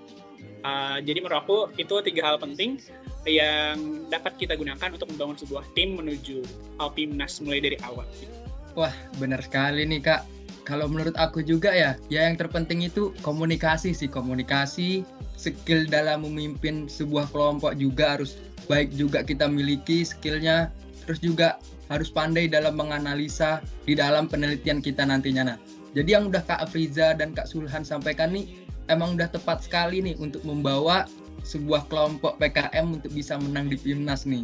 Uh, 0.62 1.02
jadi 1.02 1.26
menurut 1.26 1.42
aku 1.42 1.58
itu 1.82 1.96
tiga 2.06 2.34
hal 2.34 2.38
penting 2.38 2.78
yang 3.26 4.06
dapat 4.14 4.38
kita 4.38 4.54
gunakan 4.54 4.94
untuk 4.94 5.10
membangun 5.10 5.38
sebuah 5.42 5.66
tim 5.74 5.98
menuju 5.98 6.46
PIMNAS 6.78 7.42
mulai 7.42 7.60
dari 7.60 7.78
awal. 7.82 8.06
Gitu. 8.14 8.34
Wah, 8.78 8.94
benar 9.18 9.42
sekali 9.42 9.90
nih 9.90 10.02
Kak. 10.06 10.37
Kalau 10.68 10.92
menurut 10.92 11.16
aku 11.16 11.40
juga 11.40 11.72
ya, 11.72 11.96
ya 12.12 12.28
yang 12.28 12.36
terpenting 12.36 12.84
itu 12.84 13.16
komunikasi 13.24 13.96
sih, 13.96 14.12
komunikasi, 14.12 15.08
skill 15.40 15.88
dalam 15.88 16.28
memimpin 16.28 16.92
sebuah 16.92 17.32
kelompok 17.32 17.80
juga 17.80 18.20
harus 18.20 18.36
baik 18.68 18.92
juga 18.92 19.24
kita 19.24 19.48
miliki 19.48 20.04
skillnya. 20.04 20.68
Terus 21.08 21.24
juga 21.24 21.56
harus 21.88 22.12
pandai 22.12 22.52
dalam 22.52 22.76
menganalisa 22.76 23.64
di 23.88 23.96
dalam 23.96 24.28
penelitian 24.28 24.84
kita 24.84 25.08
nantinya 25.08 25.56
nah 25.56 25.58
jadi 25.96 26.20
yang 26.20 26.30
udah 26.30 26.44
Kak 26.44 26.62
Afriza 26.62 27.16
dan 27.16 27.32
Kak 27.32 27.48
Sulhan 27.48 27.88
sampaikan 27.88 28.36
nih 28.36 28.68
emang 28.92 29.16
udah 29.16 29.32
tepat 29.32 29.64
sekali 29.64 30.04
nih 30.04 30.20
untuk 30.20 30.44
membawa 30.44 31.08
sebuah 31.48 31.88
kelompok 31.88 32.36
PKM 32.44 32.86
untuk 32.92 33.12
bisa 33.16 33.40
menang 33.40 33.72
di 33.72 33.80
Pimnas 33.80 34.28
nih. 34.28 34.44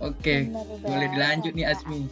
Oke 0.00 0.48
boleh 0.82 1.08
dilanjut 1.12 1.52
nih 1.54 1.68
Asmi 1.68 2.08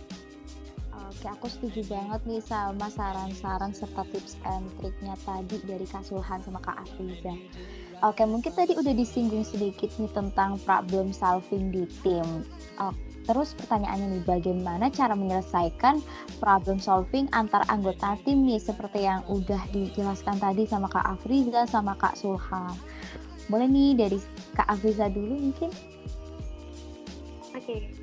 Oke, 1.22 1.38
aku 1.38 1.46
setuju 1.46 1.86
banget 1.86 2.18
nih 2.26 2.42
sama 2.42 2.90
saran-saran 2.90 3.70
serta 3.70 4.02
tips 4.10 4.34
and 4.42 4.66
triknya 4.82 5.14
tadi 5.22 5.54
dari 5.62 5.86
Kak 5.86 6.02
Sulhan 6.02 6.42
sama 6.42 6.58
Kak 6.58 6.82
Afriza. 6.82 7.30
Oke, 8.02 8.26
mungkin 8.26 8.50
tadi 8.50 8.74
udah 8.74 8.90
disinggung 8.90 9.46
sedikit 9.46 9.86
nih 10.02 10.10
tentang 10.10 10.58
problem 10.66 11.14
solving 11.14 11.70
di 11.70 11.86
tim. 12.02 12.26
Oh, 12.82 12.90
terus 13.22 13.54
pertanyaannya 13.54 14.18
nih, 14.18 14.22
bagaimana 14.26 14.90
cara 14.90 15.14
menyelesaikan 15.14 16.02
problem 16.42 16.82
solving 16.82 17.30
antar 17.30 17.62
anggota 17.70 18.18
tim 18.26 18.42
nih, 18.42 18.58
seperti 18.58 19.06
yang 19.06 19.22
udah 19.30 19.62
dijelaskan 19.70 20.42
tadi 20.42 20.66
sama 20.66 20.90
Kak 20.90 21.06
Afriza 21.06 21.70
sama 21.70 21.94
Kak 22.02 22.18
Sulhan. 22.18 22.74
Boleh 23.46 23.70
nih 23.70 23.94
dari 23.94 24.18
Kak 24.58 24.66
Afriza 24.66 25.06
dulu 25.06 25.38
mungkin? 25.38 25.70
Oke, 27.54 27.62
okay. 27.62 28.01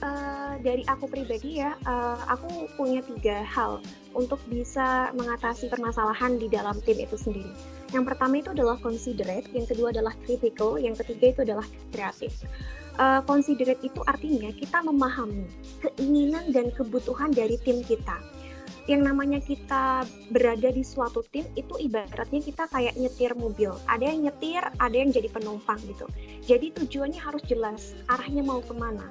Eh, 0.00 0.54
dari 0.60 0.84
aku 0.88 1.08
pribadi 1.08 1.60
ya, 1.62 1.76
uh, 1.88 2.20
aku 2.28 2.68
punya 2.76 3.00
tiga 3.04 3.44
hal 3.44 3.80
untuk 4.16 4.40
bisa 4.48 5.14
mengatasi 5.16 5.68
permasalahan 5.68 6.36
di 6.36 6.50
dalam 6.50 6.76
tim 6.84 7.00
itu 7.00 7.16
sendiri 7.16 7.52
yang 7.90 8.06
pertama 8.06 8.38
itu 8.38 8.54
adalah 8.54 8.78
considerate, 8.78 9.50
yang 9.50 9.66
kedua 9.66 9.90
adalah 9.90 10.14
critical, 10.22 10.78
yang 10.78 10.94
ketiga 10.94 11.34
itu 11.34 11.40
adalah 11.42 11.66
kreatif. 11.90 12.46
Uh, 12.98 13.22
considerate 13.26 13.82
itu 13.82 14.00
artinya 14.06 14.50
kita 14.54 14.78
memahami 14.82 15.46
keinginan 15.82 16.54
dan 16.54 16.70
kebutuhan 16.70 17.34
dari 17.34 17.58
tim 17.66 17.82
kita. 17.82 18.18
Yang 18.86 19.02
namanya 19.06 19.38
kita 19.38 20.02
berada 20.34 20.70
di 20.70 20.82
suatu 20.82 21.22
tim 21.30 21.46
itu 21.54 21.78
ibaratnya 21.78 22.42
kita 22.42 22.66
kayak 22.70 22.94
nyetir 22.98 23.34
mobil. 23.38 23.74
Ada 23.86 24.10
yang 24.10 24.30
nyetir, 24.30 24.62
ada 24.82 24.96
yang 24.96 25.10
jadi 25.14 25.30
penumpang 25.30 25.78
gitu. 25.86 26.06
Jadi 26.46 26.74
tujuannya 26.74 27.20
harus 27.20 27.42
jelas, 27.46 27.94
arahnya 28.10 28.42
mau 28.42 28.62
ke 28.62 28.74
mana 28.74 29.06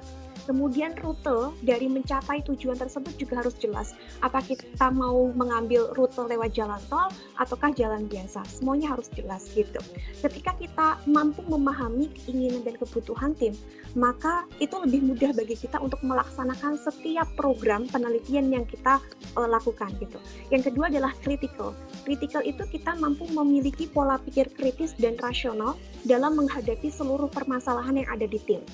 Kemudian 0.50 0.98
rute 0.98 1.54
dari 1.62 1.86
mencapai 1.86 2.42
tujuan 2.42 2.74
tersebut 2.74 3.14
juga 3.14 3.38
harus 3.38 3.54
jelas. 3.62 3.94
Apa 4.18 4.42
kita 4.42 4.90
mau 4.90 5.30
mengambil 5.30 5.94
rute 5.94 6.26
lewat 6.26 6.58
jalan 6.58 6.82
tol 6.90 7.06
ataukah 7.38 7.70
jalan 7.70 8.10
biasa? 8.10 8.42
Semuanya 8.50 8.98
harus 8.98 9.06
jelas 9.14 9.46
gitu. 9.54 9.78
Ketika 10.18 10.58
kita 10.58 10.98
mampu 11.06 11.46
memahami 11.46 12.10
keinginan 12.18 12.66
dan 12.66 12.74
kebutuhan 12.82 13.38
tim, 13.38 13.54
maka 13.94 14.42
itu 14.58 14.74
lebih 14.74 15.14
mudah 15.14 15.30
bagi 15.38 15.54
kita 15.54 15.78
untuk 15.78 16.02
melaksanakan 16.02 16.74
setiap 16.82 17.30
program 17.38 17.86
penelitian 17.86 18.50
yang 18.50 18.66
kita 18.66 18.98
uh, 19.38 19.46
lakukan 19.46 19.94
gitu. 20.02 20.18
Yang 20.50 20.74
kedua 20.74 20.90
adalah 20.90 21.14
critical. 21.22 21.78
Critical 22.02 22.42
itu 22.42 22.66
kita 22.74 22.98
mampu 22.98 23.22
memiliki 23.30 23.86
pola 23.86 24.18
pikir 24.18 24.50
kritis 24.50 24.98
dan 24.98 25.14
rasional 25.22 25.78
dalam 26.02 26.34
menghadapi 26.34 26.90
seluruh 26.90 27.30
permasalahan 27.30 28.02
yang 28.02 28.10
ada 28.10 28.26
di 28.26 28.42
tim. 28.42 28.66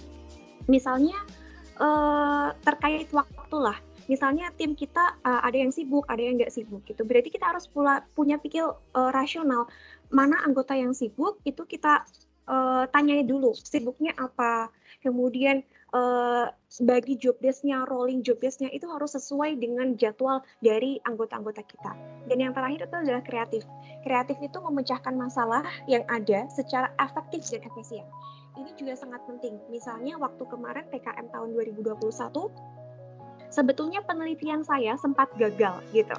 Misalnya 0.72 1.14
uh, 1.80 2.48
terkait 2.64 3.08
waktu 3.12 3.56
lah. 3.58 3.78
Misalnya 4.06 4.54
tim 4.54 4.78
kita 4.78 5.18
uh, 5.26 5.42
ada 5.42 5.58
yang 5.58 5.74
sibuk, 5.74 6.06
ada 6.06 6.22
yang 6.22 6.38
nggak 6.38 6.54
sibuk 6.54 6.86
gitu. 6.86 7.02
Berarti 7.02 7.28
kita 7.34 7.50
harus 7.50 7.66
pula 7.66 8.06
punya 8.14 8.38
pikir 8.38 8.62
uh, 8.66 9.10
rasional. 9.10 9.66
Mana 10.14 10.38
anggota 10.46 10.78
yang 10.78 10.94
sibuk 10.94 11.42
itu 11.42 11.66
kita 11.66 12.06
uh, 12.46 12.86
tanyai 12.94 13.26
dulu 13.26 13.50
sibuknya 13.58 14.14
apa. 14.14 14.70
Kemudian 15.02 15.66
uh, 15.90 16.46
bagi 16.86 17.18
job 17.18 17.34
desk-nya, 17.42 17.82
rolling 17.90 18.22
job 18.22 18.38
desk-nya 18.38 18.70
itu 18.70 18.86
harus 18.86 19.18
sesuai 19.18 19.58
dengan 19.58 19.98
jadwal 19.98 20.46
dari 20.62 21.02
anggota-anggota 21.02 21.66
kita. 21.66 21.92
Dan 22.30 22.46
yang 22.46 22.54
terakhir 22.54 22.86
itu 22.86 22.96
adalah 22.96 23.22
kreatif. 23.26 23.62
Kreatif 24.06 24.38
itu 24.38 24.58
memecahkan 24.62 25.14
masalah 25.18 25.66
yang 25.90 26.06
ada 26.06 26.46
secara 26.54 26.94
efektif 27.02 27.42
dan 27.50 27.66
efisien 27.66 28.06
ini 28.56 28.70
juga 28.74 28.96
sangat 28.96 29.22
penting. 29.28 29.60
Misalnya 29.68 30.16
waktu 30.16 30.44
kemarin 30.48 30.88
PKM 30.88 31.28
tahun 31.30 31.52
2021, 31.54 31.96
sebetulnya 33.52 34.00
penelitian 34.04 34.64
saya 34.64 34.96
sempat 34.98 35.30
gagal 35.36 35.80
gitu. 35.92 36.16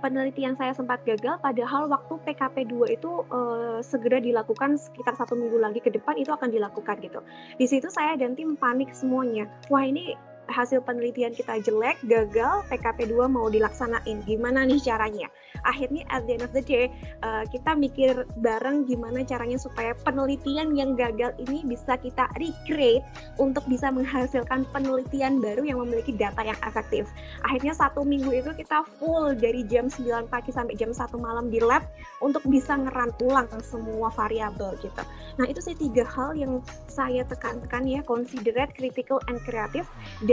Penelitian 0.00 0.56
saya 0.56 0.72
sempat 0.72 1.04
gagal, 1.04 1.36
padahal 1.44 1.84
waktu 1.92 2.16
PKP 2.24 2.72
2 2.72 2.96
itu 2.96 3.20
uh, 3.28 3.84
segera 3.84 4.16
dilakukan 4.16 4.80
sekitar 4.80 5.12
satu 5.12 5.36
minggu 5.36 5.60
lagi 5.60 5.76
ke 5.84 5.92
depan 5.92 6.16
itu 6.16 6.32
akan 6.32 6.48
dilakukan 6.48 6.96
gitu. 7.04 7.20
Di 7.60 7.68
situ 7.68 7.92
saya 7.92 8.16
dan 8.16 8.32
tim 8.32 8.56
panik 8.56 8.96
semuanya. 8.96 9.44
Wah 9.68 9.84
ini 9.84 10.16
hasil 10.50 10.82
penelitian 10.82 11.32
kita 11.32 11.62
jelek, 11.62 11.96
gagal, 12.04 12.66
PKP 12.68 13.14
2 13.14 13.30
mau 13.30 13.46
dilaksanain. 13.46 14.26
Gimana 14.26 14.66
nih 14.66 14.82
caranya? 14.82 15.30
Akhirnya 15.62 16.04
at 16.10 16.24
the 16.26 16.36
end 16.36 16.44
of 16.44 16.52
the 16.52 16.64
day, 16.64 16.90
uh, 17.22 17.46
kita 17.48 17.76
mikir 17.76 18.26
bareng 18.40 18.88
gimana 18.88 19.22
caranya 19.22 19.56
supaya 19.60 19.94
penelitian 20.02 20.74
yang 20.74 20.96
gagal 20.98 21.36
ini 21.40 21.62
bisa 21.64 21.96
kita 22.00 22.28
recreate 22.36 23.04
untuk 23.36 23.64
bisa 23.68 23.92
menghasilkan 23.92 24.66
penelitian 24.74 25.38
baru 25.38 25.62
yang 25.64 25.78
memiliki 25.84 26.16
data 26.16 26.40
yang 26.42 26.58
efektif. 26.64 27.08
Akhirnya 27.46 27.76
satu 27.76 28.02
minggu 28.02 28.30
itu 28.32 28.50
kita 28.56 28.84
full 28.98 29.36
dari 29.36 29.64
jam 29.68 29.86
9 29.88 30.32
pagi 30.32 30.50
sampai 30.50 30.74
jam 30.76 30.90
1 30.90 31.12
malam 31.20 31.52
di 31.52 31.60
lab 31.60 31.84
untuk 32.24 32.44
bisa 32.48 32.76
ngeran 32.76 33.12
ulang 33.20 33.48
semua 33.64 34.08
variabel 34.12 34.76
gitu. 34.80 35.02
Nah 35.36 35.46
itu 35.48 35.60
sih 35.60 35.76
tiga 35.76 36.04
hal 36.04 36.36
yang 36.36 36.60
saya 36.88 37.24
tekankan 37.24 37.84
ya, 37.86 38.00
considerate, 38.04 38.72
critical, 38.76 39.20
and 39.28 39.40
creative 39.44 39.86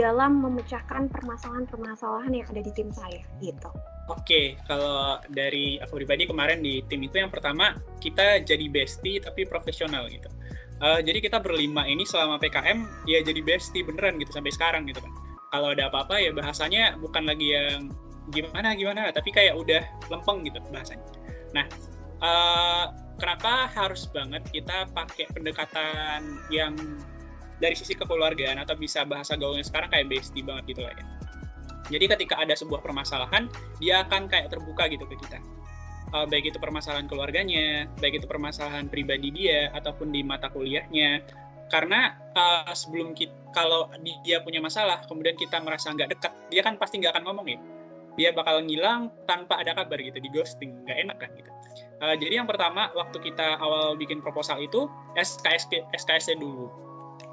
dalam 0.08 0.40
memecahkan 0.40 1.12
permasalahan-permasalahan 1.12 2.32
yang 2.32 2.46
ada 2.48 2.64
di 2.64 2.72
tim 2.72 2.88
saya 2.88 3.20
gitu. 3.44 3.68
Oke, 4.08 4.56
kalau 4.64 5.20
dari 5.28 5.76
aku 5.84 6.00
pribadi 6.00 6.24
kemarin 6.24 6.64
di 6.64 6.80
tim 6.88 7.04
itu 7.04 7.20
yang 7.20 7.28
pertama 7.28 7.76
kita 8.00 8.40
jadi 8.40 8.64
bestie 8.72 9.20
tapi 9.20 9.44
profesional 9.44 10.08
gitu. 10.08 10.32
Uh, 10.80 11.04
jadi 11.04 11.20
kita 11.20 11.44
berlima 11.44 11.84
ini 11.84 12.08
selama 12.08 12.40
PKM 12.40 12.88
ya 13.04 13.20
jadi 13.20 13.44
bestie 13.44 13.84
beneran 13.84 14.16
gitu 14.16 14.32
sampai 14.32 14.48
sekarang 14.48 14.88
gitu 14.88 15.04
kan. 15.04 15.12
Kalau 15.52 15.76
ada 15.76 15.92
apa-apa 15.92 16.16
ya 16.24 16.32
bahasanya 16.32 16.96
bukan 16.96 17.28
lagi 17.28 17.52
yang 17.52 17.92
gimana 18.32 18.72
gimana 18.72 19.12
tapi 19.12 19.28
kayak 19.28 19.60
udah 19.60 19.84
lempeng 20.08 20.40
gitu 20.48 20.56
bahasanya. 20.72 21.04
Nah, 21.52 21.66
uh, 22.24 22.84
kenapa 23.20 23.68
harus 23.76 24.08
banget 24.08 24.40
kita 24.48 24.88
pakai 24.96 25.28
pendekatan 25.36 26.40
yang 26.48 26.72
dari 27.58 27.74
sisi 27.74 27.94
kekeluargaan 27.94 28.62
atau 28.62 28.74
bisa 28.78 29.02
bahasa 29.02 29.34
gaulnya 29.34 29.66
sekarang 29.66 29.90
kayak 29.90 30.06
bestie 30.10 30.42
banget 30.42 30.74
gitu 30.74 30.82
lah 30.86 30.94
ya. 30.94 31.04
Jadi 31.88 32.04
ketika 32.04 32.34
ada 32.38 32.52
sebuah 32.52 32.84
permasalahan, 32.84 33.48
dia 33.80 34.04
akan 34.04 34.28
kayak 34.28 34.52
terbuka 34.52 34.86
gitu 34.92 35.08
ke 35.08 35.16
kita. 35.18 35.40
Uh, 36.08 36.24
baik 36.24 36.52
itu 36.52 36.56
permasalahan 36.56 37.04
keluarganya, 37.04 37.84
baik 38.00 38.24
itu 38.24 38.26
permasalahan 38.28 38.88
pribadi 38.88 39.28
dia 39.32 39.72
ataupun 39.76 40.12
di 40.12 40.24
mata 40.24 40.48
kuliahnya. 40.52 41.24
Karena 41.68 42.16
uh, 42.32 42.72
sebelum 42.72 43.12
kita, 43.12 43.32
kalau 43.52 43.92
dia 44.24 44.40
punya 44.40 44.60
masalah, 44.60 45.04
kemudian 45.04 45.36
kita 45.36 45.60
merasa 45.60 45.92
nggak 45.92 46.16
dekat, 46.16 46.32
dia 46.48 46.64
kan 46.64 46.80
pasti 46.80 47.00
nggak 47.00 47.12
akan 47.16 47.24
ngomong 47.28 47.48
ya. 47.48 47.60
dia 48.18 48.34
bakal 48.34 48.58
ngilang 48.66 49.14
tanpa 49.30 49.62
ada 49.62 49.78
kabar 49.78 49.94
gitu 50.02 50.18
di 50.18 50.26
ghosting 50.34 50.74
nggak 50.82 50.98
enak 51.06 51.16
kan 51.22 51.30
gitu 51.38 51.50
uh, 52.02 52.18
jadi 52.18 52.42
yang 52.42 52.50
pertama 52.50 52.90
waktu 52.98 53.14
kita 53.22 53.62
awal 53.62 53.94
bikin 53.94 54.18
proposal 54.18 54.58
itu 54.58 54.90
SKS 55.14 56.34
dulu 56.34 56.87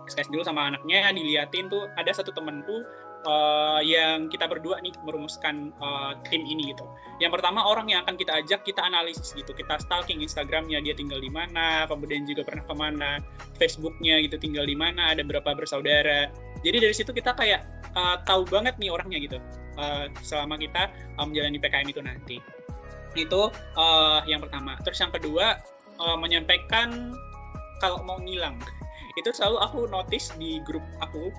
SKS 0.10 0.30
dulu 0.30 0.44
sama 0.46 0.70
anaknya 0.70 1.10
diliatin 1.12 1.70
tuh 1.70 1.90
ada 1.98 2.12
satu 2.14 2.30
temenku 2.32 2.86
uh, 3.26 3.82
yang 3.82 4.30
kita 4.30 4.46
berdua 4.46 4.80
nih 4.80 4.94
merumuskan 5.04 5.74
uh, 5.82 6.16
tim 6.30 6.46
ini 6.46 6.72
gitu. 6.72 6.86
Yang 7.20 7.42
pertama 7.42 7.66
orang 7.66 7.90
yang 7.90 8.06
akan 8.06 8.16
kita 8.16 8.32
ajak 8.40 8.62
kita 8.64 8.82
analisis 8.86 9.34
gitu, 9.34 9.52
kita 9.52 9.82
stalking 9.82 10.22
Instagramnya 10.22 10.80
dia 10.80 10.94
tinggal 10.96 11.20
di 11.20 11.30
mana, 11.30 11.90
kemudian 11.90 12.24
juga 12.24 12.46
pernah 12.46 12.64
ke 12.64 12.76
mana, 12.78 13.12
Facebooknya 13.58 14.22
gitu 14.24 14.38
tinggal 14.40 14.64
di 14.70 14.78
mana, 14.78 15.12
ada 15.12 15.26
berapa 15.26 15.58
bersaudara. 15.58 16.30
Jadi 16.62 16.78
dari 16.82 16.96
situ 16.96 17.12
kita 17.12 17.34
kayak 17.36 17.66
uh, 17.98 18.22
tahu 18.24 18.46
banget 18.48 18.78
nih 18.78 18.90
orangnya 18.94 19.20
gitu 19.22 19.38
uh, 19.78 20.10
selama 20.22 20.58
kita 20.58 20.90
uh, 21.18 21.26
menjalani 21.26 21.58
PKM 21.60 21.88
itu 21.90 22.02
nanti. 22.02 22.38
Itu 23.16 23.50
uh, 23.80 24.20
yang 24.30 24.44
pertama. 24.44 24.78
Terus 24.84 25.00
yang 25.02 25.12
kedua 25.14 25.60
uh, 26.00 26.18
menyampaikan 26.20 27.16
kalau 27.84 28.00
mau 28.08 28.20
ngilang 28.24 28.56
itu 29.16 29.30
selalu 29.32 29.58
aku 29.64 29.80
notice 29.88 30.32
di 30.36 30.60
grup 30.64 30.84
aku 31.00 31.32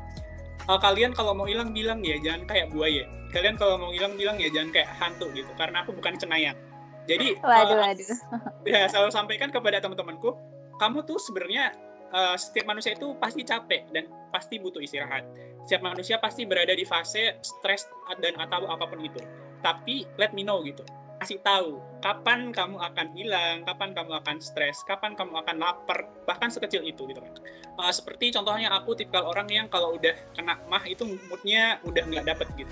uh, 0.69 0.81
kalian 0.81 1.13
kalau 1.13 1.37
mau 1.37 1.45
hilang 1.45 1.77
bilang 1.77 2.01
ya 2.01 2.17
jangan 2.21 2.49
kayak 2.49 2.73
buaya 2.73 3.05
kalian 3.37 3.57
kalau 3.61 3.77
mau 3.77 3.91
hilang 3.93 4.15
bilang 4.17 4.41
ya 4.41 4.49
jangan 4.49 4.71
kayak 4.73 4.91
hantu 4.97 5.29
gitu. 5.37 5.51
Karena 5.61 5.83
aku 5.83 5.93
bukan 5.93 6.17
cenayang. 6.17 6.57
Jadi 7.05 7.37
waduh, 7.45 7.77
uh, 7.77 7.93
waduh. 7.93 8.19
ya 8.73 8.89
selalu 8.89 9.11
sampaikan 9.13 9.53
kepada 9.53 9.79
teman-temanku 9.79 10.33
kamu 10.81 11.05
tuh 11.09 11.21
sebenarnya 11.21 11.73
uh, 12.13 12.37
setiap 12.37 12.69
manusia 12.69 12.97
itu 12.97 13.17
pasti 13.21 13.45
capek 13.45 13.89
dan 13.93 14.09
pasti 14.33 14.57
butuh 14.57 14.81
istirahat. 14.81 15.29
Setiap 15.69 15.83
manusia 15.83 16.17
pasti 16.17 16.47
berada 16.49 16.73
di 16.73 16.87
fase 16.87 17.37
stres 17.43 17.85
dan 18.23 18.39
atau 18.41 18.65
apa 18.71 18.89
pun 18.89 19.03
itu. 19.03 19.21
Tapi 19.61 20.07
let 20.17 20.33
me 20.33 20.47
know 20.47 20.63
gitu 20.63 20.85
kasih 21.27 21.43
tahu 21.43 21.83
kapan 21.99 22.55
kamu 22.55 22.79
akan 22.79 23.11
hilang, 23.19 23.67
kapan 23.67 23.91
kamu 23.91 24.15
akan 24.23 24.39
stres, 24.39 24.87
kapan 24.87 25.19
kamu 25.19 25.43
akan 25.43 25.59
lapar, 25.59 26.07
bahkan 26.23 26.55
sekecil 26.55 26.87
itu 26.87 27.03
gitu 27.03 27.19
kan. 27.19 27.35
Uh, 27.75 27.91
seperti 27.91 28.31
contohnya 28.31 28.71
aku 28.71 28.95
tipikal 28.95 29.27
orang 29.27 29.51
yang 29.51 29.67
kalau 29.67 29.99
udah 29.99 30.15
kena 30.39 30.55
mah 30.71 30.87
itu 30.87 31.19
moodnya 31.27 31.83
udah 31.83 32.07
nggak 32.07 32.31
dapet 32.31 32.47
gitu. 32.55 32.71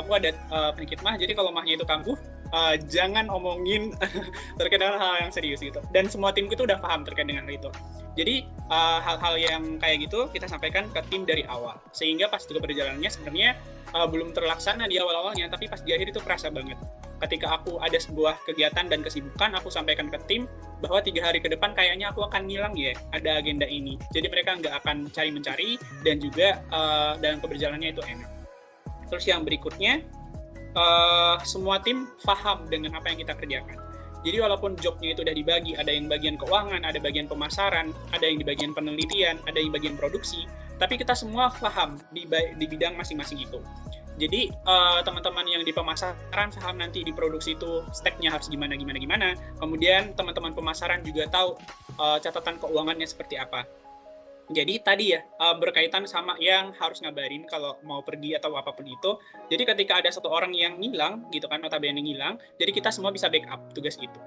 Aku 0.00 0.16
ada 0.16 0.32
uh, 0.48 0.72
penyakit 0.72 1.04
mah, 1.04 1.20
jadi 1.20 1.36
kalau 1.36 1.52
mahnya 1.52 1.76
itu 1.76 1.84
kambuh, 1.84 2.16
uh, 2.52 2.74
jangan 2.90 3.30
omongin 3.30 3.94
terkait 4.58 4.80
dengan 4.82 4.98
hal 5.00 5.28
yang 5.28 5.32
serius 5.32 5.62
gitu. 5.62 5.80
Dan 5.94 6.10
semua 6.10 6.34
timku 6.34 6.58
itu 6.58 6.66
udah 6.66 6.82
paham 6.82 7.06
terkait 7.06 7.28
dengan 7.30 7.46
itu. 7.48 7.70
Jadi 8.14 8.46
hal-hal 8.70 9.34
uh, 9.34 9.40
yang 9.40 9.62
kayak 9.82 10.06
gitu 10.06 10.30
kita 10.30 10.46
sampaikan 10.46 10.86
ke 10.90 11.02
tim 11.10 11.26
dari 11.26 11.42
awal, 11.50 11.78
sehingga 11.90 12.30
pas 12.30 12.46
juga 12.46 12.62
perjalanannya 12.62 13.10
sebenarnya 13.10 13.58
uh, 13.90 14.06
belum 14.06 14.30
terlaksana 14.30 14.86
di 14.86 15.02
awal-awalnya, 15.02 15.50
tapi 15.50 15.66
pas 15.66 15.82
di 15.82 15.90
akhir 15.90 16.14
itu 16.14 16.20
kerasa 16.22 16.46
banget 16.46 16.78
ketika 17.22 17.56
aku 17.56 17.80
ada 17.80 17.96
sebuah 17.96 18.36
kegiatan 18.44 18.90
dan 18.90 19.00
kesibukan, 19.00 19.56
aku 19.56 19.72
sampaikan 19.72 20.12
ke 20.12 20.18
tim 20.28 20.50
bahwa 20.84 21.00
tiga 21.00 21.24
hari 21.24 21.40
ke 21.40 21.48
depan 21.48 21.72
kayaknya 21.72 22.12
aku 22.12 22.26
akan 22.26 22.44
ngilang 22.44 22.76
ya, 22.76 22.92
ada 23.16 23.40
agenda 23.40 23.64
ini. 23.64 23.96
Jadi 24.12 24.26
mereka 24.28 24.60
nggak 24.60 24.74
akan 24.84 25.08
cari-mencari 25.08 25.80
dan 26.04 26.20
juga 26.20 26.60
uh, 26.68 27.16
dalam 27.16 27.40
keberjalannya 27.40 27.96
itu 27.96 28.02
enak. 28.04 28.28
Terus 29.08 29.24
yang 29.24 29.46
berikutnya, 29.46 30.04
uh, 30.74 31.36
semua 31.42 31.80
tim 31.80 32.10
paham 32.22 32.66
dengan 32.68 32.98
apa 32.98 33.10
yang 33.10 33.18
kita 33.22 33.34
kerjakan. 33.34 33.78
Jadi 34.24 34.40
walaupun 34.40 34.72
jobnya 34.80 35.12
itu 35.12 35.20
udah 35.20 35.36
dibagi, 35.36 35.76
ada 35.76 35.92
yang 35.92 36.08
bagian 36.08 36.40
keuangan, 36.40 36.80
ada 36.80 36.96
bagian 36.96 37.28
pemasaran, 37.28 37.92
ada 38.16 38.24
yang 38.24 38.40
di 38.40 38.46
bagian 38.48 38.72
penelitian, 38.72 39.36
ada 39.44 39.60
yang 39.60 39.68
bagian 39.68 40.00
produksi, 40.00 40.48
tapi 40.80 40.96
kita 40.96 41.12
semua 41.12 41.52
paham 41.52 42.00
di, 42.08 42.24
di 42.56 42.64
bidang 42.64 42.96
masing-masing 42.96 43.44
itu. 43.44 43.60
Jadi 44.14 44.46
uh, 44.64 45.02
teman-teman 45.02 45.42
yang 45.44 45.62
di 45.66 45.74
pemasaran 45.74 46.48
paham 46.54 46.76
nanti 46.78 47.02
di 47.02 47.10
produksi 47.10 47.58
itu 47.58 47.82
stepnya 47.90 48.30
harus 48.30 48.46
gimana 48.46 48.78
gimana 48.78 48.98
gimana. 49.02 49.28
Kemudian 49.58 50.14
teman-teman 50.14 50.54
pemasaran 50.54 51.02
juga 51.02 51.26
tahu 51.26 51.58
uh, 51.98 52.18
catatan 52.22 52.56
keuangannya 52.62 53.04
seperti 53.10 53.36
apa. 53.36 53.66
Jadi 54.52 54.76
tadi 54.84 55.16
ya 55.16 55.24
uh, 55.40 55.56
berkaitan 55.56 56.04
sama 56.04 56.36
yang 56.36 56.76
harus 56.76 57.00
ngabarin 57.00 57.48
kalau 57.48 57.80
mau 57.80 58.04
pergi 58.04 58.36
atau 58.36 58.52
apa 58.60 58.76
pun 58.76 58.84
itu. 58.84 59.16
Jadi 59.48 59.62
ketika 59.64 60.04
ada 60.04 60.12
satu 60.12 60.28
orang 60.28 60.52
yang 60.52 60.76
ngilang 60.76 61.24
gitu 61.32 61.48
kan 61.48 61.64
notabene 61.64 61.96
ngilang, 62.04 62.36
jadi 62.60 62.68
kita 62.68 62.92
semua 62.92 63.08
bisa 63.08 63.32
backup 63.32 63.72
tugas 63.72 63.96
itu. 63.96 64.20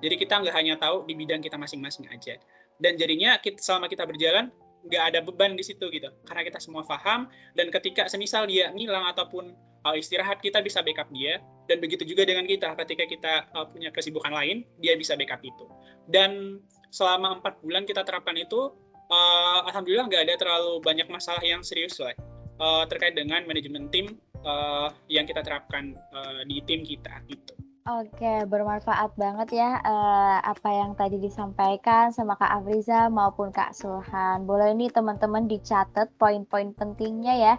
Jadi 0.00 0.14
kita 0.16 0.40
nggak 0.40 0.54
hanya 0.56 0.74
tahu 0.80 1.04
di 1.04 1.12
bidang 1.12 1.44
kita 1.44 1.60
masing-masing 1.60 2.08
aja. 2.08 2.40
Dan 2.80 2.96
jadinya 2.96 3.36
kita, 3.42 3.60
selama 3.60 3.90
kita 3.90 4.08
berjalan 4.08 4.48
nggak 4.86 5.04
ada 5.14 5.18
beban 5.20 5.58
di 5.58 5.64
situ 5.66 5.90
gitu 5.90 6.06
karena 6.22 6.46
kita 6.46 6.62
semua 6.62 6.86
paham 6.86 7.26
dan 7.58 7.66
ketika 7.74 8.06
semisal 8.06 8.46
dia 8.46 8.70
ngilang 8.70 9.10
ataupun 9.10 9.50
uh, 9.82 9.94
istirahat 9.98 10.38
kita 10.38 10.62
bisa 10.62 10.80
backup 10.86 11.10
dia 11.10 11.42
dan 11.66 11.82
begitu 11.82 12.06
juga 12.06 12.22
dengan 12.22 12.46
kita 12.46 12.78
ketika 12.86 13.04
kita 13.10 13.32
uh, 13.58 13.66
punya 13.66 13.90
kesibukan 13.90 14.30
lain 14.30 14.62
dia 14.78 14.94
bisa 14.94 15.18
backup 15.18 15.42
itu 15.42 15.66
dan 16.06 16.62
selama 16.94 17.42
empat 17.42 17.58
bulan 17.60 17.84
kita 17.84 18.06
terapkan 18.06 18.38
itu 18.38 18.70
uh, 19.10 19.60
alhamdulillah 19.68 20.06
nggak 20.08 20.22
ada 20.28 20.34
terlalu 20.36 20.80
banyak 20.80 21.08
masalah 21.08 21.42
yang 21.44 21.60
serius 21.64 21.96
lah 22.00 22.14
uh, 22.60 22.84
terkait 22.86 23.16
dengan 23.16 23.42
manajemen 23.44 23.88
tim 23.88 24.16
uh, 24.44 24.92
yang 25.08 25.24
kita 25.24 25.42
terapkan 25.42 25.96
uh, 26.14 26.44
di 26.46 26.62
tim 26.64 26.84
kita 26.84 27.20
gitu. 27.26 27.54
Oke, 27.88 28.44
bermanfaat 28.44 29.16
banget 29.16 29.64
ya 29.64 29.80
uh, 29.80 30.44
apa 30.44 30.68
yang 30.68 30.92
tadi 30.92 31.16
disampaikan 31.16 32.12
sama 32.12 32.36
Kak 32.36 32.60
Afriza 32.60 33.08
maupun 33.08 33.48
Kak 33.48 33.72
Sulhan. 33.72 34.44
Boleh 34.44 34.76
nih 34.76 34.92
teman-teman 34.92 35.48
dicatat 35.48 36.12
poin-poin 36.20 36.76
pentingnya 36.76 37.32
ya, 37.40 37.54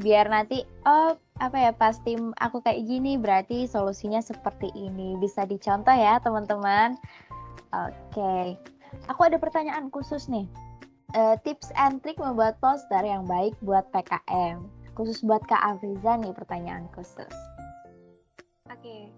biar 0.00 0.32
nanti 0.32 0.64
oh 0.88 1.20
apa 1.36 1.56
ya 1.60 1.76
pas 1.76 2.00
tim 2.08 2.32
aku 2.40 2.64
kayak 2.64 2.88
gini 2.88 3.20
berarti 3.20 3.68
solusinya 3.68 4.24
seperti 4.24 4.72
ini 4.72 5.20
bisa 5.20 5.44
dicontoh 5.44 5.92
ya 5.92 6.24
teman-teman. 6.24 6.96
Oke, 7.76 8.56
aku 9.12 9.28
ada 9.28 9.36
pertanyaan 9.36 9.92
khusus 9.92 10.32
nih. 10.32 10.48
Uh, 11.16 11.32
tips 11.48 11.72
and 11.80 12.04
trick 12.04 12.20
membuat 12.20 12.60
poster 12.60 13.00
yang 13.00 13.24
baik 13.24 13.56
buat 13.64 13.88
PKM. 13.88 14.60
Khusus 14.92 15.24
buat 15.24 15.40
Kak 15.48 15.64
Afriza 15.64 16.20
nih 16.20 16.36
pertanyaan 16.36 16.92
khusus. 16.92 17.32
Oke, 18.68 19.08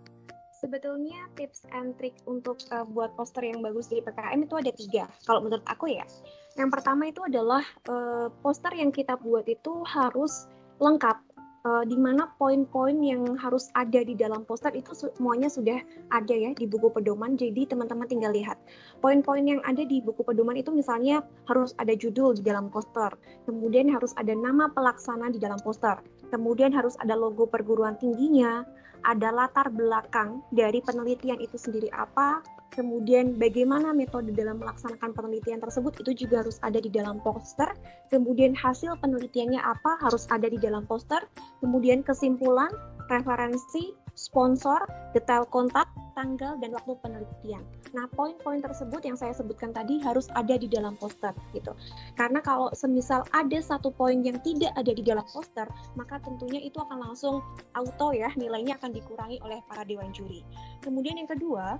sebetulnya 0.62 1.26
tips 1.34 1.66
and 1.74 1.98
trick 1.98 2.14
untuk 2.30 2.62
uh, 2.70 2.87
buat 2.87 3.18
poster 3.18 3.42
yang 3.42 3.66
bagus 3.66 3.90
di 3.90 3.98
PKM 3.98 4.46
itu 4.46 4.54
ada 4.54 4.70
tiga. 4.70 5.04
Kalau 5.26 5.42
menurut 5.42 5.66
aku 5.66 5.90
ya, 5.90 6.06
yang 6.54 6.70
pertama 6.70 7.11
itu 7.11 7.18
adalah 7.26 7.66
uh, 7.90 8.30
poster 8.46 8.70
yang 8.78 8.94
kita 8.94 9.18
buat 9.18 9.50
itu 9.50 9.82
harus 9.82 10.46
lengkap. 10.78 11.18
Uh, 11.66 11.82
di 11.82 11.98
mana 11.98 12.30
poin-poin 12.38 12.94
yang 13.02 13.34
harus 13.34 13.66
ada 13.74 13.98
di 14.06 14.14
dalam 14.14 14.46
poster 14.46 14.70
itu 14.78 14.94
semuanya 14.94 15.50
sudah 15.50 15.82
ada 16.14 16.30
ya 16.30 16.54
di 16.54 16.70
buku 16.70 16.86
pedoman. 16.86 17.34
Jadi 17.34 17.66
teman-teman 17.66 18.06
tinggal 18.06 18.30
lihat 18.30 18.62
poin-poin 19.02 19.42
yang 19.42 19.58
ada 19.66 19.82
di 19.82 19.98
buku 19.98 20.22
pedoman 20.22 20.54
itu 20.54 20.70
misalnya 20.70 21.18
harus 21.50 21.74
ada 21.82 21.98
judul 21.98 22.38
di 22.38 22.46
dalam 22.46 22.70
poster, 22.70 23.10
kemudian 23.42 23.90
harus 23.90 24.14
ada 24.14 24.38
nama 24.38 24.70
pelaksana 24.70 25.34
di 25.34 25.42
dalam 25.42 25.58
poster, 25.58 25.98
kemudian 26.30 26.70
harus 26.70 26.94
ada 27.02 27.18
logo 27.18 27.50
perguruan 27.50 27.98
tingginya, 27.98 28.62
ada 29.02 29.34
latar 29.34 29.66
belakang 29.74 30.38
dari 30.54 30.78
penelitian 30.78 31.42
itu 31.42 31.58
sendiri 31.58 31.90
apa, 31.90 32.38
kemudian 32.72 33.37
bagaimana 33.37 33.92
metode 33.92 34.33
dalam 34.33 34.61
melaksanakan 34.61 35.14
penelitian 35.16 35.61
tersebut 35.61 35.96
itu 36.02 36.26
juga 36.26 36.46
harus 36.46 36.61
ada 36.61 36.78
di 36.78 36.90
dalam 36.92 37.20
poster, 37.20 37.68
kemudian 38.12 38.52
hasil 38.57 38.96
penelitiannya 39.00 39.61
apa 39.61 40.00
harus 40.02 40.28
ada 40.28 40.48
di 40.48 40.59
dalam 40.61 40.85
poster, 40.85 41.24
kemudian 41.61 42.04
kesimpulan, 42.04 42.70
referensi, 43.09 43.96
sponsor, 44.18 44.83
detail 45.14 45.46
kontak, 45.46 45.87
tanggal, 46.18 46.59
dan 46.59 46.74
waktu 46.74 46.98
penelitian. 46.98 47.62
Nah, 47.94 48.11
poin-poin 48.11 48.59
tersebut 48.59 48.98
yang 49.07 49.14
saya 49.14 49.31
sebutkan 49.31 49.70
tadi 49.70 50.02
harus 50.02 50.26
ada 50.35 50.59
di 50.59 50.66
dalam 50.66 50.98
poster 50.98 51.31
gitu. 51.54 51.70
Karena 52.18 52.42
kalau 52.42 52.74
semisal 52.74 53.22
ada 53.31 53.59
satu 53.62 53.94
poin 53.94 54.18
yang 54.26 54.42
tidak 54.42 54.74
ada 54.74 54.90
di 54.90 55.07
dalam 55.07 55.22
poster, 55.31 55.70
maka 55.94 56.18
tentunya 56.26 56.59
itu 56.59 56.83
akan 56.83 56.98
langsung 56.98 57.38
auto 57.78 58.11
ya, 58.11 58.35
nilainya 58.35 58.74
akan 58.83 58.90
dikurangi 58.90 59.38
oleh 59.46 59.62
para 59.70 59.87
dewan 59.87 60.11
juri. 60.11 60.42
Kemudian 60.83 61.22
yang 61.22 61.31
kedua, 61.31 61.78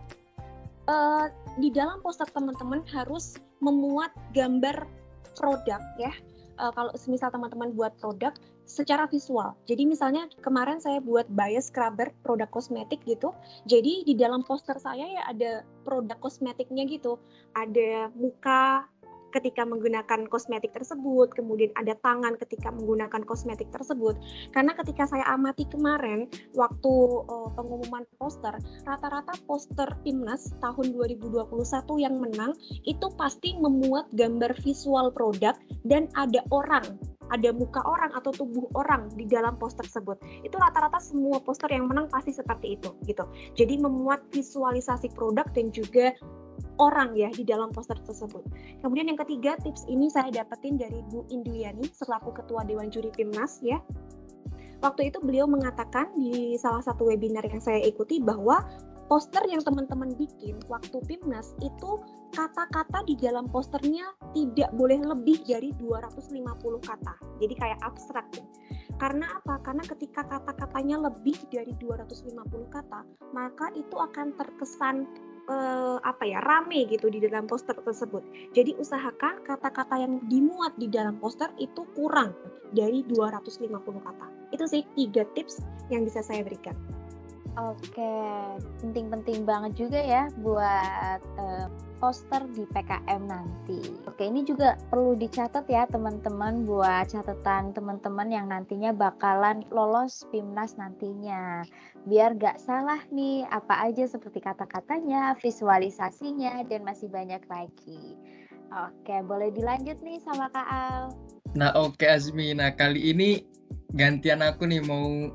uh, 0.89 1.31
di 1.61 1.69
dalam 1.69 2.01
poster 2.01 2.27
teman-teman 2.33 2.83
harus 2.91 3.37
memuat 3.61 4.11
gambar 4.33 4.89
produk 5.37 5.79
ya. 6.01 6.11
Uh, 6.59 6.75
kalau 6.75 6.91
semisal 6.99 7.31
teman-teman 7.31 7.71
buat 7.77 7.95
produk, 8.03 8.35
secara 8.69 9.09
visual. 9.09 9.57
Jadi 9.65 9.89
misalnya 9.89 10.29
kemarin 10.45 10.77
saya 10.77 11.01
buat 11.01 11.25
bias 11.33 11.73
scrubber 11.73 12.13
produk 12.21 12.47
kosmetik 12.53 13.01
gitu. 13.09 13.33
Jadi 13.65 14.05
di 14.05 14.13
dalam 14.13 14.45
poster 14.45 14.77
saya 14.77 15.09
ya 15.09 15.23
ada 15.25 15.65
produk 15.89 16.21
kosmetiknya 16.21 16.85
gitu. 16.85 17.17
Ada 17.57 18.13
muka 18.13 18.85
ketika 19.31 19.65
menggunakan 19.65 20.27
kosmetik 20.29 20.73
tersebut, 20.73 21.33
kemudian 21.35 21.73
ada 21.77 21.95
tangan 22.01 22.37
ketika 22.41 22.73
menggunakan 22.73 23.23
kosmetik 23.25 23.69
tersebut. 23.71 24.17
Karena 24.53 24.73
ketika 24.77 25.09
saya 25.09 25.25
amati 25.29 25.69
kemarin 25.69 26.29
waktu 26.57 26.93
uh, 27.29 27.51
pengumuman 27.55 28.05
poster, 28.17 28.55
rata-rata 28.89 29.35
poster 29.45 29.89
timnas 30.03 30.53
tahun 30.65 30.95
2021 30.97 31.49
yang 32.01 32.17
menang 32.17 32.53
itu 32.85 33.07
pasti 33.17 33.57
memuat 33.59 34.09
gambar 34.17 34.55
visual 34.65 35.13
produk 35.13 35.57
dan 35.85 36.09
ada 36.17 36.41
orang 36.53 36.85
ada 37.29 37.53
muka 37.53 37.85
orang 37.85 38.13
atau 38.17 38.33
tubuh 38.33 38.67
orang 38.77 39.13
di 39.15 39.29
dalam 39.29 39.57
poster 39.61 39.85
tersebut. 39.85 40.17
Itu 40.45 40.57
rata-rata 40.57 40.97
semua 41.01 41.41
poster 41.41 41.69
yang 41.69 41.89
menang 41.89 42.09
pasti 42.09 42.33
seperti 42.33 42.81
itu 42.81 42.91
gitu. 43.05 43.25
Jadi 43.57 43.81
memuat 43.81 44.25
visualisasi 44.33 45.13
produk 45.13 45.45
dan 45.53 45.69
juga 45.73 46.13
orang 46.79 47.15
ya 47.15 47.29
di 47.35 47.43
dalam 47.43 47.71
poster 47.75 47.99
tersebut. 48.03 48.43
Kemudian 48.83 49.11
yang 49.11 49.21
ketiga 49.21 49.59
tips 49.61 49.85
ini 49.91 50.09
saya 50.09 50.31
dapetin 50.31 50.79
dari 50.79 51.03
Bu 51.11 51.27
Indriani 51.29 51.87
selaku 51.91 52.33
ketua 52.35 52.63
Dewan 52.65 52.89
Juri 52.89 53.11
Timnas 53.15 53.61
ya. 53.63 53.83
Waktu 54.79 55.11
itu 55.11 55.19
beliau 55.19 55.51
mengatakan 55.51 56.15
di 56.15 56.55
salah 56.55 56.83
satu 56.83 57.11
webinar 57.11 57.43
yang 57.43 57.59
saya 57.59 57.83
ikuti 57.83 58.23
bahwa 58.23 58.63
poster 59.11 59.43
yang 59.51 59.65
teman-teman 59.65 60.15
bikin 60.15 60.61
waktu 60.71 61.01
Pimnas 61.09 61.57
itu 61.65 61.99
kata-kata 62.37 63.03
di 63.09 63.19
dalam 63.19 63.49
posternya 63.51 64.13
tidak 64.37 64.71
boleh 64.77 65.01
lebih 65.01 65.43
dari 65.49 65.75
250 65.81 66.39
kata. 66.85 67.15
Jadi 67.43 67.55
kayak 67.57 67.81
abstrak. 67.83 68.29
Karena 68.99 69.31
apa? 69.39 69.63
Karena 69.63 69.87
ketika 69.87 70.27
kata-katanya 70.27 71.07
lebih 71.07 71.39
dari 71.55 71.71
250 71.79 72.35
kata, 72.67 73.07
maka 73.31 73.71
itu 73.79 73.95
akan 73.95 74.35
terkesan 74.35 75.07
eh, 75.47 75.97
apa 76.03 76.25
ya 76.27 76.43
rame 76.43 76.85
gitu 76.91 77.07
di 77.07 77.23
dalam 77.23 77.47
poster 77.47 77.79
tersebut. 77.79 78.21
Jadi 78.53 78.75
usahakan 78.75 79.47
kata-kata 79.47 80.03
yang 80.03 80.19
dimuat 80.27 80.75
di 80.77 80.91
dalam 80.91 81.17
poster 81.23 81.49
itu 81.63 81.87
kurang 81.95 82.35
dari 82.75 83.07
250 83.07 83.71
kata. 83.81 84.27
Itu 84.51 84.67
sih 84.67 84.83
tiga 84.99 85.23
tips 85.33 85.63
yang 85.89 86.03
bisa 86.03 86.21
saya 86.21 86.43
berikan. 86.43 86.75
Oke, 87.59 88.15
penting-penting 88.79 89.43
banget 89.43 89.75
juga 89.75 89.99
ya 89.99 90.31
buat 90.39 91.21
uh, 91.43 91.67
poster 91.99 92.47
di 92.55 92.63
PKM 92.71 93.27
nanti. 93.27 93.83
Oke, 94.07 94.31
ini 94.31 94.47
juga 94.47 94.79
perlu 94.95 95.19
dicatat 95.19 95.67
ya 95.67 95.83
teman-teman 95.91 96.63
buat 96.63 97.11
catatan 97.11 97.75
teman-teman 97.75 98.31
yang 98.31 98.47
nantinya 98.47 98.95
bakalan 98.95 99.67
lolos 99.75 100.23
PIMNAS 100.31 100.79
nantinya. 100.79 101.67
Biar 102.07 102.39
gak 102.39 102.63
salah 102.63 103.03
nih 103.11 103.43
apa 103.51 103.91
aja 103.91 104.07
seperti 104.07 104.39
kata-katanya, 104.39 105.35
visualisasinya, 105.43 106.63
dan 106.71 106.87
masih 106.87 107.11
banyak 107.11 107.43
lagi. 107.51 108.15
Oke, 108.71 109.19
boleh 109.27 109.51
dilanjut 109.51 109.99
nih 110.07 110.23
sama 110.23 110.47
Kak 110.55 110.69
Al. 110.71 111.11
Nah 111.59 111.75
oke 111.75 112.07
Azmi, 112.07 112.55
nah 112.55 112.71
kali 112.71 113.11
ini 113.11 113.43
gantian 113.97 114.45
aku 114.45 114.69
nih 114.69 114.85
mau 114.85 115.33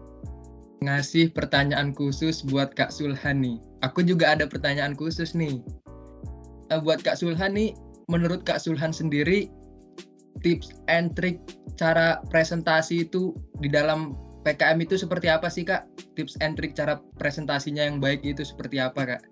ngasih 0.86 1.32
pertanyaan 1.32 1.96
khusus 1.96 2.44
buat 2.46 2.76
Kak 2.76 2.92
Sulhan 2.92 3.42
nih. 3.44 3.58
Aku 3.84 4.04
juga 4.04 4.36
ada 4.36 4.46
pertanyaan 4.48 4.96
khusus 4.96 5.36
nih. 5.36 5.60
Uh, 6.72 6.80
buat 6.80 7.04
Kak 7.04 7.20
Sulhan 7.20 7.56
nih, 7.56 7.76
menurut 8.08 8.44
Kak 8.44 8.60
Sulhan 8.64 8.92
sendiri, 8.92 9.52
tips 10.44 10.76
and 10.92 11.16
trick 11.16 11.40
cara 11.80 12.20
presentasi 12.30 13.08
itu 13.08 13.36
di 13.64 13.72
dalam 13.72 14.16
PKM 14.44 14.80
itu 14.84 15.00
seperti 15.00 15.32
apa 15.32 15.48
sih 15.48 15.64
Kak? 15.64 15.88
Tips 16.20 16.36
and 16.44 16.60
trick 16.60 16.76
cara 16.76 17.00
presentasinya 17.16 17.88
yang 17.88 18.04
baik 18.04 18.24
itu 18.28 18.44
seperti 18.44 18.80
apa 18.80 19.16
Kak? 19.16 19.24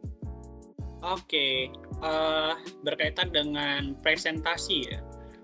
Oke, 1.02 1.74
uh, 2.06 2.54
berkaitan 2.86 3.34
dengan 3.34 3.98
presentasi 4.06 4.78
ya. 4.86 5.00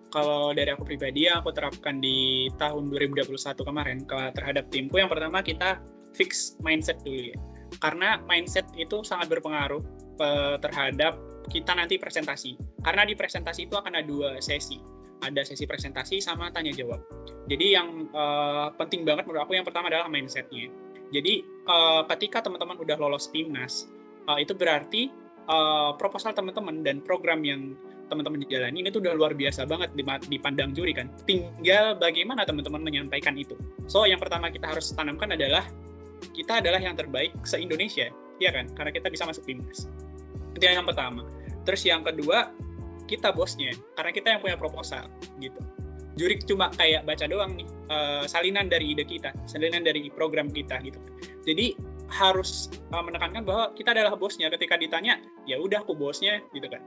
Kalau 0.08 0.56
dari 0.56 0.72
aku 0.72 0.88
pribadi 0.88 1.28
aku 1.28 1.52
terapkan 1.52 2.00
di 2.00 2.48
tahun 2.56 2.88
2021 2.94 3.36
kemarin 3.60 4.00
ke 4.08 4.20
terhadap 4.40 4.72
timku 4.72 5.04
yang 5.04 5.12
pertama 5.12 5.44
kita 5.44 5.84
fix 6.18 6.58
mindset 6.66 6.98
dulu 7.06 7.32
ya. 7.32 7.38
Karena 7.78 8.18
mindset 8.26 8.66
itu 8.74 9.06
sangat 9.06 9.30
berpengaruh 9.30 9.86
uh, 10.18 10.58
terhadap 10.58 11.22
kita 11.54 11.72
nanti 11.78 12.02
presentasi. 12.02 12.58
Karena 12.82 13.06
di 13.06 13.14
presentasi 13.14 13.70
itu 13.70 13.78
akan 13.78 14.02
ada 14.02 14.06
dua 14.08 14.30
sesi. 14.42 14.82
Ada 15.22 15.46
sesi 15.46 15.66
presentasi 15.70 16.22
sama 16.22 16.50
tanya 16.50 16.74
jawab. 16.74 17.02
Jadi 17.46 17.74
yang 17.74 18.10
uh, 18.14 18.74
penting 18.76 19.06
banget 19.06 19.30
menurut 19.30 19.46
aku 19.46 19.54
yang 19.58 19.66
pertama 19.66 19.90
adalah 19.90 20.10
mindsetnya. 20.10 20.70
Jadi 21.14 21.46
uh, 21.70 22.04
ketika 22.16 22.44
teman-teman 22.44 22.78
udah 22.82 22.98
lolos 23.00 23.32
timnas, 23.32 23.88
uh, 24.28 24.38
itu 24.38 24.52
berarti 24.54 25.10
uh, 25.48 25.96
proposal 25.96 26.36
teman-teman 26.36 26.84
dan 26.84 27.00
program 27.02 27.42
yang 27.42 27.74
teman-teman 28.08 28.40
dijalani 28.40 28.80
ini 28.80 28.90
tuh 28.92 29.04
udah 29.04 29.14
luar 29.20 29.36
biasa 29.36 29.68
banget 29.68 29.92
dipandang 30.32 30.72
juri 30.72 30.96
kan. 30.96 31.12
Tinggal 31.28 32.00
bagaimana 32.00 32.48
teman-teman 32.48 32.80
menyampaikan 32.80 33.36
itu. 33.36 33.56
So 33.88 34.08
yang 34.08 34.20
pertama 34.20 34.48
kita 34.48 34.72
harus 34.72 34.96
tanamkan 34.96 35.36
adalah 35.36 35.68
kita 36.34 36.62
adalah 36.62 36.82
yang 36.82 36.96
terbaik 36.98 37.34
se-Indonesia, 37.44 38.10
ya 38.38 38.50
kan? 38.54 38.70
Karena 38.74 38.92
kita 38.94 39.08
bisa 39.10 39.26
masuk 39.26 39.46
timnas. 39.46 39.90
Itu 40.54 40.64
yang 40.64 40.86
pertama. 40.86 41.26
Terus 41.66 41.82
yang 41.84 42.02
kedua, 42.06 42.52
kita 43.08 43.32
bosnya, 43.32 43.72
karena 43.96 44.12
kita 44.12 44.28
yang 44.36 44.42
punya 44.44 44.58
proposal, 44.60 45.08
gitu. 45.40 45.60
Juri 46.18 46.42
cuma 46.44 46.74
kayak 46.74 47.06
baca 47.06 47.30
doang 47.30 47.54
nih, 47.54 47.68
uh, 47.94 48.26
salinan 48.26 48.68
dari 48.68 48.98
ide 48.98 49.06
kita, 49.06 49.32
salinan 49.46 49.86
dari 49.86 50.10
program 50.10 50.50
kita, 50.50 50.82
gitu. 50.82 50.98
Jadi 51.46 51.78
harus 52.10 52.72
uh, 52.96 53.04
menekankan 53.04 53.46
bahwa 53.46 53.76
kita 53.78 53.94
adalah 53.94 54.18
bosnya. 54.18 54.50
Ketika 54.50 54.80
ditanya, 54.80 55.22
ya 55.46 55.62
udah 55.62 55.86
aku 55.86 55.94
bosnya, 55.94 56.42
gitu 56.56 56.66
kan. 56.68 56.82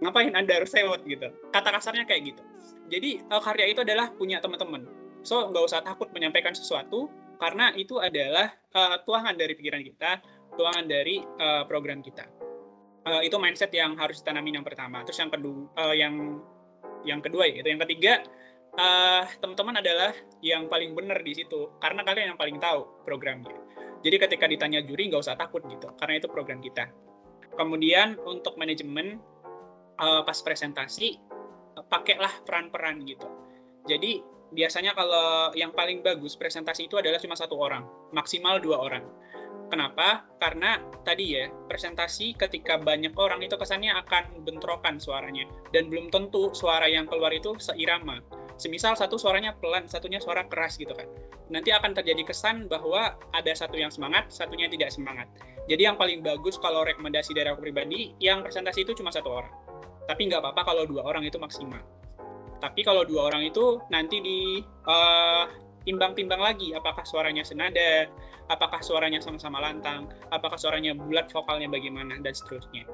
Ngapain 0.00 0.32
anda 0.32 0.56
harus 0.56 0.72
sewot 0.72 1.04
gitu? 1.04 1.28
Kata 1.52 1.68
kasarnya 1.76 2.08
kayak 2.08 2.34
gitu. 2.34 2.42
Jadi 2.90 3.22
uh, 3.30 3.38
karya 3.38 3.70
itu 3.70 3.84
adalah 3.84 4.10
punya 4.16 4.42
teman-teman. 4.42 4.88
So 5.22 5.52
nggak 5.52 5.64
usah 5.68 5.84
takut 5.84 6.08
menyampaikan 6.10 6.56
sesuatu, 6.56 7.12
karena 7.40 7.72
itu 7.74 7.96
adalah 7.96 8.52
uh, 8.76 9.00
tuangan 9.08 9.34
dari 9.34 9.56
pikiran 9.56 9.80
kita, 9.80 10.20
tuangan 10.60 10.84
dari 10.84 11.24
uh, 11.24 11.64
program 11.64 12.04
kita. 12.04 12.28
Uh, 13.08 13.24
itu 13.24 13.32
mindset 13.40 13.72
yang 13.72 13.96
harus 13.96 14.20
ditanamin 14.20 14.60
yang 14.60 14.66
pertama. 14.66 15.00
Terus 15.08 15.24
yang 15.24 15.32
kedua, 15.32 15.72
uh, 15.80 15.96
yang 15.96 16.14
yang 17.00 17.24
kedua 17.24 17.48
ya, 17.48 17.64
itu 17.64 17.68
yang 17.72 17.80
ketiga, 17.88 18.20
uh, 18.76 19.24
teman-teman 19.40 19.80
adalah 19.80 20.12
yang 20.44 20.68
paling 20.68 20.92
benar 20.92 21.24
di 21.24 21.32
situ, 21.32 21.72
karena 21.80 22.04
kalian 22.04 22.36
yang 22.36 22.40
paling 22.40 22.60
tahu 22.60 22.84
programnya. 23.08 23.56
Jadi 24.04 24.16
ketika 24.20 24.44
ditanya 24.44 24.84
juri 24.84 25.08
nggak 25.08 25.24
usah 25.24 25.36
takut 25.40 25.64
gitu, 25.64 25.88
karena 25.96 26.20
itu 26.20 26.28
program 26.28 26.60
kita. 26.60 26.92
Kemudian 27.56 28.20
untuk 28.28 28.60
manajemen 28.60 29.16
uh, 29.96 30.20
pas 30.20 30.36
presentasi, 30.44 31.16
pakailah 31.88 32.44
peran-peran 32.44 33.00
gitu. 33.08 33.24
Jadi 33.88 34.20
biasanya 34.50 34.92
kalau 34.94 35.54
yang 35.54 35.70
paling 35.70 36.02
bagus 36.02 36.34
presentasi 36.34 36.90
itu 36.90 36.98
adalah 36.98 37.18
cuma 37.22 37.38
satu 37.38 37.58
orang, 37.58 37.86
maksimal 38.10 38.58
dua 38.58 38.82
orang. 38.82 39.04
Kenapa? 39.70 40.26
Karena 40.42 40.82
tadi 41.06 41.38
ya, 41.38 41.46
presentasi 41.70 42.34
ketika 42.34 42.74
banyak 42.74 43.14
orang 43.14 43.38
itu 43.38 43.54
kesannya 43.54 43.94
akan 44.02 44.42
bentrokan 44.42 44.98
suaranya. 44.98 45.46
Dan 45.70 45.86
belum 45.86 46.10
tentu 46.10 46.50
suara 46.50 46.90
yang 46.90 47.06
keluar 47.06 47.30
itu 47.30 47.54
seirama. 47.62 48.18
Semisal 48.58 48.98
satu 48.98 49.14
suaranya 49.14 49.54
pelan, 49.54 49.86
satunya 49.86 50.18
suara 50.18 50.42
keras 50.50 50.74
gitu 50.74 50.90
kan. 50.90 51.06
Nanti 51.54 51.70
akan 51.70 51.94
terjadi 51.94 52.26
kesan 52.26 52.66
bahwa 52.66 53.14
ada 53.30 53.52
satu 53.54 53.78
yang 53.78 53.94
semangat, 53.94 54.34
satunya 54.34 54.66
tidak 54.66 54.90
semangat. 54.90 55.30
Jadi 55.70 55.86
yang 55.86 55.94
paling 55.94 56.18
bagus 56.18 56.58
kalau 56.58 56.82
rekomendasi 56.82 57.30
dari 57.30 57.46
aku 57.54 57.62
pribadi, 57.62 58.10
yang 58.18 58.42
presentasi 58.42 58.82
itu 58.82 58.98
cuma 58.98 59.14
satu 59.14 59.30
orang. 59.30 59.54
Tapi 60.10 60.26
nggak 60.26 60.42
apa-apa 60.42 60.66
kalau 60.66 60.82
dua 60.82 61.06
orang 61.06 61.22
itu 61.22 61.38
maksimal. 61.38 61.78
Tapi 62.60 62.80
kalau 62.84 63.08
dua 63.08 63.32
orang 63.32 63.48
itu 63.48 63.80
nanti 63.88 64.20
di 64.20 64.40
uh, 64.84 65.48
timbang-timbang 65.88 66.40
lagi 66.40 66.76
apakah 66.76 67.02
suaranya 67.08 67.40
senada, 67.40 68.06
apakah 68.52 68.84
suaranya 68.84 69.18
sama-sama 69.24 69.64
lantang, 69.64 70.12
apakah 70.28 70.60
suaranya 70.60 70.92
bulat 70.92 71.32
vokalnya 71.32 71.72
bagaimana 71.72 72.20
dan 72.20 72.34
seterusnya. 72.36 72.84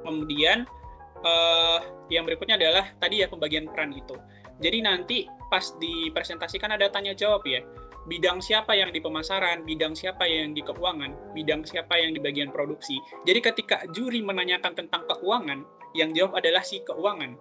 Kemudian 0.00 0.64
uh, 1.22 1.80
yang 2.08 2.24
berikutnya 2.24 2.56
adalah 2.56 2.88
tadi 2.96 3.20
ya 3.20 3.28
pembagian 3.28 3.68
peran 3.68 3.92
itu. 3.92 4.16
Jadi 4.56 4.78
nanti 4.80 5.18
pas 5.52 5.76
dipresentasikan 5.76 6.72
ada 6.72 6.88
tanya 6.88 7.12
jawab 7.12 7.44
ya. 7.44 7.60
Bidang 8.06 8.38
siapa 8.38 8.70
yang 8.78 8.94
di 8.94 9.02
pemasaran, 9.02 9.66
bidang 9.66 9.98
siapa 9.98 10.30
yang 10.30 10.54
di 10.54 10.62
keuangan, 10.62 11.34
bidang 11.34 11.66
siapa 11.66 11.98
yang 11.98 12.14
di 12.14 12.22
bagian 12.22 12.54
produksi. 12.54 13.02
Jadi 13.26 13.42
ketika 13.42 13.82
juri 13.90 14.22
menanyakan 14.22 14.78
tentang 14.78 15.02
keuangan, 15.10 15.66
yang 15.96 16.14
jawab 16.14 16.38
adalah 16.38 16.62
si 16.62 16.84
keuangan 16.86 17.34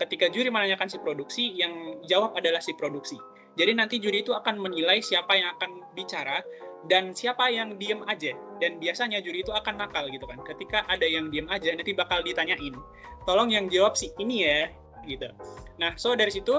ketika 0.00 0.32
juri 0.32 0.48
menanyakan 0.48 0.88
si 0.88 0.96
produksi, 0.96 1.52
yang 1.52 2.00
jawab 2.08 2.32
adalah 2.32 2.64
si 2.64 2.72
produksi. 2.72 3.20
Jadi 3.60 3.76
nanti 3.76 4.00
juri 4.00 4.24
itu 4.24 4.32
akan 4.32 4.56
menilai 4.56 5.04
siapa 5.04 5.36
yang 5.36 5.52
akan 5.58 5.84
bicara 5.92 6.40
dan 6.88 7.12
siapa 7.12 7.52
yang 7.52 7.76
diem 7.76 8.00
aja. 8.08 8.32
Dan 8.56 8.80
biasanya 8.80 9.20
juri 9.20 9.44
itu 9.44 9.52
akan 9.52 9.76
nakal 9.76 10.08
gitu 10.08 10.24
kan. 10.24 10.40
Ketika 10.46 10.88
ada 10.88 11.04
yang 11.04 11.28
diem 11.28 11.44
aja, 11.52 11.74
nanti 11.76 11.92
bakal 11.92 12.24
ditanyain. 12.24 12.72
Tolong 13.28 13.52
yang 13.52 13.68
jawab 13.68 13.98
si 13.98 14.08
ini 14.16 14.48
ya, 14.48 14.72
gitu. 15.04 15.28
Nah, 15.76 15.92
so 16.00 16.16
dari 16.16 16.32
situ 16.32 16.56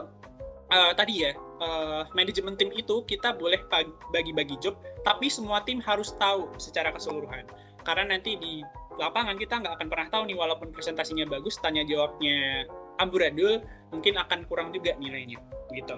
uh, 0.69 0.91
tadi 0.93 1.25
ya, 1.25 1.33
uh, 1.63 2.05
manajemen 2.13 2.53
tim 2.53 2.69
itu 2.73 3.01
kita 3.09 3.33
boleh 3.33 3.65
bagi-bagi 4.13 4.61
job, 4.61 4.77
tapi 5.01 5.31
semua 5.31 5.65
tim 5.65 5.81
harus 5.81 6.13
tahu 6.21 6.53
secara 6.61 6.93
keseluruhan. 6.93 7.49
Karena 7.81 8.13
nanti 8.13 8.37
di 8.37 8.61
lapangan 9.01 9.39
kita 9.39 9.57
nggak 9.63 9.73
akan 9.81 9.87
pernah 9.89 10.07
tahu 10.13 10.23
nih 10.29 10.37
walaupun 10.37 10.69
presentasinya 10.69 11.25
bagus, 11.25 11.57
tanya 11.57 11.81
jawabnya 11.81 12.69
amburadul 13.01 13.59
mungkin 13.89 14.15
akan 14.21 14.45
kurang 14.47 14.69
juga 14.71 14.93
nilainya 15.01 15.41
gitu. 15.73 15.97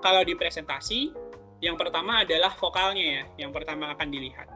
Kalau 0.00 0.22
di 0.22 0.38
presentasi 0.38 1.12
yang 1.60 1.74
pertama 1.74 2.22
adalah 2.22 2.52
vokalnya 2.54 3.04
ya, 3.04 3.22
yang 3.46 3.50
pertama 3.50 3.92
akan 3.96 4.08
dilihat. 4.12 4.48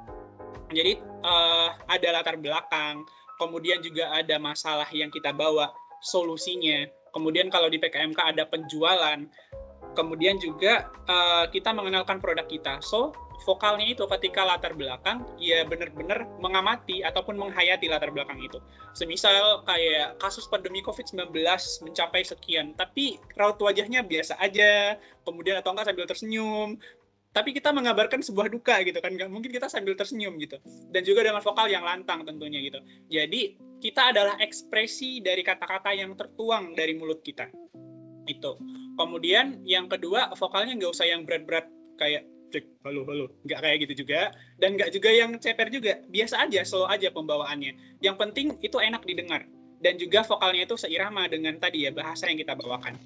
Jadi 0.70 1.02
uh, 1.26 1.74
ada 1.90 2.08
latar 2.14 2.38
belakang, 2.38 3.02
kemudian 3.40 3.82
juga 3.82 4.14
ada 4.14 4.38
masalah 4.38 4.86
yang 4.94 5.10
kita 5.10 5.34
bawa, 5.34 5.72
solusinya. 5.98 6.86
Kemudian 7.10 7.50
kalau 7.50 7.66
di 7.66 7.82
PKMK 7.82 8.38
ada 8.38 8.46
penjualan, 8.46 9.18
Kemudian 9.98 10.38
juga 10.38 10.86
uh, 11.10 11.50
kita 11.50 11.74
mengenalkan 11.74 12.22
produk 12.22 12.46
kita. 12.46 12.78
So, 12.78 13.10
vokalnya 13.44 13.86
itu 13.88 14.04
ketika 14.18 14.44
latar 14.44 14.76
belakang 14.76 15.24
ya 15.40 15.64
benar-benar 15.64 16.28
mengamati 16.38 17.00
ataupun 17.00 17.36
menghayati 17.40 17.88
latar 17.88 18.12
belakang 18.12 18.40
itu. 18.40 18.60
Semisal 18.92 19.64
kayak 19.64 20.20
kasus 20.20 20.44
pandemi 20.50 20.84
COVID-19 20.84 21.32
mencapai 21.84 22.22
sekian, 22.22 22.76
tapi 22.76 23.16
raut 23.36 23.56
wajahnya 23.60 24.04
biasa 24.04 24.36
aja, 24.38 24.96
kemudian 25.24 25.58
atau 25.60 25.72
enggak 25.72 25.88
sambil 25.88 26.06
tersenyum, 26.08 26.76
tapi 27.30 27.54
kita 27.54 27.70
mengabarkan 27.70 28.20
sebuah 28.26 28.50
duka 28.50 28.82
gitu 28.82 28.98
kan, 28.98 29.14
nggak 29.14 29.30
mungkin 29.30 29.54
kita 29.54 29.70
sambil 29.70 29.94
tersenyum 29.94 30.34
gitu. 30.42 30.58
Dan 30.90 31.06
juga 31.06 31.22
dengan 31.22 31.38
vokal 31.38 31.70
yang 31.70 31.86
lantang 31.86 32.26
tentunya 32.26 32.58
gitu. 32.58 32.82
Jadi 33.06 33.54
kita 33.80 34.10
adalah 34.12 34.34
ekspresi 34.42 35.22
dari 35.22 35.40
kata-kata 35.46 35.94
yang 35.94 36.12
tertuang 36.18 36.74
dari 36.74 36.98
mulut 36.98 37.22
kita. 37.22 37.46
Itu. 38.26 38.58
Kemudian 38.98 39.62
yang 39.64 39.88
kedua 39.88 40.34
vokalnya 40.36 40.76
nggak 40.76 40.92
usah 40.92 41.06
yang 41.08 41.24
berat-berat 41.24 41.70
kayak 41.96 42.26
cek 42.50 42.82
halo 42.82 43.06
halo. 43.06 43.30
Nggak 43.46 43.60
kayak 43.62 43.78
gitu 43.86 44.04
juga. 44.04 44.34
Dan 44.58 44.74
nggak 44.74 44.90
juga 44.90 45.10
yang 45.14 45.30
ceper 45.38 45.70
juga. 45.70 46.02
Biasa 46.10 46.44
aja 46.44 46.60
slow 46.66 46.90
aja 46.90 47.08
pembawaannya. 47.14 48.02
Yang 48.02 48.16
penting 48.18 48.46
itu 48.60 48.76
enak 48.76 49.06
didengar. 49.06 49.46
Dan 49.80 49.96
juga 49.96 50.26
vokalnya 50.26 50.68
itu 50.68 50.76
seirama 50.76 51.24
dengan 51.30 51.56
tadi 51.56 51.88
ya 51.88 51.94
bahasa 51.94 52.28
yang 52.28 52.36
kita 52.36 52.52
bawakan. 52.58 52.98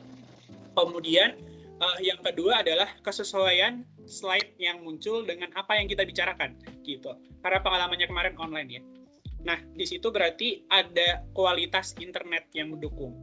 Kemudian 0.75 1.39
uh, 1.79 1.99
yang 2.03 2.19
kedua 2.19 2.67
adalah 2.67 2.91
kesesuaian 3.05 3.87
slide 4.09 4.59
yang 4.59 4.83
muncul 4.83 5.23
dengan 5.23 5.55
apa 5.55 5.79
yang 5.79 5.87
kita 5.87 6.03
bicarakan 6.03 6.59
gitu. 6.83 7.15
Karena 7.45 7.63
pengalamannya 7.63 8.09
kemarin 8.11 8.35
online 8.41 8.71
ya. 8.81 8.83
Nah 9.45 9.61
di 9.77 9.85
situ 9.87 10.09
berarti 10.11 10.65
ada 10.73 11.23
kualitas 11.37 11.95
internet 12.01 12.49
yang 12.57 12.75
mendukung. 12.75 13.15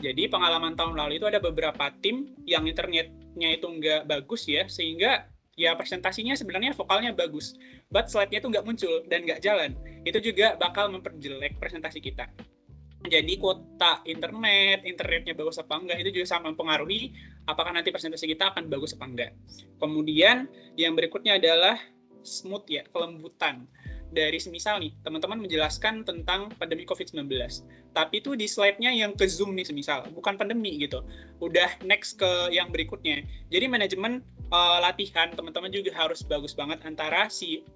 Jadi 0.00 0.32
pengalaman 0.32 0.74
tahun 0.74 0.96
lalu 0.96 1.20
itu 1.20 1.28
ada 1.28 1.40
beberapa 1.40 1.92
tim 2.00 2.32
yang 2.48 2.64
internetnya 2.64 3.48
itu 3.52 3.68
nggak 3.68 4.08
bagus 4.08 4.48
ya, 4.48 4.64
sehingga 4.64 5.28
ya 5.58 5.74
presentasinya 5.74 6.34
sebenarnya 6.38 6.74
vokalnya 6.74 7.14
bagus, 7.14 7.58
but 7.90 8.06
slide-nya 8.06 8.42
itu 8.42 8.48
nggak 8.50 8.66
muncul 8.66 8.94
dan 9.10 9.26
nggak 9.26 9.42
jalan. 9.42 9.74
Itu 10.06 10.22
juga 10.22 10.54
bakal 10.56 10.90
memperjelek 10.94 11.58
presentasi 11.58 11.98
kita. 12.02 12.30
Jadi 13.00 13.40
kuota 13.40 14.04
internet, 14.04 14.84
internetnya 14.84 15.32
bagus 15.32 15.56
apa 15.56 15.80
enggak, 15.80 16.04
itu 16.04 16.20
juga 16.20 16.36
sama 16.36 16.52
mempengaruhi 16.52 17.16
apakah 17.48 17.72
nanti 17.72 17.88
presentasi 17.88 18.28
kita 18.28 18.52
akan 18.52 18.68
bagus 18.68 18.92
apa 18.92 19.08
enggak. 19.08 19.32
Kemudian 19.80 20.44
yang 20.76 20.92
berikutnya 20.92 21.40
adalah 21.40 21.80
smooth 22.20 22.68
ya, 22.68 22.84
kelembutan 22.92 23.64
dari 24.10 24.38
semisal 24.42 24.82
nih 24.82 24.92
teman-teman 25.06 25.38
menjelaskan 25.38 26.02
tentang 26.02 26.50
pandemi 26.58 26.82
COVID-19 26.82 27.30
tapi 27.90 28.22
itu 28.22 28.38
di 28.38 28.46
slide-nya 28.46 28.94
yang 28.94 29.18
ke 29.18 29.26
zoom 29.26 29.58
nih 29.58 29.66
semisal 29.66 30.06
bukan 30.14 30.38
pandemi 30.38 30.78
gitu. 30.78 31.02
Udah 31.42 31.74
next 31.82 32.22
ke 32.22 32.54
yang 32.54 32.70
berikutnya. 32.70 33.26
Jadi 33.50 33.66
manajemen 33.66 34.22
uh, 34.54 34.78
latihan 34.78 35.34
teman-teman 35.34 35.74
juga 35.74 35.90
harus 35.98 36.22
bagus 36.22 36.54
banget 36.54 36.78
antara 36.86 37.26
si 37.26 37.66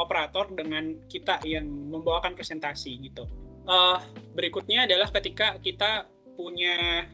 operator 0.00 0.48
dengan 0.54 0.96
kita 1.10 1.42
yang 1.44 1.68
membawakan 1.68 2.32
presentasi 2.32 2.96
gitu. 3.04 3.28
Uh, 3.68 4.00
berikutnya 4.32 4.88
adalah 4.88 5.12
ketika 5.12 5.60
kita 5.60 6.08
punya 6.38 7.04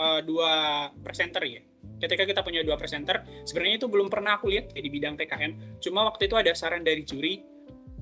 uh, 0.00 0.18
dua 0.24 0.88
presenter 1.06 1.44
ya. 1.46 1.62
Ketika 2.02 2.26
kita 2.26 2.42
punya 2.42 2.66
dua 2.66 2.74
presenter 2.74 3.22
sebenarnya 3.46 3.78
itu 3.78 3.86
belum 3.86 4.10
pernah 4.10 4.34
aku 4.34 4.50
lihat 4.50 4.74
di 4.74 4.90
bidang 4.90 5.14
PKM 5.14 5.78
cuma 5.78 6.02
waktu 6.02 6.26
itu 6.26 6.34
ada 6.34 6.50
saran 6.50 6.82
dari 6.82 7.06
juri 7.06 7.51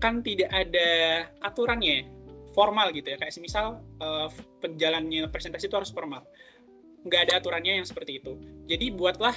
kan 0.01 0.25
tidak 0.25 0.49
ada 0.51 0.89
aturannya 1.45 2.09
formal 2.57 2.91
gitu 2.91 3.15
ya. 3.15 3.17
Kayak 3.21 3.35
semisal 3.37 3.85
uh, 4.01 4.29
penjalannya 4.65 5.29
presentasi 5.29 5.69
itu 5.69 5.77
harus 5.77 5.93
formal. 5.93 6.25
Nggak 7.07 7.31
ada 7.31 7.33
aturannya 7.39 7.81
yang 7.81 7.87
seperti 7.87 8.19
itu. 8.19 8.41
Jadi 8.67 8.91
buatlah 8.97 9.37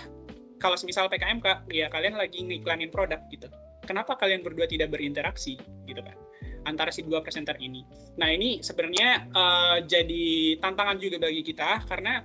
kalau 0.57 0.79
semisal 0.79 1.11
PKM 1.11 1.43
kak 1.43 1.67
ya 1.69 1.91
kalian 1.91 2.15
lagi 2.15 2.41
ngiklanin 2.41 2.89
produk 2.89 3.19
gitu. 3.29 3.51
Kenapa 3.83 4.15
kalian 4.15 4.41
berdua 4.41 4.63
tidak 4.63 4.95
berinteraksi 4.95 5.59
gitu 5.85 5.99
kan? 5.99 6.15
Antara 6.63 6.95
si 6.95 7.03
dua 7.03 7.19
presenter 7.19 7.59
ini. 7.59 7.83
Nah 8.15 8.31
ini 8.31 8.63
sebenarnya 8.63 9.27
uh, 9.35 9.77
jadi 9.83 10.55
tantangan 10.63 10.95
juga 10.95 11.19
bagi 11.19 11.43
kita 11.43 11.83
karena 11.91 12.23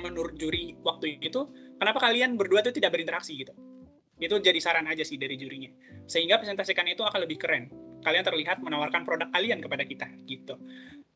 menurut 0.00 0.38
juri 0.38 0.78
waktu 0.80 1.18
itu 1.20 1.50
kenapa 1.76 1.98
kalian 1.98 2.38
berdua 2.38 2.62
itu 2.62 2.70
tidak 2.70 2.94
berinteraksi 2.94 3.34
gitu 3.34 3.50
itu 4.18 4.34
jadi 4.42 4.58
saran 4.58 4.86
aja 4.90 5.06
sih 5.06 5.16
dari 5.16 5.38
jurinya. 5.38 5.70
Sehingga 6.10 6.42
presentasikan 6.42 6.86
itu 6.90 7.06
akan 7.06 7.24
lebih 7.24 7.38
keren. 7.38 7.70
Kalian 8.02 8.22
terlihat 8.26 8.62
menawarkan 8.62 9.02
produk 9.06 9.30
kalian 9.30 9.62
kepada 9.62 9.82
kita 9.86 10.06
gitu. 10.26 10.54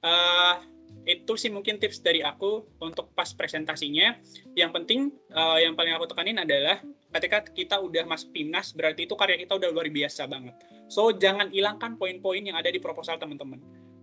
Uh, 0.03 0.59
itu 1.03 1.35
sih 1.35 1.51
mungkin 1.51 1.83
tips 1.83 2.03
dari 2.03 2.23
aku 2.23 2.67
untuk 2.79 3.11
pas 3.15 3.31
presentasinya. 3.35 4.19
Yang 4.55 4.71
penting 4.83 5.01
uh, 5.35 5.59
yang 5.59 5.75
paling 5.75 5.95
aku 5.95 6.11
tekanin 6.11 6.39
adalah 6.39 6.79
ketika 7.13 7.43
kita 7.47 7.77
udah 7.83 8.07
masuk 8.07 8.31
timnas 8.33 8.73
berarti 8.73 9.05
itu 9.05 9.15
karya 9.19 9.37
kita 9.39 9.59
udah 9.59 9.69
luar 9.75 9.91
biasa 9.91 10.27
banget. 10.31 10.55
So 10.87 11.11
jangan 11.11 11.51
hilangkan 11.51 11.99
poin-poin 11.99 12.43
yang 12.43 12.55
ada 12.55 12.71
di 12.71 12.79
proposal 12.79 13.19
teman-teman. 13.19 13.59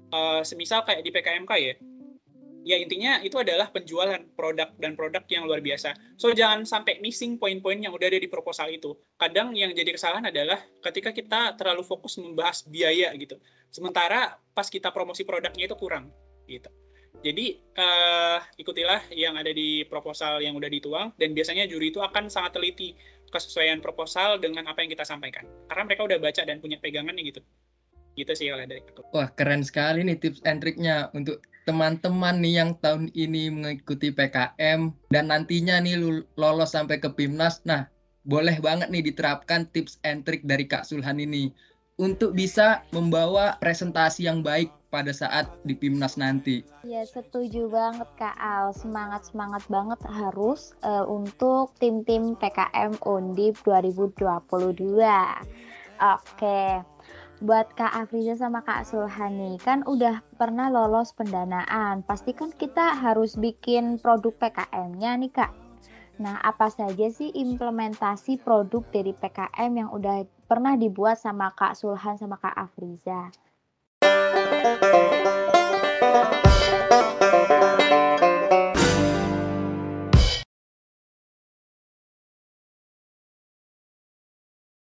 Uh, 0.09 0.41
semisal 0.41 0.81
kayak 0.83 1.05
di 1.05 1.13
PKMK 1.13 1.51
ya 1.61 1.77
ya 2.63 2.75
intinya 2.79 3.19
itu 3.23 3.39
adalah 3.39 3.71
penjualan 3.71 4.19
produk 4.35 4.69
dan 4.77 4.93
produk 4.95 5.23
yang 5.31 5.47
luar 5.47 5.63
biasa. 5.63 5.95
So 6.19 6.31
jangan 6.35 6.67
sampai 6.67 6.99
missing 6.99 7.39
poin-poin 7.39 7.79
yang 7.79 7.95
udah 7.95 8.07
ada 8.11 8.19
di 8.19 8.29
proposal 8.29 8.71
itu. 8.71 8.95
Kadang 9.15 9.55
yang 9.55 9.71
jadi 9.71 9.95
kesalahan 9.95 10.27
adalah 10.27 10.59
ketika 10.83 11.15
kita 11.15 11.55
terlalu 11.55 11.83
fokus 11.85 12.19
membahas 12.19 12.65
biaya 12.67 13.11
gitu. 13.15 13.39
Sementara 13.69 14.37
pas 14.51 14.67
kita 14.67 14.91
promosi 14.91 15.23
produknya 15.23 15.69
itu 15.69 15.75
kurang 15.77 16.11
gitu. 16.49 16.69
Jadi 17.19 17.59
uh, 17.75 18.39
ikutilah 18.55 19.11
yang 19.11 19.35
ada 19.35 19.51
di 19.51 19.83
proposal 19.83 20.39
yang 20.39 20.55
udah 20.55 20.71
dituang 20.71 21.11
dan 21.19 21.35
biasanya 21.35 21.67
juri 21.67 21.91
itu 21.91 21.99
akan 21.99 22.31
sangat 22.31 22.55
teliti 22.55 22.95
kesesuaian 23.27 23.83
proposal 23.83 24.39
dengan 24.39 24.71
apa 24.71 24.81
yang 24.81 24.91
kita 24.95 25.03
sampaikan. 25.03 25.43
Karena 25.67 25.83
mereka 25.83 26.07
udah 26.07 26.17
baca 26.17 26.41
dan 26.47 26.63
punya 26.63 26.79
pegangannya 26.79 27.23
gitu. 27.27 27.41
Gitu 28.15 28.31
sih 28.35 28.47
oleh 28.51 28.65
dari 28.65 28.81
aku. 28.83 29.03
Wah, 29.11 29.29
keren 29.35 29.67
sekali 29.67 30.03
nih 30.07 30.15
tips 30.15 30.41
and 30.47 30.63
triknya 30.63 31.11
untuk 31.11 31.43
teman-teman 31.69 32.41
nih 32.41 32.65
yang 32.65 32.73
tahun 32.81 33.13
ini 33.13 33.53
mengikuti 33.53 34.09
PKM 34.09 34.89
dan 35.13 35.29
nantinya 35.29 35.77
nih 35.77 36.25
lolos 36.33 36.73
sampai 36.73 36.97
ke 36.97 37.13
PIMNAS. 37.13 37.61
Nah, 37.69 37.85
boleh 38.25 38.57
banget 38.57 38.89
nih 38.89 39.05
diterapkan 39.13 39.69
tips 39.69 40.01
and 40.01 40.25
trick 40.25 40.41
dari 40.49 40.65
Kak 40.65 40.89
Sulhan 40.89 41.21
ini 41.21 41.53
untuk 42.01 42.33
bisa 42.33 42.81
membawa 42.89 43.61
presentasi 43.61 44.25
yang 44.25 44.41
baik 44.41 44.73
pada 44.89 45.13
saat 45.13 45.45
di 45.61 45.77
PIMNAS 45.77 46.17
nanti. 46.17 46.65
Ya, 46.81 47.05
setuju 47.05 47.69
banget 47.69 48.09
Kak 48.17 48.33
Al. 48.41 48.73
Semangat-semangat 48.73 49.61
banget 49.69 50.01
harus 50.09 50.73
uh, 50.81 51.05
untuk 51.05 51.77
tim-tim 51.77 52.33
PKM 52.33 52.97
Undip 53.05 53.61
2022. 53.61 55.05
Oke 56.01 56.81
buat 57.39 57.71
Kak 57.71 57.95
Afriza 57.95 58.35
sama 58.35 58.59
Kak 58.67 58.83
Sulhani 58.83 59.55
kan 59.63 59.87
udah 59.87 60.19
pernah 60.35 60.67
lolos 60.67 61.15
pendanaan. 61.15 62.03
Pasti 62.03 62.35
kan 62.35 62.51
kita 62.51 62.99
harus 62.99 63.39
bikin 63.39 63.95
produk 63.99 64.35
PKM-nya 64.35 65.15
nih 65.15 65.31
Kak. 65.31 65.51
Nah, 66.19 66.35
apa 66.43 66.67
saja 66.67 67.07
sih 67.07 67.31
implementasi 67.31 68.43
produk 68.43 68.83
dari 68.91 69.15
PKM 69.15 69.71
yang 69.71 69.89
udah 69.95 70.27
pernah 70.51 70.75
dibuat 70.75 71.15
sama 71.15 71.55
Kak 71.55 71.79
Sulhan 71.79 72.19
sama 72.19 72.35
Kak 72.35 72.59
Afriza? 72.59 73.31